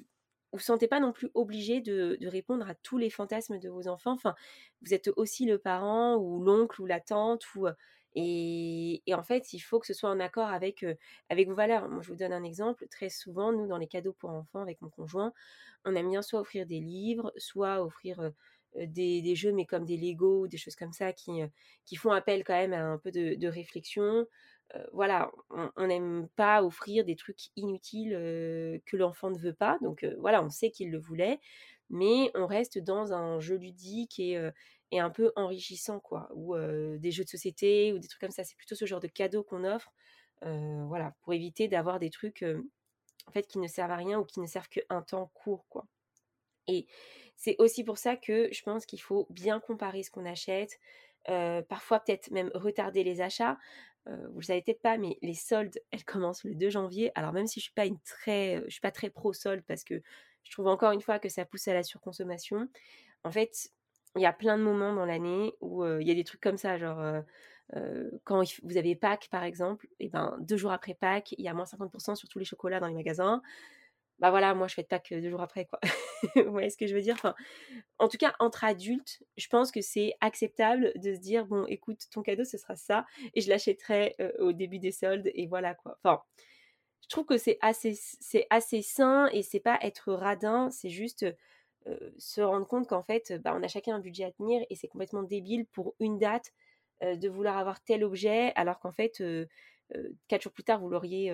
vous 0.53 0.59
sentez 0.59 0.87
pas 0.87 0.99
non 0.99 1.11
plus 1.11 1.29
obligé 1.33 1.81
de, 1.81 2.17
répondre 2.27 2.69
à 2.69 2.75
tous 2.75 2.97
les 2.97 3.09
fantasmes 3.09 3.59
de 3.59 3.69
vos 3.69 3.87
enfants. 3.87 4.11
Enfin, 4.13 4.35
vous 4.81 4.93
êtes 4.93 5.09
aussi 5.15 5.45
le 5.45 5.57
parent 5.57 6.15
ou 6.17 6.43
l'oncle 6.43 6.81
ou 6.81 6.85
la 6.85 6.99
tante 6.99 7.43
ou 7.55 7.67
et, 8.15 9.01
en 9.13 9.23
fait, 9.23 9.53
il 9.53 9.59
faut 9.59 9.79
que 9.79 9.87
ce 9.87 9.93
soit 9.93 10.09
en 10.09 10.19
accord 10.19 10.47
avec, 10.47 10.85
avec 11.29 11.47
vos 11.47 11.55
valeurs. 11.55 11.87
Moi, 11.89 12.01
je 12.01 12.09
vous 12.09 12.17
donne 12.17 12.33
un 12.33 12.43
exemple. 12.43 12.87
Très 12.89 13.09
souvent, 13.09 13.51
nous, 13.51 13.67
dans 13.67 13.77
les 13.77 13.87
cadeaux 13.87 14.13
pour 14.13 14.31
enfants 14.31 14.61
avec 14.61 14.81
mon 14.81 14.89
conjoint, 14.89 15.33
on 15.85 15.95
aime 15.95 16.09
bien 16.09 16.21
soit 16.21 16.41
offrir 16.41 16.65
des 16.65 16.79
livres, 16.79 17.31
soit 17.37 17.83
offrir 17.83 18.31
des, 18.75 19.35
jeux, 19.35 19.53
mais 19.53 19.65
comme 19.65 19.85
des 19.85 19.97
Lego, 19.97 20.47
des 20.47 20.57
choses 20.57 20.75
comme 20.75 20.93
ça, 20.93 21.13
qui, 21.13 21.41
qui 21.85 21.95
font 21.95 22.11
appel 22.11 22.43
quand 22.43 22.53
même 22.53 22.73
à 22.73 22.83
un 22.83 22.97
peu 22.97 23.11
de, 23.11 23.47
réflexion. 23.47 24.27
voilà, 24.91 25.31
on 25.77 25.87
n'aime 25.87 26.27
pas 26.35 26.63
offrir 26.63 27.05
des 27.05 27.15
trucs 27.15 27.49
inutiles 27.55 28.11
que 28.11 28.97
l'enfant 28.97 29.29
ne 29.29 29.39
veut 29.39 29.53
pas. 29.53 29.77
Donc 29.81 30.05
voilà, 30.19 30.43
on 30.43 30.49
sait 30.49 30.69
qu'il 30.69 30.91
le 30.91 30.99
voulait, 30.99 31.39
mais 31.89 32.31
on 32.35 32.45
reste 32.45 32.77
dans 32.77 33.13
un 33.13 33.39
jeu 33.39 33.55
ludique 33.55 34.19
et, 34.19 34.37
et 34.91 35.00
un 35.00 35.10
peu 35.10 35.31
enrichissant, 35.36 36.00
quoi. 36.00 36.29
Ou 36.36 36.55
des 36.98 37.12
jeux 37.12 37.24
de 37.24 37.29
société 37.29 37.93
ou 37.93 38.00
des 38.00 38.07
trucs 38.07 38.21
comme 38.21 38.31
ça. 38.31 38.43
C'est 38.43 38.57
plutôt 38.57 38.75
ce 38.75 38.86
genre 38.86 39.00
de 39.00 39.07
cadeau 39.07 39.43
qu'on 39.43 39.63
offre. 39.63 39.93
voilà, 40.41 41.15
pour 41.21 41.33
éviter 41.33 41.67
d'avoir 41.67 42.00
des 42.00 42.10
trucs 42.10 42.43
en 43.27 43.31
fait 43.31 43.48
qui 43.48 43.60
ne 43.60 43.67
servent 43.67 43.91
à 43.91 43.95
rien 43.95 44.19
ou 44.19 44.25
qui 44.25 44.39
ne 44.39 44.48
servent 44.48 44.69
qu'un 44.69 45.01
temps 45.01 45.31
court, 45.33 45.65
quoi. 45.69 45.86
Et 46.67 46.88
c'est 47.36 47.55
aussi 47.60 47.83
pour 47.83 47.98
ça 47.98 48.15
que 48.15 48.50
je 48.51 48.63
pense 48.63 48.86
qu'il 48.86 49.01
faut 49.01 49.27
bien 49.29 49.60
comparer 49.60 50.03
ce 50.03 50.12
qu'on 50.12 50.25
achète, 50.25 50.79
parfois 51.25 52.00
peut-être 52.00 52.31
même 52.31 52.51
retarder 52.53 53.03
les 53.03 53.21
achats. 53.21 53.57
vous 54.05 54.39
le 54.39 54.45
savez 54.45 54.62
peut-être 54.62 54.81
pas, 54.81 54.98
mais 54.98 55.17
les 55.21 55.33
soldes, 55.33 55.79
elles 55.91 56.05
commencent 56.05 56.43
le 56.43 56.55
2 56.55 56.69
janvier. 56.69 57.12
Alors 57.15 57.33
même 57.33 57.48
si 57.48 57.60
je 57.60 57.65
suis 57.65 57.74
pas 57.74 57.86
une 57.86 58.00
très, 58.01 58.62
je 58.65 58.71
suis 58.71 58.81
pas 58.81 58.91
très 58.91 59.10
pro 59.10 59.33
solde 59.33 59.63
parce 59.67 59.83
que 59.83 60.01
je 60.43 60.51
trouve 60.51 60.67
encore 60.67 60.91
une 60.91 61.01
fois 61.01 61.19
que 61.19 61.29
ça 61.29 61.45
pousse 61.45 61.67
à 61.67 61.74
la 61.74 61.83
surconsommation. 61.83 62.67
En 63.24 63.31
fait, 63.31 63.71
il 64.15 64.21
y 64.21 64.25
a 64.25 64.33
plein 64.33 64.57
de 64.57 64.63
moments 64.63 64.93
dans 64.93 65.05
l'année 65.05 65.53
où 65.61 65.85
il 65.85 66.07
y 66.07 66.11
a 66.11 66.15
des 66.15 66.23
trucs 66.23 66.41
comme 66.41 66.57
ça, 66.57 66.77
genre 66.77 67.23
quand 68.25 68.43
vous 68.63 68.77
avez 68.77 68.95
Pâques 68.95 69.29
par 69.31 69.43
exemple, 69.43 69.87
et 69.99 70.09
ben 70.09 70.37
deux 70.41 70.57
jours 70.57 70.71
après 70.73 70.93
Pâques, 70.93 71.33
il 71.37 71.43
y 71.45 71.47
a 71.47 71.53
moins 71.53 71.65
50% 71.65 72.15
sur 72.15 72.27
tous 72.27 72.39
les 72.39 72.45
chocolats 72.45 72.79
dans 72.79 72.87
les 72.87 72.93
magasins 72.93 73.41
bah 74.21 74.29
voilà, 74.29 74.53
moi 74.53 74.67
je 74.67 74.75
fais 74.75 74.83
de 74.83 74.87
Pâques 74.87 75.07
deux 75.09 75.29
jours 75.31 75.41
après, 75.41 75.65
quoi. 75.65 75.79
Vous 76.35 76.51
voyez 76.51 76.69
ce 76.69 76.77
que 76.77 76.85
je 76.85 76.93
veux 76.93 77.01
dire? 77.01 77.17
En 77.97 78.07
tout 78.07 78.17
cas, 78.17 78.35
entre 78.39 78.63
adultes, 78.63 79.23
je 79.35 79.47
pense 79.47 79.71
que 79.71 79.81
c'est 79.81 80.13
acceptable 80.21 80.93
de 80.95 81.15
se 81.15 81.19
dire, 81.19 81.47
bon, 81.47 81.65
écoute, 81.65 82.01
ton 82.11 82.21
cadeau, 82.21 82.45
ce 82.45 82.59
sera 82.59 82.75
ça, 82.75 83.05
et 83.33 83.41
je 83.41 83.49
l'achèterai 83.49 84.15
au 84.37 84.53
début 84.53 84.77
des 84.77 84.91
soldes, 84.91 85.31
et 85.33 85.47
voilà, 85.47 85.73
quoi. 85.73 85.97
Je 87.01 87.07
trouve 87.09 87.25
que 87.25 87.37
c'est 87.39 87.57
assez, 87.61 87.95
c'est 87.95 88.45
assez 88.51 88.83
sain, 88.83 89.27
et 89.33 89.41
c'est 89.41 89.59
pas 89.59 89.79
être 89.81 90.13
radin, 90.13 90.69
c'est 90.69 90.89
juste 90.91 91.25
se 92.17 92.41
rendre 92.41 92.67
compte 92.67 92.88
qu'en 92.88 93.03
fait, 93.03 93.33
bah, 93.43 93.53
on 93.57 93.63
a 93.63 93.67
chacun 93.67 93.95
un 93.95 94.00
budget 94.00 94.25
à 94.25 94.31
tenir, 94.31 94.63
et 94.69 94.75
c'est 94.75 94.88
complètement 94.88 95.23
débile 95.23 95.65
pour 95.67 95.95
une 96.00 96.17
date 96.19 96.51
de 97.01 97.29
vouloir 97.29 97.57
avoir 97.57 97.83
tel 97.83 98.03
objet, 98.03 98.53
alors 98.55 98.79
qu'en 98.79 98.91
fait 98.91 99.21
quatre 100.27 100.41
jours 100.43 100.53
plus 100.53 100.63
tard, 100.63 100.79
vous 100.79 100.89
l'auriez, 100.89 101.31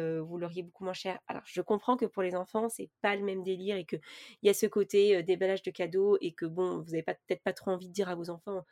beaucoup 0.63 0.84
moins 0.84 0.94
cher. 0.94 1.20
Alors, 1.27 1.44
je 1.46 1.62
comprends 1.62 1.98
que 1.98 2.06
pour 2.06 2.24
les 2.24 2.36
enfants, 2.36 2.70
c'est 2.70 2.89
pas 3.01 3.16
le 3.16 3.24
même 3.24 3.44
délire 3.44 3.77
et 3.77 3.86
qu'il 3.86 4.01
y 4.44 4.50
a 4.50 4.54
ce 4.54 4.66
côté 4.66 5.22
déballage 5.24 5.62
de 5.62 5.72
cadeaux 5.72 6.18
et 6.22 6.34
que 6.34 6.46
bon, 6.46 6.80
vous 6.80 6.92
n'avez 6.92 7.04
peut-être 7.04 7.44
pas 7.44 7.54
trop 7.54 7.72
envie 7.72 7.88
de 7.88 7.94
dire 7.94 8.10
à 8.10 8.16
vos 8.16 8.30
enfants, 8.30 8.66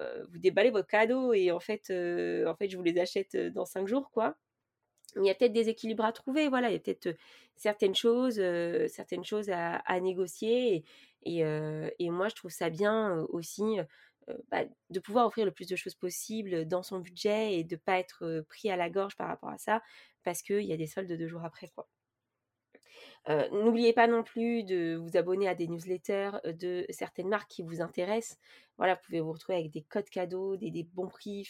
vous 0.00 0.38
déballez 0.38 0.70
vos 0.70 0.82
cadeaux 0.82 1.32
et 1.32 1.50
en 1.52 1.60
fait, 1.60 1.90
en 1.90 2.54
fait, 2.56 2.68
je 2.68 2.76
vous 2.76 2.82
les 2.82 2.98
achète 2.98 3.36
dans 3.36 3.64
cinq 3.66 3.86
jours, 3.88 4.10
quoi. 4.10 4.36
Il 5.16 5.26
y 5.26 5.30
a 5.30 5.34
peut-être 5.34 5.52
des 5.52 5.68
équilibres 5.68 6.04
à 6.04 6.12
trouver, 6.12 6.48
voilà, 6.48 6.70
il 6.70 6.74
y 6.74 6.76
a 6.76 6.80
peut-être 6.80 7.16
certaines 7.56 7.94
choses, 7.94 8.36
certaines 8.88 9.24
choses 9.24 9.50
à, 9.50 10.00
négocier 10.00 10.84
et, 11.24 11.44
moi, 12.10 12.28
je 12.28 12.34
trouve 12.34 12.50
ça 12.50 12.70
bien 12.70 13.20
aussi 13.30 13.78
bah, 14.50 14.64
de 14.90 15.00
pouvoir 15.00 15.26
offrir 15.26 15.44
le 15.46 15.52
plus 15.52 15.68
de 15.68 15.76
choses 15.76 15.94
possible 15.94 16.66
dans 16.66 16.82
son 16.82 16.98
budget 16.98 17.54
et 17.54 17.64
de 17.64 17.76
ne 17.76 17.80
pas 17.80 17.98
être 17.98 18.44
pris 18.48 18.70
à 18.70 18.76
la 18.76 18.90
gorge 18.90 19.16
par 19.16 19.28
rapport 19.28 19.50
à 19.50 19.58
ça 19.58 19.82
parce 20.24 20.42
qu'il 20.42 20.62
y 20.62 20.72
a 20.72 20.76
des 20.76 20.86
soldes 20.86 21.12
deux 21.12 21.28
jours 21.28 21.44
après. 21.44 21.68
quoi. 21.68 21.88
N'oubliez 23.28 23.92
pas 23.92 24.06
non 24.06 24.22
plus 24.22 24.62
de 24.62 24.94
vous 24.94 25.16
abonner 25.16 25.48
à 25.48 25.54
des 25.54 25.66
newsletters 25.66 26.30
de 26.44 26.86
certaines 26.90 27.28
marques 27.28 27.50
qui 27.50 27.62
vous 27.62 27.80
intéressent. 27.80 28.38
Voilà, 28.78 28.94
vous 28.94 29.00
pouvez 29.04 29.20
vous 29.20 29.32
retrouver 29.32 29.58
avec 29.58 29.70
des 29.70 29.82
codes 29.82 30.08
cadeaux, 30.08 30.56
des, 30.56 30.70
bons 30.92 31.08
prix, 31.08 31.48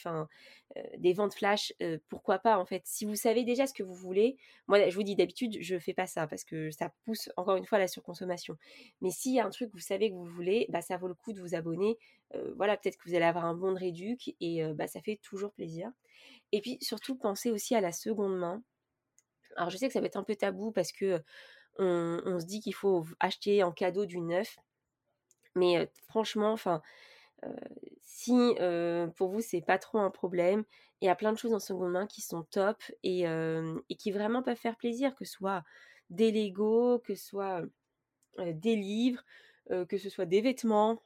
des 0.97 1.13
ventes 1.13 1.35
flash. 1.35 1.75
pourquoi 2.09 2.39
pas 2.39 2.59
en 2.59 2.65
fait 2.65 2.83
Si 2.87 3.05
vous 3.05 3.17
savez 3.17 3.45
déjà 3.45 3.67
ce 3.67 3.75
que 3.75 3.83
vous 3.83 3.95
voulez, 3.95 4.37
moi 4.69 4.89
je 4.89 4.95
vous 4.95 5.03
dis 5.03 5.17
d'habitude 5.17 5.59
je 5.61 5.79
fais 5.79 5.93
pas 5.93 6.07
ça 6.07 6.27
parce 6.27 6.45
que 6.45 6.71
ça 6.71 6.93
pousse 7.05 7.29
encore 7.37 7.57
une 7.57 7.67
fois 7.67 7.79
la 7.79 7.89
surconsommation. 7.89 8.57
Mais 9.01 9.11
s'il 9.11 9.35
y 9.35 9.41
a 9.41 9.45
un 9.45 9.51
truc 9.51 9.69
que 9.69 9.77
vous 9.77 9.81
savez 9.81 10.11
que 10.11 10.15
vous 10.15 10.25
voulez, 10.25 10.67
bah 10.71 10.81
ça 10.81 10.97
vaut 10.97 11.09
le 11.09 11.15
coup 11.15 11.33
de 11.33 11.41
vous 11.41 11.55
abonner. 11.55 11.99
voilà, 12.57 12.77
peut-être 12.77 12.97
que 12.97 13.09
vous 13.09 13.15
allez 13.15 13.25
avoir 13.25 13.45
un 13.45 13.55
bon 13.55 13.73
de 13.73 13.79
réduc 13.79 14.35
et 14.41 14.65
bah 14.75 14.87
ça 14.87 15.03
fait 15.03 15.17
toujours 15.23 15.53
plaisir. 15.53 15.91
Et 16.53 16.61
puis 16.61 16.79
surtout 16.81 17.17
pensez 17.17 17.51
aussi 17.51 17.75
à 17.75 17.81
la 17.81 17.93
seconde 17.93 18.39
main. 18.39 18.63
Alors 19.57 19.71
je 19.71 19.77
sais 19.79 19.89
que 19.89 19.93
ça 19.93 20.01
va 20.01 20.07
être 20.07 20.17
un 20.17 20.23
peu 20.25 20.37
tabou 20.37 20.71
parce 20.71 20.93
que 20.93 21.23
on, 21.79 22.39
se 22.41 22.47
dit 22.47 22.61
qu'il 22.61 22.75
faut 22.75 23.07
acheter 23.21 23.63
en 23.63 23.73
cadeau 23.73 24.07
du 24.07 24.21
neuf. 24.21 24.57
Mais 25.55 25.91
franchement, 26.09 26.53
enfin, 26.53 26.83
si 28.03 28.55
pour 29.17 29.29
vous 29.29 29.41
c'est 29.41 29.63
pas 29.63 29.79
trop 29.79 29.99
un 29.99 30.11
problème, 30.11 30.65
il 31.01 31.07
y 31.07 31.09
a 31.09 31.15
plein 31.15 31.33
de 31.33 31.39
choses 31.39 31.55
en 31.55 31.59
seconde 31.59 31.93
main 31.93 32.07
qui 32.07 32.21
sont 32.23 32.43
top 32.45 32.83
et, 33.03 33.25
qui 33.99 34.11
vraiment 34.13 34.43
peuvent 34.43 34.57
faire 34.57 34.77
plaisir, 34.77 35.15
que 35.15 35.25
ce 35.25 35.33
soit 35.33 35.65
des 36.11 36.31
Lego, 36.31 36.99
que 37.01 37.15
ce 37.15 37.25
soit 37.25 37.63
des 38.39 38.77
livres, 38.77 39.25
que 39.89 39.99
ce 39.99 40.11
soit 40.11 40.27
des 40.27 40.41
vêtements, 40.41 41.03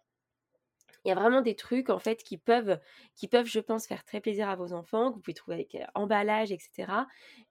il 1.04 1.08
y 1.08 1.12
a 1.12 1.14
vraiment 1.14 1.40
des 1.40 1.54
trucs 1.54 1.90
en 1.90 1.98
fait 1.98 2.22
qui 2.22 2.36
peuvent, 2.36 2.78
qui 3.14 3.28
peuvent, 3.28 3.46
je 3.46 3.60
pense, 3.60 3.86
faire 3.86 4.04
très 4.04 4.20
plaisir 4.20 4.48
à 4.48 4.56
vos 4.56 4.72
enfants, 4.72 5.10
que 5.10 5.16
vous 5.16 5.20
pouvez 5.20 5.34
trouver 5.34 5.54
avec 5.56 5.76
emballage, 5.94 6.52
etc. 6.52 6.92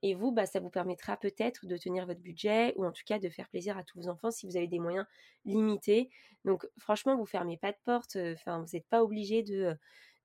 Et 0.02 0.14
vous, 0.14 0.32
bah, 0.32 0.46
ça 0.46 0.60
vous 0.60 0.70
permettra 0.70 1.18
peut-être 1.18 1.66
de 1.66 1.78
tenir 1.78 2.06
votre 2.06 2.22
budget 2.22 2.74
ou 2.78 2.86
en 2.86 2.92
tout 2.92 3.04
cas 3.06 3.20
de 3.20 3.30
faire 3.30 3.50
plaisir 3.50 3.78
à 3.78 3.84
tous 3.84 4.02
vos 4.02 4.08
enfants 4.08 4.32
si 4.32 4.46
vous 4.46 4.58
avez 4.58 4.68
des 4.68 4.80
moyens 4.80 5.06
limités. 5.46 6.10
Donc 6.46 6.68
franchement, 6.78 7.18
vous 7.18 7.26
fermez 7.26 7.58
pas 7.58 7.72
de 7.72 7.78
porte. 7.86 8.18
Enfin, 8.34 8.60
vous 8.60 8.70
n'êtes 8.74 8.88
pas 8.88 9.04
obligé 9.04 9.44
de 9.44 9.76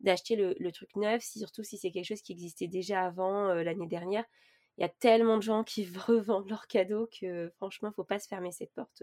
d'acheter 0.00 0.37
le, 0.37 0.72
truc 0.72 0.94
neuf, 0.96 1.22
surtout 1.22 1.62
si 1.62 1.79
c'est 1.79 1.90
quelque 1.90 2.05
chose 2.05 2.20
qui 2.20 2.33
existait 2.33 2.66
déjà 2.66 3.07
avant 3.07 3.55
l'année 3.55 3.87
dernière. 3.87 4.24
Il 4.77 4.83
y 4.83 4.85
a 4.85 4.88
tellement 4.88 5.37
de 5.37 5.42
gens 5.42 5.64
qui 5.64 5.87
revendent 6.09 6.48
leurs 6.48 6.66
cadeaux 6.66 7.09
que 7.20 7.50
franchement, 7.57 7.88
il 7.88 7.92
ne 7.92 7.94
faut 7.94 8.05
pas 8.05 8.18
se 8.18 8.29
fermer 8.29 8.53
cette 8.53 8.72
porte 8.74 9.03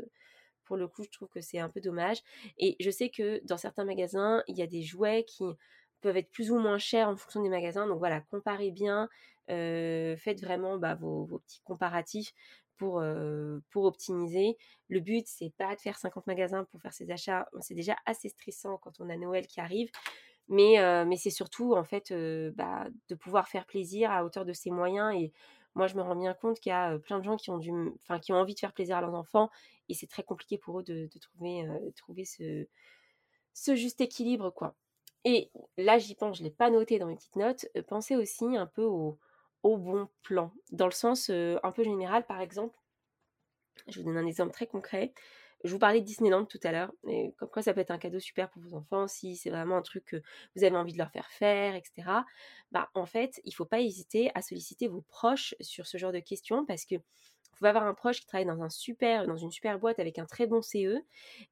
pour 0.71 0.77
le 0.77 0.87
coup, 0.87 1.03
je 1.03 1.09
trouve 1.09 1.27
que 1.27 1.41
c'est 1.41 1.59
un 1.59 1.67
peu 1.67 1.81
dommage. 1.81 2.19
Et 2.57 2.77
je 2.79 2.89
sais 2.89 3.09
que 3.09 3.45
dans 3.45 3.57
certains 3.57 3.83
magasins, 3.83 4.41
il 4.47 4.57
y 4.57 4.61
a 4.61 4.67
des 4.67 4.83
jouets 4.83 5.25
qui 5.25 5.43
peuvent 5.99 6.15
être 6.15 6.31
plus 6.31 6.49
ou 6.49 6.59
moins 6.59 6.77
chers 6.77 7.09
en 7.09 7.17
fonction 7.17 7.43
des 7.43 7.49
magasins. 7.49 7.87
Donc 7.87 7.99
voilà, 7.99 8.21
comparez 8.21 8.71
bien, 8.71 9.09
euh, 9.49 10.15
faites 10.15 10.39
vraiment 10.39 10.77
bah, 10.77 10.95
vos, 10.95 11.25
petits 11.39 11.59
comparatifs 11.65 12.33
pour, 12.77 13.01
euh, 13.01 13.59
pour 13.69 13.83
optimiser. 13.83 14.57
Le 14.87 15.01
but, 15.01 15.27
c'est 15.27 15.51
pas 15.57 15.75
de 15.75 15.81
faire 15.81 15.97
50 15.97 16.25
magasins 16.25 16.63
pour 16.63 16.81
faire 16.81 16.93
ses 16.93 17.11
achats. 17.11 17.49
C'est 17.59 17.75
déjà 17.75 17.97
assez 18.05 18.29
stressant 18.29 18.77
quand 18.77 19.01
on 19.01 19.09
a 19.09 19.17
Noël 19.17 19.47
qui 19.47 19.59
arrive. 19.59 19.89
Mais, 20.47 20.79
euh, 20.79 21.03
mais 21.03 21.17
c'est 21.17 21.31
surtout 21.31 21.73
en 21.75 21.83
fait 21.83 22.13
bah, 22.55 22.87
de 23.09 23.15
pouvoir 23.15 23.49
faire 23.49 23.65
plaisir 23.65 24.09
à 24.09 24.23
hauteur 24.23 24.45
de 24.45 24.53
ses 24.53 24.71
moyens 24.71 25.13
et 25.13 25.33
moi, 25.75 25.87
je 25.87 25.95
me 25.95 26.01
rends 26.01 26.15
bien 26.15 26.33
compte 26.33 26.59
qu'il 26.59 26.71
y 26.71 26.73
a 26.73 26.97
plein 26.99 27.19
de 27.19 27.23
gens 27.23 27.37
qui 27.37 27.49
ont, 27.49 27.57
du, 27.57 27.71
enfin, 28.03 28.19
qui 28.19 28.33
ont 28.33 28.37
envie 28.37 28.53
de 28.53 28.59
faire 28.59 28.73
plaisir 28.73 28.97
à 28.97 29.01
leurs 29.01 29.13
enfants 29.13 29.49
et 29.89 29.93
c'est 29.93 30.07
très 30.07 30.23
compliqué 30.23 30.57
pour 30.57 30.79
eux 30.79 30.83
de, 30.83 31.09
trouver, 31.19 31.67
trouver 31.95 32.25
ce, 32.25 32.67
ce 33.53 33.75
juste 33.75 34.01
équilibre. 34.01 34.51
quoi. 34.51 34.75
Et 35.23 35.51
là, 35.77 35.97
j'y 35.97 36.15
pense, 36.15 36.37
je 36.37 36.43
ne 36.43 36.47
l'ai 36.47 36.53
pas 36.53 36.69
noté 36.69 36.99
dans 36.99 37.07
mes 37.07 37.15
petites 37.15 37.35
notes, 37.35 37.67
pensez 37.87 38.15
aussi 38.15 38.57
un 38.57 38.65
peu 38.65 38.83
au, 38.83 39.19
au 39.63 39.77
bon 39.77 40.09
plan, 40.23 40.51
dans 40.71 40.87
le 40.87 40.91
sens 40.91 41.29
un 41.29 41.71
peu 41.71 41.83
général, 41.83 42.25
par 42.25 42.41
exemple. 42.41 42.77
Je 43.87 43.99
vous 43.99 44.05
donne 44.05 44.17
un 44.17 44.27
exemple 44.27 44.51
très 44.51 44.67
concret. 44.67 45.13
Je 45.63 45.71
vous 45.71 45.79
parlais 45.79 46.01
de 46.01 46.05
Disneyland 46.05 46.45
tout 46.45 46.59
à 46.63 46.71
l'heure, 46.71 46.91
et 47.07 47.33
comme 47.37 47.49
quoi 47.49 47.61
ça 47.61 47.73
peut 47.73 47.81
être 47.81 47.91
un 47.91 47.97
cadeau 47.97 48.19
super 48.19 48.49
pour 48.49 48.61
vos 48.61 48.73
enfants 48.75 49.07
si 49.07 49.35
c'est 49.35 49.49
vraiment 49.49 49.77
un 49.77 49.81
truc 49.81 50.05
que 50.05 50.21
vous 50.55 50.63
avez 50.63 50.75
envie 50.75 50.93
de 50.93 50.97
leur 50.97 51.11
faire 51.11 51.29
faire, 51.29 51.75
etc. 51.75 52.23
Bah, 52.71 52.89
en 52.93 53.05
fait, 53.05 53.39
il 53.43 53.49
ne 53.49 53.55
faut 53.55 53.65
pas 53.65 53.79
hésiter 53.79 54.31
à 54.33 54.41
solliciter 54.41 54.87
vos 54.87 55.01
proches 55.01 55.55
sur 55.59 55.85
ce 55.87 55.97
genre 55.97 56.11
de 56.11 56.19
questions 56.19 56.65
parce 56.65 56.85
que 56.85 56.95
vous 56.95 57.57
pouvez 57.57 57.69
avoir 57.69 57.85
un 57.85 57.93
proche 57.93 58.21
qui 58.21 58.25
travaille 58.25 58.47
dans, 58.47 58.63
un 58.63 58.69
super, 58.69 59.27
dans 59.27 59.37
une 59.37 59.51
super 59.51 59.77
boîte 59.77 59.99
avec 59.99 60.17
un 60.17 60.25
très 60.25 60.47
bon 60.47 60.63
CE, 60.63 60.97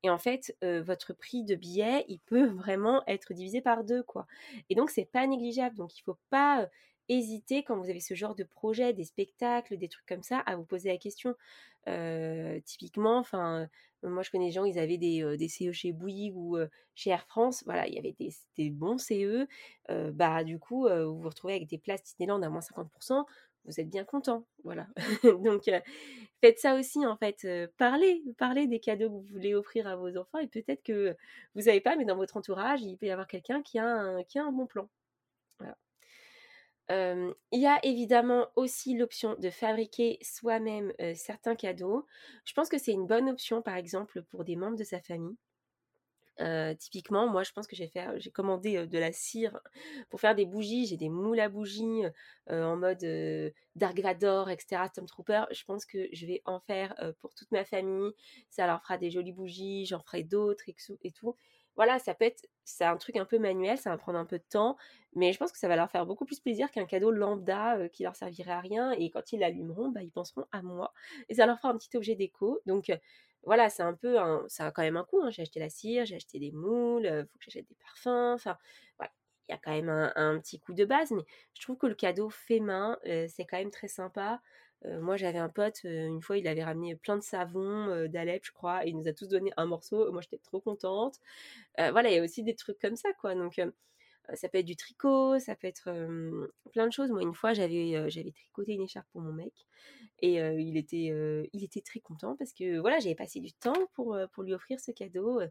et 0.02 0.10
en 0.10 0.18
fait, 0.18 0.56
votre 0.62 1.14
prix 1.14 1.44
de 1.44 1.56
billet, 1.56 2.06
il 2.08 2.20
peut 2.20 2.46
vraiment 2.48 3.04
être 3.06 3.34
divisé 3.34 3.62
par 3.62 3.84
deux, 3.84 4.02
quoi. 4.02 4.26
Et 4.70 4.76
donc, 4.76 4.90
c'est 4.90 5.06
pas 5.06 5.28
négligeable. 5.28 5.76
Donc, 5.76 5.98
il 6.00 6.02
faut 6.02 6.18
pas 6.32 6.68
hésiter 7.10 7.64
quand 7.64 7.78
vous 7.78 7.90
avez 7.90 8.00
ce 8.00 8.14
genre 8.14 8.36
de 8.36 8.44
projet, 8.44 8.94
des 8.94 9.04
spectacles, 9.04 9.78
des 9.78 9.90
trucs 9.90 10.06
comme 10.06 10.24
ça, 10.24 10.40
à 10.40 10.56
vous 10.56 10.64
poser 10.64 10.90
la 10.90 10.98
question. 10.98 11.36
typiquement, 12.66 13.18
enfin, 13.18 13.68
moi 14.04 14.24
je 14.24 14.30
connais 14.30 14.48
des 14.48 14.52
gens, 14.52 14.66
ils 14.66 14.80
avaient 14.80 14.98
des, 14.98 15.38
des 15.38 15.48
CE 15.48 15.72
chez 15.72 15.92
Bouygues 15.92 16.38
ou 16.38 16.58
chez 16.96 17.10
Air 17.10 17.26
France, 17.26 17.64
voilà, 17.66 17.88
il 17.88 17.96
y 17.96 18.00
avait 18.00 18.16
des, 18.58 18.70
bons 18.70 18.98
CE, 18.98 19.48
bah 20.12 20.44
du 20.44 20.60
coup, 20.60 20.88
vous 20.88 21.20
vous 21.20 21.30
retrouvez 21.30 21.56
avec 21.56 21.68
des 21.68 21.80
places 21.80 22.04
Disneyland 22.04 22.42
à 22.44 22.50
moins 22.50 22.62
50%, 22.62 23.26
vous 23.66 23.80
êtes 23.80 23.90
bien 23.90 24.06
content, 24.06 24.46
voilà. 24.64 24.88
Donc 25.44 25.70
faites 26.42 26.60
ça 26.60 26.76
aussi 26.76 27.06
en 27.06 27.18
fait, 27.18 27.48
parlez, 27.78 28.24
parlez 28.38 28.68
des 28.68 28.80
cadeaux 28.80 29.10
que 29.10 29.14
vous 29.16 29.34
voulez 29.34 29.56
offrir 29.56 29.88
à 29.88 29.96
vos 29.96 30.16
enfants 30.18 30.40
et 30.40 30.48
peut-être 30.48 30.84
que 30.84 31.16
vous 31.56 31.62
savez 31.62 31.82
pas, 31.82 31.96
mais 31.96 32.06
dans 32.06 32.16
votre 32.16 32.38
entourage, 32.38 32.82
il 32.82 32.98
peut 32.98 33.08
y 33.08 33.12
avoir 33.12 33.28
quelqu'un 33.28 33.62
qui 33.64 33.80
a 33.80 34.24
qui 34.26 34.40
a 34.40 34.46
un 34.46 34.52
bon 34.52 34.68
plan. 34.68 34.90
Voilà 35.60 35.76
il 36.90 37.60
y 37.60 37.68
a 37.68 37.80
évidemment 37.84 38.48
aussi 38.56 38.98
l'option 38.98 39.36
de 39.40 39.50
fabriquer 39.50 40.18
soi-même 40.22 40.92
certains 41.16 41.56
cadeaux. 41.56 42.06
Je 42.46 42.54
pense 42.54 42.70
que 42.70 42.78
c'est 42.78 42.94
une 42.94 43.06
bonne 43.06 43.30
option, 43.30 43.62
par 43.62 43.76
exemple, 43.76 44.24
pour 44.24 44.44
des 44.44 44.56
membres 44.56 44.78
de 44.78 44.84
sa 44.84 45.00
famille. 45.00 45.38
typiquement, 46.80 47.28
moi, 47.28 47.44
je 47.44 47.52
pense 47.52 47.68
que 47.68 47.76
j'ai 47.76 47.92
j'ai 48.18 48.32
commandé 48.32 48.88
de 48.88 48.98
la 48.98 49.12
cire 49.12 49.60
pour 50.10 50.20
faire 50.20 50.36
des 50.36 50.46
bougies. 50.46 50.88
J'ai 50.88 50.98
des 50.98 51.10
moules 51.10 51.40
à 51.40 51.50
bougies 51.50 52.04
en 52.50 52.76
mode 52.76 53.06
Dark 53.76 54.00
Vador, 54.00 54.50
etc. 54.50 54.84
Tom 54.94 55.06
Trooper. 55.06 55.44
Je 55.52 55.64
pense 55.66 55.86
que 55.86 56.08
je 56.12 56.26
vais 56.26 56.42
en 56.46 56.60
faire 56.60 56.96
pour 57.22 57.36
toute 57.36 57.52
ma 57.52 57.66
famille. 57.66 58.12
Ça 58.50 58.66
leur 58.66 58.82
fera 58.82 58.98
des 58.98 59.12
jolies 59.12 59.34
bougies. 59.34 59.86
J'en 59.86 60.00
ferai 60.00 60.24
d'autres 60.24 60.64
et, 60.68 61.12
tout. 61.12 61.36
Voilà, 61.80 61.98
ça 61.98 62.14
peut 62.14 62.26
être, 62.26 62.46
c'est 62.66 62.84
un 62.84 62.98
truc 62.98 63.16
un 63.16 63.24
peu 63.24 63.40
manuel, 63.40 63.78
ça 63.78 63.90
va 63.90 63.98
prendre 63.98 64.20
un 64.20 64.26
peu 64.26 64.38
de 64.38 64.44
temps, 64.44 64.76
mais 65.16 65.32
je 65.32 65.38
pense 65.40 65.54
que 65.54 65.58
ça 65.58 65.70
va 65.70 65.78
leur 65.78 65.90
faire 65.90 66.06
beaucoup 66.06 66.26
plus 66.26 66.42
plaisir 66.42 66.70
qu'un 66.72 66.86
cadeau 66.86 67.10
lambda 67.10 67.88
qui 67.88 68.04
leur 68.04 68.18
servirait 68.18 68.52
à 68.52 68.60
rien. 68.60 68.92
Et 68.92 69.10
quand 69.10 69.32
ils 69.32 69.40
l'allumeront, 69.40 69.88
bah, 69.88 70.04
ils 70.04 70.12
penseront 70.12 70.44
à 70.52 70.62
moi. 70.62 70.94
Et 71.30 71.36
ça 71.36 71.46
leur 71.46 71.58
fera 71.58 71.70
un 71.70 71.78
petit 71.78 71.96
objet 71.96 72.16
déco. 72.16 72.60
Donc, 72.66 72.92
voilà, 73.44 73.70
c'est 73.70 73.82
un 73.82 73.94
peu 73.94 74.20
un, 74.20 74.44
ça 74.50 74.66
a 74.66 74.72
quand 74.72 74.82
même 74.82 74.98
un 74.98 75.06
coût. 75.06 75.22
Hein. 75.22 75.30
J'ai 75.30 75.44
acheté 75.44 75.62
la 75.62 75.70
cire, 75.70 76.06
j'ai 76.06 76.18
acheté 76.18 76.38
des 76.38 76.52
moules, 76.52 77.06
il 77.06 77.28
faut 77.32 77.38
que 77.40 77.46
j'achète 77.46 77.70
des 77.70 77.76
parfums. 77.76 78.34
Enfin, 78.36 78.58
voilà, 78.98 79.14
il 79.48 79.54
y 79.54 79.56
a 79.56 79.58
quand 79.58 79.72
même 79.72 80.12
un, 80.18 80.38
petit 80.42 80.60
coût 80.60 80.74
de 80.74 80.84
base, 80.84 81.12
mais 81.12 81.24
je 81.54 81.62
trouve 81.62 81.78
que 81.78 81.88
le 81.88 81.96
cadeau 81.96 82.30
fait 82.30 82.60
main, 82.60 83.00
c'est 83.06 83.46
quand 83.46 83.58
même 83.58 83.72
très 83.72 83.88
sympa. 83.88 84.42
Moi, 84.86 85.18
j'avais 85.18 85.40
un 85.40 85.50
pote, 85.50 85.84
une 85.84 86.22
fois, 86.22 86.38
il 86.38 86.48
avait 86.48 86.64
ramené 86.64 86.96
plein 86.96 87.18
de 87.18 87.24
savons 87.24 88.08
d'Alep, 88.08 88.46
je 88.46 88.52
crois, 88.52 88.86
et 88.86 88.90
il 88.90 88.98
nous 88.98 89.08
a 89.08 89.14
tous 89.14 89.28
donné 89.28 89.52
un 89.58 89.66
morceau. 89.66 90.12
Moi, 90.12 90.22
j'étais 90.22 90.38
trop 90.38 90.62
contente. 90.62 91.20
voilà, 91.78 92.10
il 92.10 92.16
y 92.16 92.20
a 92.20 92.24
aussi 92.24 92.44
des 92.44 92.56
trucs 92.56 92.80
comme 92.80 92.96
ça, 92.96 93.10
quoi. 93.20 93.36
Donc, 93.36 93.62
ça 94.34 94.50
peut 94.50 94.60
être 94.60 94.66
du 94.66 94.76
tricot, 94.76 95.40
ça 95.40 95.56
peut 95.56 95.68
être 95.68 95.92
plein 96.72 96.88
de 96.88 96.94
choses. 96.94 97.12
Moi, 97.12 97.22
une 97.24 97.34
fois, 97.34 97.54
j'avais 97.54 98.10
j'avais 98.10 98.32
tricoté 98.32 98.74
une 98.74 98.84
écharpe 98.84 99.08
pour 99.12 99.22
mon 99.22 99.34
mec 99.34 99.54
et 100.20 100.36
il, 100.36 100.78
était, 100.78 101.14
il 101.54 101.64
était 101.64 101.82
très 101.82 102.00
content 102.00 102.36
parce 102.36 102.54
que 102.54 102.80
voilà, 102.80 103.00
j'avais 103.00 103.16
passé 103.16 103.40
du 103.40 103.54
temps 103.54 103.88
pour, 103.94 104.18
pour 104.34 104.44
lui 104.44 104.54
offrir 104.54 104.80
ce 104.80 104.92
cadeau 104.92 105.42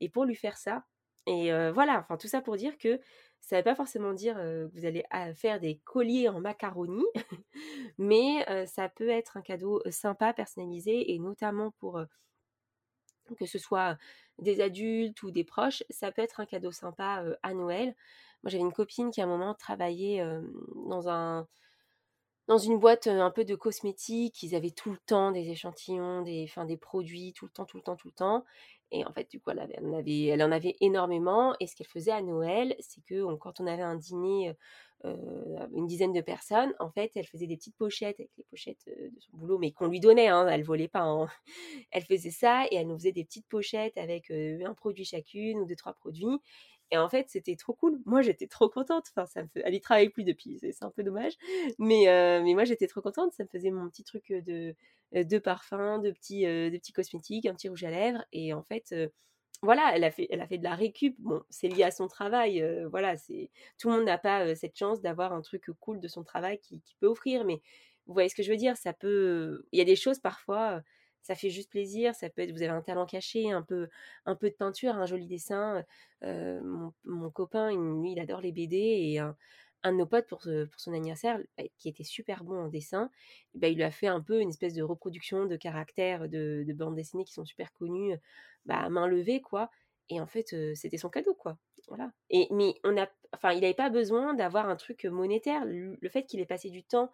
et 0.00 0.08
pour 0.08 0.24
lui 0.24 0.34
faire 0.34 0.56
ça. 0.56 0.84
Et 1.28 1.50
voilà, 1.72 2.00
enfin 2.00 2.16
tout 2.16 2.28
ça 2.28 2.40
pour 2.40 2.56
dire 2.56 2.78
que 2.78 3.00
ça 3.40 3.56
ne 3.56 3.60
veut 3.60 3.64
pas 3.64 3.74
forcément 3.74 4.12
dire 4.14 4.34
que 4.34 4.70
vous 4.74 4.84
allez 4.86 5.04
faire 5.34 5.60
des 5.60 5.78
colliers 5.84 6.28
en 6.28 6.40
macaroni, 6.40 7.04
mais 7.98 8.44
ça 8.66 8.88
peut 8.88 9.08
être 9.08 9.36
un 9.36 9.42
cadeau 9.42 9.82
sympa, 9.90 10.32
personnalisé, 10.32 11.12
et 11.12 11.18
notamment 11.18 11.72
pour 11.78 12.00
que 13.38 13.46
ce 13.46 13.58
soit 13.58 13.98
des 14.38 14.60
adultes 14.60 15.22
ou 15.22 15.30
des 15.30 15.44
proches, 15.44 15.82
ça 15.90 16.12
peut 16.12 16.22
être 16.22 16.40
un 16.40 16.46
cadeau 16.46 16.72
sympa 16.72 17.24
à 17.42 17.54
Noël. 17.54 17.94
Moi, 18.42 18.50
j'avais 18.50 18.62
une 18.62 18.72
copine 18.72 19.10
qui 19.10 19.20
à 19.20 19.24
un 19.24 19.26
moment 19.26 19.54
travaillait 19.54 20.24
dans 20.74 21.08
un 21.08 21.46
dans 22.48 22.58
une 22.58 22.78
boîte 22.78 23.06
un 23.06 23.30
peu 23.30 23.44
de 23.44 23.54
cosmétiques. 23.54 24.42
Ils 24.42 24.54
avaient 24.54 24.70
tout 24.70 24.90
le 24.90 24.98
temps 24.98 25.30
des 25.32 25.50
échantillons, 25.50 26.22
des, 26.22 26.50
des 26.66 26.76
produits, 26.78 27.32
tout 27.34 27.44
le 27.44 27.50
temps, 27.50 27.66
tout 27.66 27.76
le 27.76 27.82
temps, 27.82 27.96
tout 27.96 28.08
le 28.08 28.14
temps. 28.14 28.44
Et 28.90 29.04
en 29.04 29.12
fait, 29.12 29.30
du 29.30 29.40
coup, 29.40 29.50
elle, 29.50 29.60
en, 29.60 29.92
avait, 29.92 30.24
elle 30.24 30.42
en 30.42 30.52
avait 30.52 30.76
énormément. 30.80 31.54
Et 31.60 31.66
ce 31.66 31.76
qu'elle 31.76 31.86
faisait 31.86 32.12
à 32.12 32.22
Noël, 32.22 32.74
c'est 32.80 33.04
que 33.04 33.34
quand 33.36 33.60
on 33.60 33.66
avait 33.66 33.82
un 33.82 33.96
dîner, 33.96 34.54
une 35.04 35.86
dizaine 35.86 36.12
de 36.12 36.20
personnes, 36.20 36.74
en 36.80 36.90
fait, 36.90 37.12
elle 37.14 37.26
faisait 37.26 37.46
des 37.46 37.56
petites 37.56 37.76
pochettes 37.76 38.18
avec 38.18 38.30
les 38.36 38.44
pochettes 38.44 38.86
de 38.86 39.20
son 39.20 39.36
boulot, 39.36 39.58
mais 39.58 39.72
qu'on 39.72 39.88
lui 39.88 40.00
donnait, 40.00 40.28
hein, 40.28 40.48
elle 40.48 40.64
volait 40.64 40.88
pas. 40.88 41.02
Hein. 41.02 41.28
Elle 41.90 42.04
faisait 42.04 42.30
ça 42.30 42.64
et 42.70 42.76
elle 42.76 42.86
nous 42.86 42.96
faisait 42.96 43.12
des 43.12 43.24
petites 43.24 43.46
pochettes 43.46 43.98
avec 43.98 44.30
un 44.30 44.74
produit 44.74 45.04
chacune 45.04 45.58
ou 45.58 45.66
deux, 45.66 45.76
trois 45.76 45.92
produits. 45.92 46.40
Et 46.90 46.96
en 46.98 47.08
fait, 47.08 47.26
c'était 47.28 47.56
trop 47.56 47.74
cool. 47.74 48.00
Moi, 48.06 48.22
j'étais 48.22 48.46
trop 48.46 48.68
contente. 48.68 49.06
Enfin, 49.10 49.26
ça. 49.26 49.42
Elle 49.54 49.74
y 49.74 49.80
travaille 49.80 50.08
plus 50.08 50.24
depuis, 50.24 50.58
c'est 50.60 50.82
un 50.82 50.90
peu 50.90 51.02
dommage. 51.02 51.34
Mais, 51.78 52.08
euh, 52.08 52.42
mais 52.42 52.54
moi, 52.54 52.64
j'étais 52.64 52.86
trop 52.86 53.00
contente. 53.02 53.32
Ça 53.32 53.44
me 53.44 53.48
faisait 53.48 53.70
mon 53.70 53.88
petit 53.88 54.04
truc 54.04 54.32
de, 54.32 54.74
de 55.12 55.38
parfum, 55.38 55.98
de 55.98 56.10
petits, 56.10 56.44
de 56.44 56.76
petits 56.76 56.92
cosmétiques, 56.92 57.46
un 57.46 57.54
petit 57.54 57.68
rouge 57.68 57.84
à 57.84 57.90
lèvres. 57.90 58.24
Et 58.32 58.54
en 58.54 58.62
fait, 58.62 58.94
voilà, 59.62 59.92
elle 59.94 60.04
a, 60.04 60.10
fait, 60.10 60.28
elle 60.30 60.40
a 60.40 60.46
fait 60.46 60.58
de 60.58 60.64
la 60.64 60.74
récup. 60.74 61.16
Bon, 61.18 61.42
c'est 61.50 61.68
lié 61.68 61.82
à 61.82 61.90
son 61.90 62.08
travail. 62.08 62.64
voilà, 62.90 63.16
c'est 63.16 63.50
tout 63.78 63.88
le 63.90 63.96
monde 63.96 64.06
n'a 64.06 64.18
pas 64.18 64.54
cette 64.54 64.76
chance 64.76 65.00
d'avoir 65.00 65.32
un 65.32 65.42
truc 65.42 65.66
cool 65.80 66.00
de 66.00 66.08
son 66.08 66.24
travail 66.24 66.58
qui, 66.58 66.80
qui 66.80 66.94
peut 67.00 67.06
offrir. 67.06 67.44
Mais 67.44 67.60
vous 68.06 68.14
voyez 68.14 68.30
ce 68.30 68.34
que 68.34 68.42
je 68.42 68.50
veux 68.50 68.56
dire? 68.56 68.76
Ça 68.76 68.94
peut. 68.94 69.66
Il 69.72 69.78
y 69.78 69.82
a 69.82 69.84
des 69.84 69.96
choses 69.96 70.18
parfois 70.18 70.82
ça 71.22 71.34
fait 71.34 71.50
juste 71.50 71.70
plaisir. 71.70 72.14
Ça 72.14 72.30
peut 72.30 72.42
être, 72.42 72.52
vous 72.52 72.62
avez 72.62 72.72
un 72.72 72.82
talent 72.82 73.06
caché, 73.06 73.50
un 73.50 73.62
peu, 73.62 73.88
un 74.26 74.34
peu 74.34 74.50
de 74.50 74.54
peinture, 74.54 74.94
un 74.94 75.06
joli 75.06 75.26
dessin. 75.26 75.84
mon, 76.22 77.30
copain, 77.30 77.70
lui, 77.70 78.12
il 78.12 78.20
adore 78.20 78.40
les 78.40 78.52
BD 78.52 78.76
et 78.76 79.18
un, 79.18 79.36
de 79.84 79.92
nos 79.92 80.06
potes 80.06 80.26
pour, 80.26 80.40
pour 80.40 80.80
son 80.80 80.92
anniversaire, 80.92 81.38
bah, 81.56 81.64
qui 81.78 81.88
était 81.88 82.04
super 82.04 82.44
bon 82.44 82.58
en 82.58 82.68
dessin, 82.68 83.10
bah, 83.54 83.68
il 83.68 83.76
lui 83.76 83.84
a 83.84 83.90
fait 83.90 84.08
un 84.08 84.20
peu 84.20 84.40
une 84.40 84.50
espèce 84.50 84.74
de 84.74 84.82
reproduction 84.82 85.46
de 85.46 85.56
caractères 85.56 86.28
de, 86.28 86.64
de 86.66 86.72
bandes 86.72 86.96
dessinées 86.96 87.24
qui 87.24 87.32
sont 87.32 87.44
super 87.44 87.72
connues, 87.72 88.16
bah, 88.66 88.78
à 88.78 88.88
main 88.90 89.06
levée, 89.06 89.40
quoi. 89.40 89.70
Et 90.10 90.20
en 90.20 90.26
fait, 90.26 90.54
c'était 90.74 90.96
son 90.96 91.10
cadeau, 91.10 91.34
quoi. 91.34 91.58
Voilà. 91.88 92.12
Et, 92.30 92.48
mais 92.50 92.74
on 92.84 92.96
a, 92.98 93.08
enfin, 93.32 93.52
il 93.52 93.60
n'avait 93.60 93.74
pas 93.74 93.90
besoin 93.90 94.34
d'avoir 94.34 94.68
un 94.68 94.76
truc 94.76 95.04
monétaire. 95.04 95.64
Le 95.64 96.08
fait 96.08 96.24
qu'il 96.24 96.40
ait 96.40 96.46
passé 96.46 96.70
du 96.70 96.82
temps 96.82 97.10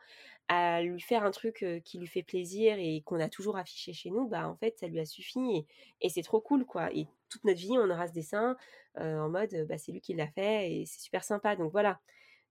à 0.48 0.82
lui 0.82 1.00
faire 1.00 1.24
un 1.24 1.30
truc 1.30 1.64
qui 1.84 1.98
lui 1.98 2.06
fait 2.06 2.22
plaisir 2.22 2.76
et 2.78 3.02
qu'on 3.04 3.20
a 3.20 3.28
toujours 3.28 3.56
affiché 3.56 3.92
chez 3.92 4.10
nous, 4.10 4.26
bah 4.28 4.48
en 4.48 4.56
fait, 4.56 4.78
ça 4.78 4.88
lui 4.88 5.00
a 5.00 5.06
suffi 5.06 5.64
et, 6.00 6.08
c'est 6.08 6.22
trop 6.22 6.40
cool, 6.40 6.64
quoi. 6.64 6.92
Et 6.92 7.06
toute 7.28 7.44
notre 7.44 7.60
vie, 7.60 7.78
on 7.78 7.88
aura 7.90 8.08
ce 8.08 8.12
dessin 8.12 8.56
en 8.96 9.28
mode, 9.28 9.66
bah, 9.68 9.78
c'est 9.78 9.92
lui 9.92 10.00
qui 10.00 10.14
l'a 10.14 10.28
fait 10.28 10.72
et 10.72 10.86
c'est 10.86 11.00
super 11.00 11.24
sympa. 11.24 11.56
Donc 11.56 11.72
voilà. 11.72 12.00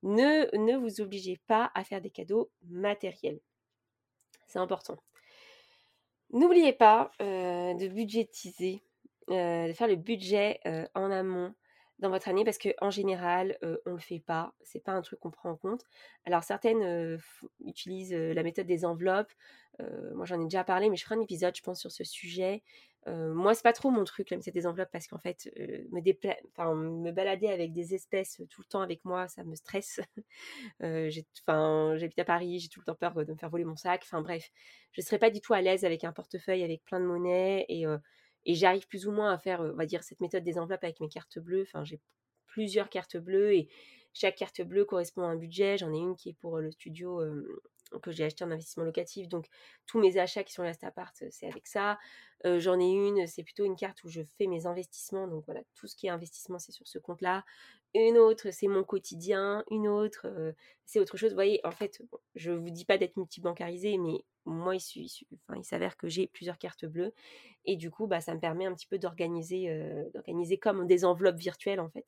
Ne, 0.01 0.53
ne 0.57 0.75
vous 0.75 0.99
obligez 1.01 1.39
pas 1.47 1.71
à 1.75 1.83
faire 1.83 2.01
des 2.01 2.09
cadeaux 2.09 2.51
matériels. 2.67 3.39
C'est 4.47 4.59
important. 4.59 4.97
N'oubliez 6.31 6.73
pas 6.73 7.11
de 7.19 7.87
budgétiser 7.87 8.81
de 9.29 9.73
faire 9.73 9.87
le 9.87 9.95
budget 9.95 10.59
en 10.95 11.11
amont 11.11 11.53
dans 11.99 12.09
votre 12.09 12.27
année 12.27 12.43
parce 12.43 12.57
qu'en 12.57 12.89
général, 12.89 13.57
on 13.61 13.91
ne 13.91 13.95
le 13.95 13.99
fait 13.99 14.19
pas. 14.19 14.53
C'est 14.63 14.83
pas 14.83 14.91
un 14.91 15.01
truc 15.01 15.19
qu'on 15.19 15.31
prend 15.31 15.51
en 15.51 15.55
compte. 15.55 15.85
Alors 16.25 16.43
certaines 16.43 17.19
utilisent 17.65 18.13
la 18.13 18.43
méthode 18.43 18.67
des 18.67 18.85
enveloppes. 18.85 19.31
moi, 20.13 20.25
j'en 20.25 20.39
ai 20.39 20.43
déjà 20.43 20.63
parlé, 20.63 20.89
mais 20.89 20.97
je 20.97 21.03
ferai 21.03 21.15
un 21.15 21.21
épisode, 21.21 21.55
je 21.55 21.61
pense, 21.61 21.79
sur 21.79 21.91
ce 21.91 22.03
sujet. 22.03 22.61
moi, 23.07 23.53
c'est 23.53 23.63
pas 23.63 23.73
trop 23.73 23.89
mon 23.89 24.03
truc, 24.03 24.29
la 24.31 24.37
méthode 24.37 24.53
des 24.53 24.67
enveloppes, 24.67 24.91
parce 24.91 25.07
qu'en 25.07 25.19
fait, 25.19 25.49
me, 25.57 26.73
me 26.73 27.11
balader 27.11 27.47
avec 27.47 27.73
des 27.73 27.93
espèces 27.93 28.41
tout 28.49 28.61
le 28.61 28.67
temps 28.67 28.81
avec 28.81 29.05
moi, 29.05 29.27
ça 29.27 29.43
me 29.43 29.55
stresse. 29.55 30.01
J'habite 30.81 32.19
à 32.19 32.25
Paris, 32.25 32.59
j'ai 32.59 32.69
tout 32.69 32.79
le 32.81 32.85
temps 32.85 32.95
peur 32.95 33.13
de 33.13 33.31
me 33.31 33.37
faire 33.37 33.49
voler 33.49 33.65
mon 33.65 33.77
sac. 33.77 34.01
Enfin 34.03 34.21
bref, 34.21 34.51
je 34.91 35.01
serais 35.01 35.19
pas 35.19 35.29
du 35.29 35.41
tout 35.41 35.53
à 35.53 35.61
l'aise 35.61 35.85
avec 35.85 36.03
un 36.03 36.11
portefeuille 36.11 36.63
avec 36.63 36.83
plein 36.83 36.99
de 36.99 37.05
monnaie 37.05 37.65
et 37.69 37.85
et 38.45 38.55
j'arrive 38.55 38.87
plus 38.87 39.07
ou 39.07 39.11
moins 39.11 39.33
à 39.33 39.37
faire, 39.37 39.61
on 39.61 39.75
va 39.75 39.85
dire, 39.85 40.03
cette 40.03 40.19
méthode 40.19 40.43
des 40.43 40.57
enveloppes 40.57 40.83
avec 40.83 40.99
mes 40.99 41.09
cartes 41.09 41.39
bleues. 41.39 41.63
Enfin, 41.63 41.83
j'ai 41.83 42.01
plusieurs 42.45 42.89
cartes 42.89 43.17
bleues 43.17 43.53
et 43.53 43.69
chaque 44.13 44.35
carte 44.35 44.61
bleue 44.61 44.85
correspond 44.85 45.23
à 45.23 45.27
un 45.27 45.35
budget. 45.35 45.77
J'en 45.77 45.93
ai 45.93 45.97
une 45.97 46.15
qui 46.15 46.29
est 46.29 46.33
pour 46.33 46.59
le 46.59 46.71
studio 46.71 47.21
que 48.01 48.11
j'ai 48.11 48.23
acheté 48.23 48.43
en 48.43 48.51
investissement 48.51 48.83
locatif. 48.83 49.27
Donc, 49.27 49.47
tous 49.85 49.99
mes 49.99 50.17
achats 50.17 50.43
qui 50.43 50.53
sont 50.53 50.63
là 50.63 50.71
à 50.81 50.87
appart, 50.87 51.15
c'est 51.29 51.47
avec 51.47 51.67
ça. 51.67 51.99
J'en 52.43 52.79
ai 52.79 52.89
une, 52.91 53.27
c'est 53.27 53.43
plutôt 53.43 53.65
une 53.65 53.75
carte 53.75 54.03
où 54.03 54.09
je 54.09 54.21
fais 54.37 54.47
mes 54.47 54.65
investissements. 54.65 55.27
Donc, 55.27 55.45
voilà, 55.45 55.61
tout 55.75 55.87
ce 55.87 55.95
qui 55.95 56.07
est 56.07 56.09
investissement, 56.09 56.59
c'est 56.59 56.71
sur 56.71 56.87
ce 56.87 56.99
compte-là. 56.99 57.45
Une 57.95 58.17
autre, 58.17 58.49
c'est 58.51 58.67
mon 58.67 58.83
quotidien. 58.83 59.63
Une 59.69 59.87
autre, 59.87 60.27
c'est 60.85 60.99
autre 60.99 61.17
chose. 61.17 61.29
Vous 61.29 61.35
voyez, 61.35 61.59
en 61.65 61.71
fait, 61.71 62.01
je 62.35 62.51
ne 62.51 62.57
vous 62.57 62.69
dis 62.69 62.85
pas 62.85 62.97
d'être 62.97 63.17
multibancarisé, 63.17 63.97
mais 63.97 64.23
moi, 64.45 64.75
il, 64.75 65.63
s'avère 65.63 65.97
que 65.97 66.07
j'ai 66.07 66.27
plusieurs 66.27 66.57
cartes 66.57 66.85
bleues. 66.85 67.13
Et 67.65 67.77
du 67.77 67.91
coup, 67.91 68.07
bah, 68.07 68.19
ça 68.19 68.33
me 68.33 68.39
permet 68.39 68.65
un 68.65 68.73
petit 68.73 68.87
peu 68.87 68.97
d'organiser 68.97 69.69
comme 70.61 70.87
des 70.87 71.05
enveloppes 71.05 71.37
virtuelles, 71.37 71.79
en 71.79 71.89
fait. 71.89 72.05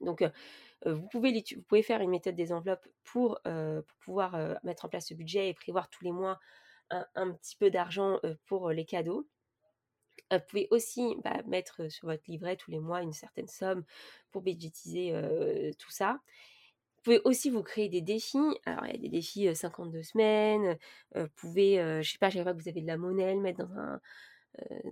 Donc, 0.00 0.24
vous, 0.84 1.08
pouvez 1.08 1.44
vous 1.56 1.62
pouvez 1.62 1.82
faire 1.82 2.00
une 2.00 2.10
méthode 2.10 2.34
des 2.34 2.52
enveloppes 2.52 2.86
pour, 3.04 3.40
pouvoir 4.00 4.58
mettre 4.62 4.84
en 4.84 4.88
place 4.88 5.08
ce 5.08 5.14
budget 5.14 5.48
et 5.48 5.54
prévoir 5.54 5.88
tous 5.90 6.04
les 6.04 6.12
mois 6.12 6.38
un, 6.90 7.32
petit 7.32 7.56
peu 7.56 7.70
d'argent 7.70 8.20
pour 8.46 8.70
les 8.70 8.84
cadeaux. 8.84 9.28
Vous 10.30 10.38
pouvez 10.48 10.68
aussi 10.70 11.16
bah, 11.24 11.42
mettre 11.46 11.90
sur 11.90 12.06
votre 12.06 12.22
livret 12.28 12.56
tous 12.56 12.70
les 12.70 12.78
mois 12.78 13.02
une 13.02 13.12
certaine 13.12 13.48
somme 13.48 13.84
pour 14.30 14.42
budgétiser 14.42 15.12
tout 15.78 15.90
ça. 15.90 16.20
Vous 16.96 17.02
pouvez 17.02 17.20
aussi 17.24 17.50
vous 17.50 17.62
créer 17.62 17.88
des 17.88 18.02
défis. 18.02 18.38
Alors, 18.66 18.86
il 18.86 18.92
y 18.92 18.96
a 18.96 18.98
des 18.98 19.08
défis 19.08 19.54
52 19.54 20.02
semaines. 20.02 20.78
vous 21.14 21.28
pouvez, 21.36 22.02
je 22.02 22.10
sais 22.10 22.18
pas, 22.18 22.30
chaque 22.30 22.42
fois 22.42 22.54
que 22.54 22.60
vous 22.60 22.68
avez 22.68 22.82
de 22.82 22.86
la 22.86 22.96
monnaie, 22.96 23.34
le 23.34 23.40
mettre 23.40 23.66
dans 23.66 23.72
un, 23.78 24.00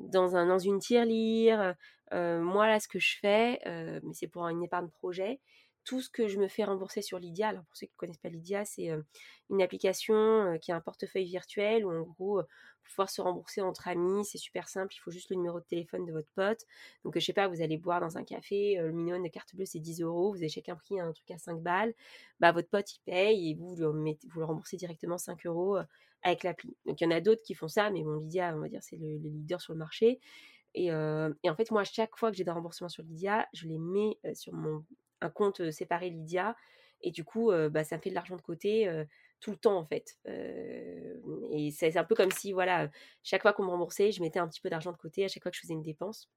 dans, 0.01 0.37
un, 0.37 0.47
dans 0.47 0.59
une 0.59 0.79
tirelire. 0.79 1.75
moi, 2.13 2.67
là, 2.67 2.81
ce 2.81 2.89
que 2.89 2.99
je 2.99 3.19
fais, 3.21 3.61
mais 3.65 4.13
c'est 4.13 4.29
pour 4.29 4.47
une 4.49 4.63
épargne 4.63 4.89
projet, 4.89 5.41
tout 5.87 6.03
ce 6.03 6.11
que 6.11 6.27
je 6.27 6.39
me 6.39 6.49
fais 6.49 6.65
rembourser 6.65 7.01
sur 7.01 7.19
Lydia, 7.21 7.49
alors 7.49 7.65
pour 7.65 7.77
ceux 7.77 7.87
qui 7.87 7.93
ne 7.93 7.97
connaissent 7.97 8.19
pas 8.19 8.29
Lydia, 8.29 8.65
c'est 8.65 8.91
une 9.51 9.63
application 9.63 10.59
qui 10.61 10.73
a 10.73 10.77
un 10.77 10.81
portefeuille 10.81 11.27
virtuel 11.27 11.87
où 11.87 11.93
en 11.93 12.03
gros, 12.03 12.43
pour 12.83 12.91
pouvoir 12.91 13.09
se 13.09 13.23
rembourser 13.23 13.61
entre 13.61 13.87
amis, 13.87 14.25
c'est 14.25 14.37
super 14.37 14.69
simple, 14.69 14.93
il 14.95 14.99
faut 14.99 15.13
juste 15.13 15.31
le 15.31 15.37
numéro 15.37 15.61
de 15.61 15.65
téléphone 15.65 16.05
de 16.05 16.13
votre 16.13 16.31
pote. 16.35 16.61
Donc 17.05 17.17
je 17.17 17.25
sais 17.25 17.33
pas, 17.33 17.47
vous 17.47 17.63
allez 17.63 17.79
boire 17.79 18.01
dans 18.01 18.19
un 18.19 18.25
café, 18.25 18.77
le 18.81 18.91
minimum 18.91 19.23
de 19.23 19.29
carte 19.29 19.55
bleue 19.55 19.65
c'est 19.65 19.79
10 19.79 20.03
euros, 20.03 20.33
vous 20.33 20.39
avez 20.39 20.49
chacun 20.49 20.75
pris 20.75 21.01
un 21.01 21.13
truc 21.13 21.31
à 21.31 21.39
5 21.39 21.63
balles, 21.63 21.95
bah 22.41 22.51
votre 22.51 22.69
pote 22.69 22.93
il 22.93 23.01
paye 23.05 23.51
et 23.51 23.55
vous, 23.55 23.77
vous 23.77 24.41
le, 24.41 24.45
remboursez 24.45 24.77
directement 24.77 25.19
5 25.19 25.47
euros 25.47 25.79
avec 26.23 26.43
l'appli. 26.43 26.77
Donc 26.85 27.01
il 27.01 27.05
y 27.05 27.07
en 27.07 27.13
a 27.13 27.21
d'autres 27.21 27.43
qui 27.43 27.55
font 27.55 27.69
ça, 27.69 27.91
mais 27.91 28.03
bon, 28.03 28.17
Lydia, 28.17 28.57
on 28.57 28.61
va 28.61 28.69
dire, 28.69 28.83
c'est 28.83 28.97
le 28.97 29.19
leader 29.19 29.61
sur 29.61 29.73
le 29.73 29.79
marché. 29.79 30.19
Et, 30.79 30.93
en 30.93 31.57
fait, 31.57 31.71
moi, 31.71 31.81
à 31.81 31.85
chaque 31.85 32.17
fois 32.17 32.31
que 32.31 32.37
j'ai 32.37 32.45
des 32.45 32.51
remboursements 32.51 32.91
sur 32.91 33.03
Lydia, 33.03 33.49
je 33.55 33.67
les 33.67 33.79
mets 33.79 34.19
sur 34.35 34.53
mon, 34.53 34.85
un 35.21 35.31
compte 35.31 35.71
séparé 35.71 36.11
Lydia. 36.11 36.57
Et 37.03 37.11
du 37.11 37.25
coup, 37.25 37.53
bah, 37.71 37.85
ça 37.85 37.97
me 37.97 38.03
fait 38.03 38.11
de 38.11 38.15
l'argent 38.15 38.37
de 38.37 38.43
côté 38.43 38.91
tout 39.41 39.51
le 39.51 39.57
temps, 39.57 39.79
en 39.79 39.85
fait. 39.85 40.19
et 41.51 41.71
c'est 41.71 41.97
un 41.97 42.05
peu 42.05 42.15
comme 42.15 42.31
si, 42.31 42.53
voilà, 42.53 42.91
chaque 43.23 43.43
fois 43.43 43.53
qu'on 43.53 43.65
me 43.65 43.71
remboursait, 43.71 44.13
je 44.13 44.23
mettais 44.23 44.39
un 44.39 44.49
petit 44.49 44.61
peu 44.61 44.71
d'argent 44.71 44.93
de 44.93 44.97
côté 44.97 45.25
à 45.25 45.29
chaque 45.29 45.43
fois 45.43 45.51
que 45.51 45.57
je 45.57 45.61
faisais 45.61 45.75
une 45.75 45.83
dépense. 45.83 46.31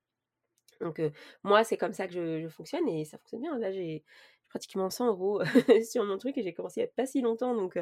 Donc, 0.81 1.01
moi, 1.43 1.63
c'est 1.63 1.77
comme 1.77 1.93
ça 1.93 2.07
que 2.07 2.13
je, 2.13 2.47
fonctionne 2.49 2.87
et 2.87 3.05
ça 3.05 3.17
fonctionne 3.17 3.41
bien. 3.41 3.57
Là, 3.57 3.71
j'ai 3.71 4.03
pratiquement 4.49 4.89
100 4.89 5.07
euros 5.07 5.41
sur 5.89 6.03
mon 6.03 6.17
truc 6.17 6.37
et 6.37 6.43
j'ai 6.43 6.53
commencé 6.53 6.81
il 6.81 6.83
n'y 6.83 6.89
a 6.89 6.93
pas 6.95 7.05
si 7.05 7.21
longtemps. 7.21 7.55
Donc, 7.55 7.79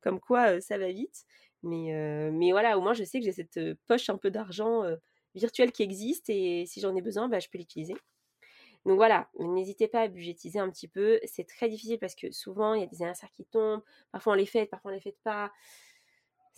comme 0.00 0.20
quoi, 0.20 0.60
ça 0.60 0.78
va 0.78 0.88
vite. 0.90 1.24
Mais, 1.62 2.30
mais 2.32 2.52
voilà, 2.52 2.78
au 2.78 2.80
moins, 2.80 2.94
je 2.94 3.04
sais 3.04 3.20
que 3.20 3.24
j'ai 3.24 3.32
cette 3.32 3.60
poche 3.86 4.08
un 4.10 4.18
peu 4.18 4.30
d'argent 4.30 4.84
virtuel 5.34 5.72
qui 5.72 5.82
existe 5.82 6.30
et 6.30 6.64
si 6.66 6.80
j'en 6.80 6.94
ai 6.96 7.02
besoin, 7.02 7.28
bah, 7.28 7.38
je 7.40 7.48
peux 7.48 7.58
l'utiliser. 7.58 7.94
Donc 8.86 8.96
voilà, 8.96 9.28
n'hésitez 9.38 9.88
pas 9.88 10.02
à 10.02 10.08
budgétiser 10.08 10.58
un 10.58 10.70
petit 10.70 10.88
peu. 10.88 11.20
C'est 11.24 11.46
très 11.46 11.68
difficile 11.68 11.98
parce 11.98 12.14
que 12.14 12.30
souvent, 12.30 12.74
il 12.74 12.80
y 12.80 12.84
a 12.84 12.86
des 12.86 12.96
anniversaires 13.02 13.32
qui 13.32 13.44
tombent. 13.44 13.82
Parfois, 14.12 14.32
on 14.32 14.36
les 14.36 14.46
fait, 14.46 14.66
parfois, 14.66 14.92
on 14.92 14.94
les 14.94 15.00
fait 15.00 15.16
pas 15.24 15.52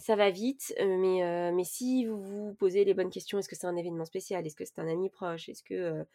ça 0.00 0.14
va 0.14 0.30
vite, 0.30 0.72
mais, 0.78 1.52
mais 1.52 1.64
si 1.64 2.06
vous 2.06 2.22
vous 2.22 2.54
posez 2.54 2.84
les 2.84 2.94
bonnes 2.94 3.10
questions, 3.10 3.38
est-ce 3.38 3.48
que 3.48 3.56
c'est 3.56 3.66
un 3.66 3.74
événement 3.74 4.04
spécial? 4.04 4.46
Est-ce 4.46 4.54
que 4.54 4.64
c'est 4.64 4.78
un 4.78 4.86
ami 4.86 5.10
proche? 5.10 5.48
Est-ce 5.48 5.64
que 5.64 6.06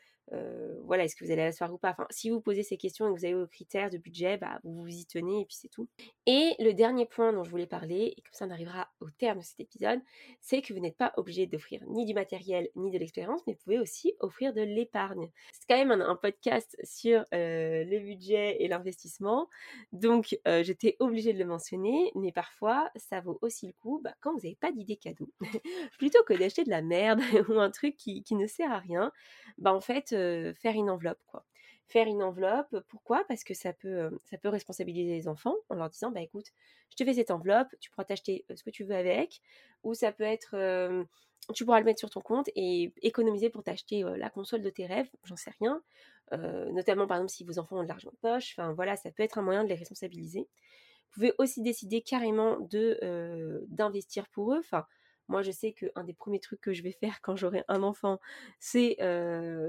voilà, 0.86 1.04
est-ce 1.04 1.16
que 1.16 1.24
vous 1.24 1.32
allez 1.32 1.42
à 1.42 1.46
la 1.46 1.52
soirée 1.52 1.74
ou 1.74 1.78
pas? 1.78 1.92
Enfin, 1.92 2.08
si 2.10 2.30
vous 2.30 2.42
posez 2.42 2.64
ces 2.64 2.78
questions 2.78 3.08
et 3.08 3.14
que 3.14 3.20
vous 3.20 3.26
avez 3.26 3.36
vos 3.36 3.48
critères 3.48 3.90
de 3.90 3.98
budget, 3.98 4.38
bah, 4.38 4.60
vous 4.64 4.82
vous 4.82 4.88
y 4.88 5.06
tenez 5.06 5.42
et 5.42 5.46
puis 5.46 5.56
c'est 5.56 5.70
tout. 5.70 5.88
Et 6.26 6.56
le 6.60 6.74
dernier 6.74 7.06
point 7.06 7.34
dont 7.34 7.44
je 7.44 7.50
voulais 7.50 7.68
parler, 7.68 8.14
et 8.18 8.22
comme 8.22 8.34
ça 8.34 8.46
on 8.46 8.50
arrivera 8.50 8.90
au 9.00 9.10
terme 9.10 9.40
de 9.40 9.44
cet 9.44 9.60
épisode, 9.60 10.00
c'est 10.42 10.62
que 10.62 10.74
vous 10.74 10.80
n'êtes 10.80 10.98
pas 10.98 11.14
obligé 11.18 11.46
d'offrir 11.48 11.82
ni 11.88 12.06
du 12.06 12.14
matériel 12.14 12.70
ni 12.76 12.92
de 12.92 12.98
l'expérience, 12.98 13.42
mais 13.48 13.54
vous 13.54 13.60
pouvez 13.64 13.80
aussi 13.80 14.14
offrir 14.20 14.54
de 14.54 14.62
l'épargne. 14.62 15.30
C'est 15.52 15.68
quand 15.68 15.78
même 15.78 15.92
un, 15.92 16.16
podcast 16.16 16.78
sur 16.84 17.26
le 17.32 18.00
budget 18.00 18.58
et 18.62 18.68
l'investissement, 18.68 19.50
donc 19.92 20.38
j'étais 20.46 20.96
obligée 21.00 21.34
de 21.34 21.40
le 21.40 21.46
mentionner, 21.46 22.12
mais 22.16 22.32
parfois 22.32 22.90
ça 22.96 23.20
vaut 23.22 23.40
aussi 23.42 23.68
le 23.68 23.74
coup 23.74 24.00
bah, 24.04 24.14
quand 24.22 24.32
vous 24.32 24.40
n'avez 24.44 24.56
pas 24.56 24.72
d'idée 24.72 24.96
cadeau. 24.96 25.30
Plutôt 25.98 26.24
que 26.24 26.34
d'acheter 26.34 26.64
de 26.64 26.70
la 26.70 26.82
merde 26.82 27.22
ou 27.50 27.60
un 27.60 27.72
truc 27.72 27.98
qui, 27.98 28.24
qui 28.24 28.36
ne 28.36 28.48
sert 28.48 28.72
à 28.72 28.80
rien, 28.80 29.12
bah 29.58 29.74
en 29.74 29.82
fait 29.82 30.13
faire 30.54 30.74
une 30.76 30.90
enveloppe, 30.90 31.22
quoi. 31.28 31.46
Faire 31.88 32.08
une 32.08 32.24
enveloppe, 32.24 32.80
pourquoi? 32.88 33.24
Parce 33.28 33.44
que 33.44 33.54
ça 33.54 33.74
peut, 33.74 34.18
ça 34.24 34.38
peut 34.38 34.50
responsabiliser 34.50 35.12
les 35.12 35.28
enfants 35.28 35.56
en 35.70 35.76
leur 35.76 35.90
disant, 35.90 36.12
bah 36.12 36.22
écoute, 36.22 36.48
je 36.90 36.96
te 36.96 37.04
fais 37.04 37.14
cette 37.14 37.30
enveloppe, 37.30 37.68
tu 37.80 37.90
pourras 37.92 38.06
t'acheter 38.06 38.46
ce 38.56 38.64
que 38.64 38.70
tu 38.70 38.84
veux 38.84 38.96
avec, 38.96 39.42
ou 39.84 39.94
ça 39.94 40.12
peut 40.12 40.24
être, 40.24 40.56
tu 41.54 41.66
pourras 41.66 41.80
le 41.80 41.86
mettre 41.86 42.00
sur 42.00 42.10
ton 42.10 42.22
compte 42.22 42.50
et 42.56 42.94
économiser 43.02 43.50
pour 43.50 43.64
t'acheter 43.64 44.04
la 44.04 44.30
console 44.30 44.62
de 44.62 44.70
tes 44.70 44.86
rêves, 44.86 45.10
j'en 45.24 45.36
sais 45.36 45.52
rien. 45.60 45.84
notamment 46.72 47.06
par 47.06 47.18
exemple 47.18 47.32
si 47.32 47.44
vos 47.44 47.60
enfants 47.60 47.80
ont 47.80 47.84
de 47.84 47.88
l'argent 47.88 48.12
de 48.12 48.18
poche, 48.18 48.56
enfin 48.58 48.74
voilà, 48.74 48.96
ça 48.96 49.12
peut 49.12 49.24
être 49.24 49.38
un 49.38 49.42
moyen 49.44 49.64
de 49.64 49.70
les 49.70 49.76
responsabiliser. 49.76 50.48
Vous 51.10 51.14
pouvez 51.16 51.34
aussi 51.38 51.62
décider 51.62 52.02
carrément 52.02 52.58
d'investir 53.68 54.28
pour 54.30 54.54
eux. 54.54 54.60
Enfin, 54.60 54.86
moi, 55.28 55.42
je 55.42 55.52
sais 55.52 55.74
qu'un 55.74 56.04
des 56.04 56.14
premiers 56.14 56.40
trucs 56.40 56.62
que 56.62 56.74
je 56.74 56.84
vais 56.84 56.92
faire 56.92 57.22
quand 57.22 57.36
j'aurai 57.36 57.64
un 57.68 57.84
enfant, 57.84 58.20
c'est 58.60 58.98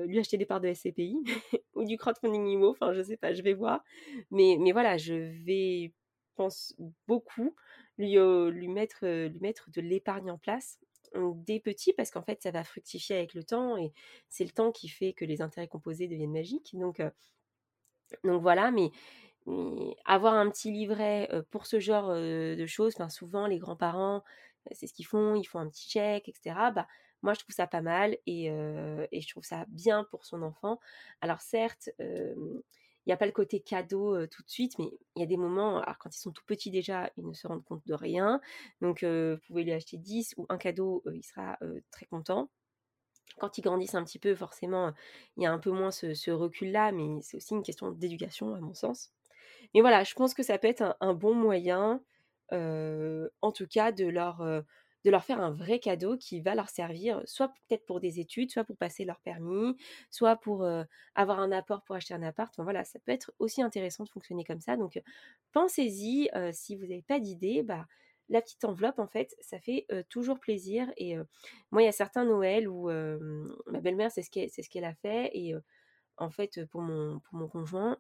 lui 0.07 0.19
acheter 0.19 0.37
des 0.37 0.47
parts 0.47 0.61
de 0.61 0.73
SCPI 0.73 1.17
ou 1.75 1.85
du 1.85 1.97
crowdfunding 1.97 2.47
IMO. 2.47 2.71
Enfin, 2.71 2.93
je 2.93 3.03
sais 3.03 3.17
pas, 3.17 3.33
je 3.33 3.43
vais 3.43 3.55
voir. 3.55 3.85
Mais, 4.31 4.57
mais 4.61 4.73
voilà, 4.73 4.97
je 4.97 5.15
vais, 5.45 5.93
pense 6.35 6.75
beaucoup, 7.07 7.55
lui, 7.99 8.17
lui, 8.17 8.69
mettre, 8.69 9.07
lui 9.07 9.41
mettre 9.41 9.71
de 9.71 9.81
l'épargne 9.81 10.31
en 10.31 10.39
place 10.39 10.79
des 11.37 11.61
petits 11.61 11.93
parce 11.93 12.11
qu'en 12.11 12.23
fait, 12.23 12.43
ça 12.43 12.51
va 12.51 12.65
fructifier 12.65 13.17
avec 13.17 13.35
le 13.35 13.45
temps 13.45 13.77
et 13.77 13.93
c'est 14.29 14.45
le 14.45 14.51
temps 14.51 14.73
qui 14.73 14.89
fait 14.89 15.13
que 15.13 15.25
les 15.25 15.43
intérêts 15.43 15.69
composés 15.69 16.09
deviennent 16.09 16.33
magiques. 16.33 16.75
Donc, 16.75 17.01
donc 18.25 18.43
voilà, 18.43 18.71
mais 18.71 18.91
avoir 20.05 20.35
un 20.35 20.51
petit 20.51 20.71
livret 20.73 21.29
pour 21.51 21.67
ce 21.67 21.79
genre 21.79 22.15
de 22.15 22.67
choses, 22.67 22.95
souvent 23.11 23.47
les 23.47 23.59
grands-parents, 23.59 24.25
c'est 24.73 24.87
ce 24.87 24.95
qu'ils 24.95 25.07
font, 25.07 25.35
ils 25.35 25.45
font 25.45 25.59
un 25.59 25.69
petit 25.69 25.89
chèque, 25.91 26.29
etc. 26.29 26.57
Bah, 26.75 26.87
moi, 27.23 27.35
je 27.35 27.41
trouve 27.41 27.55
ça 27.55 27.67
pas 27.67 27.81
mal 27.81 28.17
et, 28.27 28.49
je 28.49 29.29
trouve 29.29 29.45
ça 29.45 29.65
bien 29.69 30.05
pour 30.05 30.25
son 30.27 30.43
enfant. 30.43 30.79
Alors 31.21 31.41
certes, 31.41 31.91
il 31.99 32.63
n'y 33.07 33.13
a 33.13 33.17
pas 33.17 33.27
le 33.27 33.33
côté 33.33 33.61
cadeau 33.61 34.27
tout 34.27 34.43
de 34.43 34.51
suite, 34.51 34.79
mais 34.79 34.91
il 35.17 35.21
y 35.21 35.23
a 35.23 35.27
des 35.27 35.37
moments, 35.37 35.79
alors 35.81 35.99
quand 35.99 36.15
ils 36.15 36.21
sont 36.21 36.33
tout 36.33 36.45
petits 36.47 36.71
déjà, 36.71 37.11
ils 37.17 37.27
ne 37.27 37.33
se 37.33 37.47
rendent 37.47 37.65
compte 37.65 37.87
de 37.87 37.95
rien. 37.95 38.41
Donc, 38.81 39.03
vous 39.05 39.39
pouvez 39.47 39.65
lui 39.65 39.73
acheter 39.73 39.97
10 39.97 40.35
ou 40.37 40.47
un 40.49 40.59
cadeau, 40.59 41.03
il 41.15 41.25
sera 41.25 41.59
très 41.91 42.07
content. 42.07 42.51
Quand 43.39 43.59
ils 43.59 43.63
grandissent 43.63 43.97
un 43.97 44.05
petit 44.05 44.19
peu, 44.19 44.35
forcément, 44.35 44.93
il 45.37 45.43
y 45.43 45.47
a 45.47 45.53
un 45.53 45.59
peu 45.59 45.71
moins 45.71 45.91
ce, 45.91 46.31
recul-là, 46.31 46.93
mais 46.93 47.21
c'est 47.23 47.37
aussi 47.37 47.55
une 47.55 47.63
question 47.63 47.91
d'éducation, 47.91 48.55
à 48.55 48.61
mon 48.61 48.75
sens. 48.75 49.13
Mais 49.75 49.81
voilà, 49.81 50.05
je 50.05 50.15
pense 50.15 50.35
que 50.35 50.43
ça 50.43 50.59
peut 50.59 50.69
être 50.69 50.97
un 51.01 51.15
bon 51.15 51.35
moyen 51.35 52.01
en 52.53 53.53
tout 53.53 53.67
cas 53.67 53.93
de 53.93 54.07
leur, 54.07 54.39
de 54.41 55.11
leur 55.11 55.25
faire 55.25 55.41
un 55.41 55.51
vrai 55.51 55.79
cadeau 55.79 56.17
qui 56.17 56.41
va 56.41 56.55
leur 56.55 56.69
servir, 56.69 57.23
soit 57.27 57.49
peut-être 57.49 57.85
pour 57.87 58.01
des 58.01 58.21
études, 58.21 58.51
soit 58.51 58.65
pour 58.65 58.77
passer 58.77 59.05
leur 59.05 59.21
permis, 59.21 59.77
soit 60.11 60.37
pour 60.37 60.67
avoir 61.15 61.41
un 61.41 61.53
apport 61.53 61.83
pour 61.85 61.97
acheter 61.97 62.15
un 62.15 62.23
appart. 62.23 62.53
Enfin, 62.55 62.65
voilà, 62.65 62.85
ça 62.85 62.99
peut 63.01 63.13
être 63.13 63.33
aussi 63.39 63.63
intéressant 63.63 64.05
de 64.05 64.09
fonctionner 64.09 64.45
comme 64.45 64.61
ça. 64.61 64.77
Donc 64.77 65.01
pensez-y, 65.53 66.31
si 66.53 66.77
vous 66.77 66.83
n'avez 66.83 67.03
pas 67.03 67.21
d'idée, 67.21 67.63
bah, 67.63 67.87
la 68.31 68.41
petite 68.41 68.65
enveloppe, 68.65 68.99
en 68.99 69.07
fait, 69.07 69.35
ça 69.41 69.59
fait 69.59 69.87
toujours 70.09 70.41
plaisir. 70.41 70.91
Et 70.97 71.17
moi, 71.71 71.83
il 71.83 71.85
y 71.85 71.89
a 71.89 71.93
certains 71.93 72.25
Noëls 72.25 72.69
où 72.69 72.89
ma 73.67 73.81
belle-mère, 73.81 74.11
c'est 74.11 74.23
ce 74.23 74.31
qu'elle 74.31 74.51
ce 74.51 74.69
qu'elle 74.71 74.85
a 74.85 74.95
fait. 74.95 75.31
Et 75.35 75.55
en 76.17 76.31
fait, 76.31 76.65
pour 76.67 76.81
mon, 76.81 77.21
pour 77.21 77.35
mon 77.39 77.49
conjoint, 77.49 77.99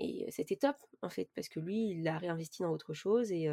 et 0.00 0.26
c'était 0.30 0.56
top, 0.56 0.76
en 1.02 1.08
fait, 1.08 1.30
parce 1.34 1.48
que 1.48 1.60
lui, 1.60 1.90
il 1.90 2.02
l'a 2.02 2.18
réinvesti 2.18 2.62
dans 2.62 2.70
autre 2.72 2.94
chose. 2.94 3.32
Et, 3.32 3.48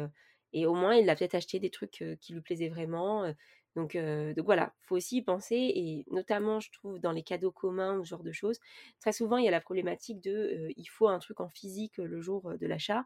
et 0.52 0.66
au 0.66 0.74
moins, 0.74 0.94
il 0.96 1.08
a 1.10 1.16
peut-être 1.16 1.34
acheté 1.34 1.58
des 1.58 1.70
trucs 1.70 2.04
qui 2.20 2.32
lui 2.32 2.40
plaisaient 2.40 2.68
vraiment. 2.68 3.32
Donc, 3.76 3.96
donc 3.96 4.44
voilà, 4.44 4.74
faut 4.82 4.96
aussi 4.96 5.18
y 5.18 5.22
penser. 5.22 5.56
Et 5.56 6.04
notamment, 6.10 6.60
je 6.60 6.70
trouve, 6.72 6.98
dans 6.98 7.12
les 7.12 7.22
cadeaux 7.22 7.52
communs 7.52 7.98
ou 7.98 8.04
ce 8.04 8.10
genre 8.10 8.22
de 8.22 8.32
choses, 8.32 8.60
très 9.00 9.12
souvent, 9.12 9.38
il 9.38 9.44
y 9.44 9.48
a 9.48 9.50
la 9.50 9.60
problématique 9.60 10.20
de 10.20 10.68
il 10.76 10.86
faut 10.86 11.08
un 11.08 11.18
truc 11.18 11.40
en 11.40 11.48
physique 11.48 11.96
le 11.98 12.20
jour 12.20 12.52
de 12.58 12.66
l'achat. 12.66 13.04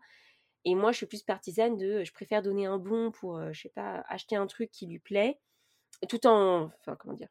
Et 0.64 0.74
moi, 0.74 0.92
je 0.92 0.98
suis 0.98 1.06
plus 1.06 1.22
partisane 1.22 1.76
de 1.76 2.04
je 2.04 2.12
préfère 2.12 2.42
donner 2.42 2.66
un 2.66 2.78
bon 2.78 3.12
pour, 3.12 3.40
je 3.52 3.60
sais 3.60 3.68
pas, 3.70 4.04
acheter 4.08 4.36
un 4.36 4.46
truc 4.48 4.70
qui 4.72 4.86
lui 4.86 4.98
plaît, 4.98 5.38
tout 6.08 6.26
en. 6.26 6.70
Enfin, 6.80 6.96
comment 6.96 7.14
dire 7.14 7.28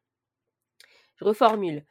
je 1.16 1.24
reformule, 1.24 1.84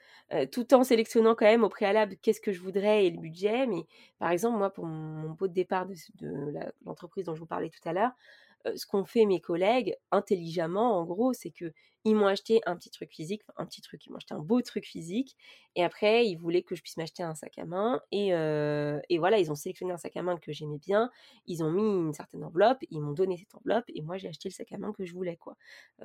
tout 0.52 0.74
en 0.74 0.84
sélectionnant 0.84 1.36
quand 1.36 1.46
même 1.46 1.64
au 1.64 1.70
préalable 1.70 2.16
qu'est-ce 2.22 2.42
que 2.42 2.52
je 2.52 2.62
voudrais 2.62 3.06
et 3.06 3.12
le 3.12 3.20
budget. 3.20 3.68
Mais 3.68 3.86
par 4.20 4.32
exemple, 4.32 4.58
moi, 4.58 4.72
pour 4.72 4.86
mon, 4.86 5.36
pot 5.36 5.48
de 5.48 5.54
départ 5.54 5.86
de, 5.86 5.96
l'entreprise 6.86 7.26
dont 7.26 7.36
je 7.36 7.40
vous 7.40 7.46
parlais 7.46 7.70
tout 7.70 7.88
à 7.88 7.94
l'heure, 7.94 8.12
ce 8.76 8.86
qu'ont 8.86 9.06
fait 9.06 9.26
mes 9.26 9.40
collègues 9.42 9.96
intelligemment, 10.12 11.00
en 11.00 11.06
gros, 11.06 11.34
c'est 11.34 11.52
que 11.52 11.74
ils 12.08 12.16
m'ont 12.16 12.28
acheté 12.28 12.62
un 12.68 12.76
petit 12.76 12.92
truc 12.92 13.12
physique, 13.12 13.42
un 13.58 13.66
petit 13.66 13.82
truc, 13.82 14.06
ils 14.06 14.12
m'ont 14.12 14.18
acheté 14.18 14.36
un 14.36 14.40
beau 14.40 14.62
truc 14.62 14.86
physique, 14.86 15.36
et 15.76 15.84
après, 15.84 16.28
ils 16.28 16.36
voulaient 16.36 16.62
que 16.62 16.76
je 16.76 16.82
puisse 16.84 16.98
m'acheter 16.98 17.24
un 17.24 17.34
sac 17.34 17.58
à 17.58 17.66
main, 17.66 18.00
et, 18.12 18.30
voilà, 19.18 19.40
ils 19.40 19.52
ont 19.52 19.56
sélectionné 19.56 19.92
un 19.94 19.98
sac 19.98 20.16
à 20.16 20.22
main 20.22 20.38
que 20.38 20.52
j'aimais 20.52 20.78
bien, 20.78 21.10
ils 21.48 21.64
ont 21.64 21.72
mis 21.72 21.82
une 21.82 22.14
certaine 22.14 22.44
enveloppe, 22.44 22.78
ils 22.92 23.02
m'ont 23.02 23.14
donné 23.14 23.38
cette 23.38 23.56
enveloppe, 23.56 23.86
et 23.88 24.02
moi, 24.04 24.18
j'ai 24.18 24.28
acheté 24.28 24.50
le 24.50 24.54
sac 24.54 24.72
à 24.72 24.78
main 24.78 24.94
que 24.94 25.04
je 25.06 25.14
voulais, 25.14 25.38
quoi. 25.38 25.56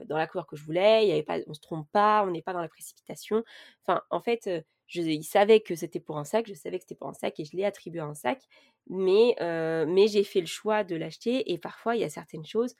dans 0.06 0.16
la 0.16 0.26
couleur 0.26 0.46
que 0.46 0.56
je 0.56 0.64
voulais, 0.64 1.04
il 1.04 1.08
y 1.08 1.12
avait 1.12 1.22
pas, 1.22 1.38
on 1.46 1.54
se 1.54 1.60
trompe 1.60 1.88
pas, 1.92 2.24
on 2.26 2.30
n'est 2.30 2.42
pas 2.42 2.52
dans 2.54 2.60
la 2.62 2.68
précipitation. 2.68 3.44
Enfin, 3.86 4.02
en 4.10 4.20
fait, 4.20 4.48
je, 4.90 5.00
ils 5.00 5.24
savaient 5.24 5.60
que 5.60 5.74
c'était 5.74 6.00
pour 6.00 6.18
un 6.18 6.24
sac, 6.24 6.46
je 6.48 6.54
savais 6.54 6.78
que 6.78 6.82
c'était 6.82 6.96
pour 6.96 7.08
un 7.08 7.14
sac, 7.14 7.38
et 7.40 7.44
je 7.44 7.56
l'ai 7.56 7.64
attribué 7.64 8.00
à 8.00 8.04
un 8.06 8.14
sac, 8.14 8.42
mais, 8.88 9.36
mais 9.40 10.08
j'ai 10.08 10.24
fait 10.24 10.40
le 10.40 10.46
choix 10.46 10.84
de 10.84 10.96
l'acheter, 10.96 11.52
et 11.52 11.58
parfois, 11.58 11.96
il 11.96 12.00
y 12.02 12.04
a 12.04 12.10
certaines 12.10 12.44
choses, 12.44 12.74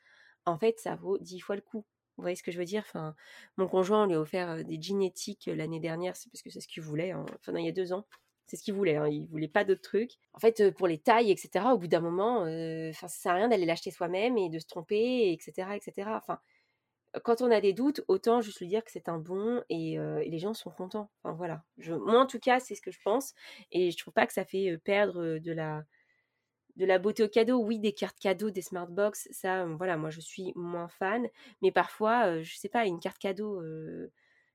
en 0.45 0.59
fait, 0.59 0.79
ça 0.81 0.97
vaut 0.97 1.19
dix 1.19 1.41
fois 1.41 1.57
le 1.57 1.63
coup. 1.63 1.85
Vous 2.17 2.23
voyez 2.23 2.37
ce 2.37 2.43
que 2.43 2.51
je 2.51 2.59
veux 2.59 2.65
dire? 2.65 2.83
Enfin, 2.87 3.15
Mon 3.57 3.69
conjoint, 3.69 4.05
on 4.05 4.07
lui 4.07 4.15
a 4.15 4.21
offert 4.21 4.65
des 4.65 4.81
jeans 4.81 5.03
éthiques 5.03 5.49
l'année 5.53 5.81
dernière, 5.81 6.17
c'est 6.17 6.31
parce 6.31 6.43
que 6.43 6.51
c'est 6.51 6.61
ce 6.61 6.69
qu'il 6.69 6.83
voulait, 6.83 7.13
hein. 7.13 7.25
enfin 7.39 7.57
il 7.59 7.65
y 7.65 7.69
a 7.69 7.73
deux 7.73 7.93
ans. 7.93 8.07
C'est 8.47 8.57
ce 8.57 8.65
qu'il 8.65 8.75
voulait, 8.75 8.97
hein. 8.97 9.07
il 9.09 9.29
voulait 9.29 9.49
pas 9.49 9.65
d'autres 9.65 9.81
trucs. 9.81 10.15
En 10.33 10.41
fait, 10.41 10.71
pour 10.73 10.89
les 10.89 10.99
tailles, 10.99 11.31
etc., 11.31 11.67
au 11.73 11.79
bout 11.79 11.87
d'un 11.87 12.01
moment, 12.01 12.41
enfin, 12.41 13.07
ça 13.07 13.09
sert 13.09 13.33
à 13.33 13.37
rien 13.37 13.49
d'aller 13.49 13.65
l'acheter 13.65 13.93
soi-même 13.93 14.37
et 14.37 14.51
de 14.51 14.59
se 14.59 14.67
tromper, 14.67 15.33
etc., 15.33 15.69
etc. 15.77 16.11
Enfin, 16.15 16.41
quand 17.25 17.43
on 17.43 17.51
a 17.51 17.61
des 17.61 17.73
doutes, 17.73 18.03
autant 18.09 18.41
juste 18.41 18.61
lui 18.61 18.69
dire 18.69 18.85
que 18.85 18.91
c'est 18.91 19.09
un 19.09 19.19
bon 19.19 19.63
et, 19.69 19.99
les 19.99 20.39
gens 20.39 20.55
sont 20.55 20.71
contents. 20.71 21.11
Enfin 21.23 21.35
voilà. 21.35 21.65
Moi 21.89 22.21
en 22.21 22.27
tout 22.27 22.39
cas, 22.39 22.61
c'est 22.61 22.75
ce 22.75 22.83
que 22.83 22.91
je 22.91 23.01
pense 23.03 23.35
et 23.73 23.91
je 23.91 23.99
trouve 23.99 24.15
pas 24.15 24.27
que 24.27 24.33
ça 24.33 24.45
fait 24.45 24.79
perdre 24.79 25.39
de 25.39 25.53
la 25.53 25.85
de 26.77 26.87
la 26.87 26.99
beauté 26.99 27.23
au 27.23 27.29
cadeau, 27.29 27.59
oui, 27.59 27.79
des 27.79 27.93
cartes 27.93 28.19
cadeaux, 28.19 28.51
des 28.51 28.63
smartbox, 28.63 29.29
ça, 29.33 29.67
voilà, 29.67 29.97
moi 29.97 30.11
je 30.11 30.21
suis 30.21 30.53
moins 30.55 30.89
fan. 30.89 31.29
Mais 31.63 31.73
parfois, 31.73 32.27
euh, 32.27 32.43
je 32.43 32.57
sais 32.57 32.69
pas, 32.69 32.87
une 32.87 33.01
carte 33.01 33.19
cadeau, 33.19 33.61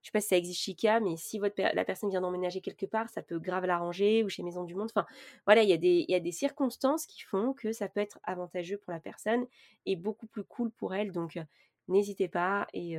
je 0.05 0.09
sais 0.09 0.11
pas 0.11 0.21
si 0.21 0.27
ça 0.27 0.37
existe 0.37 0.61
chez 0.61 0.75
mais 1.01 1.17
si 1.17 1.39
votre, 1.39 1.55
la 1.59 1.83
personne 1.83 2.11
vient 2.11 2.21
d'emménager 2.21 2.61
quelque 2.61 2.85
part, 2.85 3.09
ça 3.09 3.23
peut 3.23 3.39
grave 3.39 3.65
l'arranger 3.65 4.23
ou 4.23 4.29
chez 4.29 4.43
Maison 4.43 4.63
du 4.63 4.75
Monde. 4.75 4.91
Enfin, 4.95 5.07
voilà, 5.47 5.63
il 5.63 5.69
y, 5.69 5.73
a 5.73 5.77
des, 5.77 6.05
y 6.07 6.13
a 6.13 6.19
des 6.19 6.31
circonstances 6.31 7.07
qui 7.07 7.23
font 7.23 7.53
que 7.53 7.71
ça 7.71 7.89
peut 7.89 8.01
être 8.01 8.19
avantageux 8.23 8.77
pour 8.77 8.93
la 8.93 8.99
personne 8.99 9.47
et 9.87 9.95
beaucoup 9.95 10.27
plus 10.27 10.43
cool 10.43 10.69
pour 10.69 10.93
elle. 10.93 11.11
Donc, 11.11 11.39
n'hésitez 11.87 12.27
pas 12.27 12.67
et, 12.73 12.93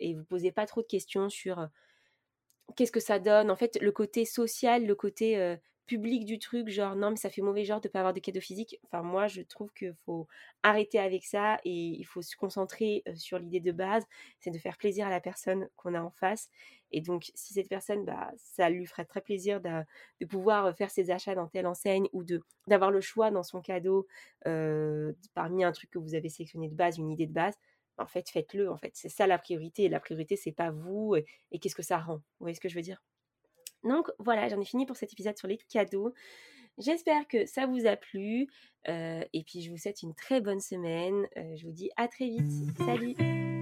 et 0.00 0.14
vous 0.14 0.24
posez 0.24 0.52
pas 0.52 0.66
trop 0.66 0.82
de 0.82 0.86
questions 0.86 1.28
sur 1.28 1.68
qu'est-ce 2.76 2.92
que 2.92 3.00
ça 3.00 3.18
donne 3.18 3.50
En 3.50 3.56
fait, 3.56 3.78
le 3.80 3.92
côté 3.92 4.24
social, 4.24 4.86
le 4.86 4.94
côté 4.94 5.58
public 5.90 6.24
du 6.24 6.38
truc, 6.38 6.68
genre 6.68 6.94
non 6.94 7.10
mais 7.10 7.16
ça 7.16 7.30
fait 7.30 7.42
mauvais 7.42 7.64
genre 7.64 7.80
de 7.80 7.88
pas 7.88 7.98
avoir 7.98 8.14
de 8.14 8.20
cadeaux 8.20 8.40
physiques. 8.40 8.78
Enfin 8.84 9.02
moi 9.02 9.26
je 9.26 9.42
trouve 9.42 9.72
qu'il 9.72 9.92
faut 10.06 10.28
arrêter 10.62 11.00
avec 11.00 11.24
ça 11.24 11.58
et 11.64 11.72
il 11.74 12.04
faut 12.04 12.22
se 12.22 12.36
concentrer 12.36 13.02
sur 13.16 13.40
l'idée 13.40 13.58
de 13.58 13.72
base, 13.72 14.04
c'est 14.38 14.52
de 14.52 14.58
faire 14.58 14.76
plaisir 14.76 15.08
à 15.08 15.10
la 15.10 15.20
personne 15.20 15.68
qu'on 15.74 15.94
a 15.94 16.00
en 16.00 16.12
face. 16.12 16.48
Et 16.92 17.00
donc 17.00 17.32
si 17.34 17.54
cette 17.54 17.68
personne, 17.68 18.04
bah, 18.04 18.30
ça 18.36 18.70
lui 18.70 18.86
ferait 18.86 19.04
très 19.04 19.20
plaisir 19.20 19.60
de, 19.60 20.26
pouvoir 20.26 20.76
faire 20.76 20.92
ses 20.92 21.10
achats 21.10 21.34
dans 21.34 21.48
telle 21.48 21.66
enseigne 21.66 22.06
ou 22.12 22.22
d'avoir 22.68 22.92
le 22.92 23.00
choix 23.00 23.32
dans 23.32 23.42
son 23.42 23.60
cadeau 23.60 24.06
parmi 25.34 25.64
un 25.64 25.72
truc 25.72 25.90
que 25.90 25.98
vous 25.98 26.14
avez 26.14 26.28
sélectionné 26.28 26.68
de 26.68 26.76
base, 26.76 26.98
une 26.98 27.10
idée 27.10 27.26
de 27.26 27.32
base. 27.32 27.56
En 28.00 28.06
fait, 28.06 28.28
faites-le. 28.30 28.70
En 28.70 28.76
fait, 28.76 28.90
c'est 28.94 29.08
ça 29.08 29.26
la 29.26 29.38
priorité. 29.38 29.88
La 29.88 30.00
priorité, 30.00 30.36
c'est 30.36 30.52
pas 30.52 30.70
vous 30.70 31.14
et, 31.16 31.26
et 31.52 31.58
qu'est-ce 31.58 31.76
que 31.76 31.82
ça 31.82 31.98
rend? 31.98 32.16
Vous 32.16 32.40
voyez 32.40 32.54
ce 32.54 32.60
que 32.60 32.68
je 32.68 32.74
veux 32.74 32.82
dire? 32.82 33.02
Donc 33.84 34.10
voilà, 34.18 34.48
j'en 34.48 34.60
ai 34.60 34.64
fini 34.64 34.86
pour 34.86 34.96
cet 34.96 35.12
épisode 35.12 35.36
sur 35.36 35.48
les 35.48 35.58
cadeaux. 35.58 36.12
J'espère 36.78 37.28
que 37.28 37.46
ça 37.46 37.66
vous 37.66 37.86
a 37.86 37.96
plu. 37.96 38.48
Euh, 38.88 39.22
et 39.32 39.44
puis 39.44 39.62
je 39.62 39.70
vous 39.70 39.76
souhaite 39.76 40.02
une 40.02 40.14
très 40.14 40.40
bonne 40.40 40.60
semaine. 40.60 41.28
Euh, 41.36 41.56
je 41.56 41.66
vous 41.66 41.72
dis 41.72 41.90
à 41.96 42.08
très 42.08 42.26
vite. 42.26 42.50
Salut 42.78 43.59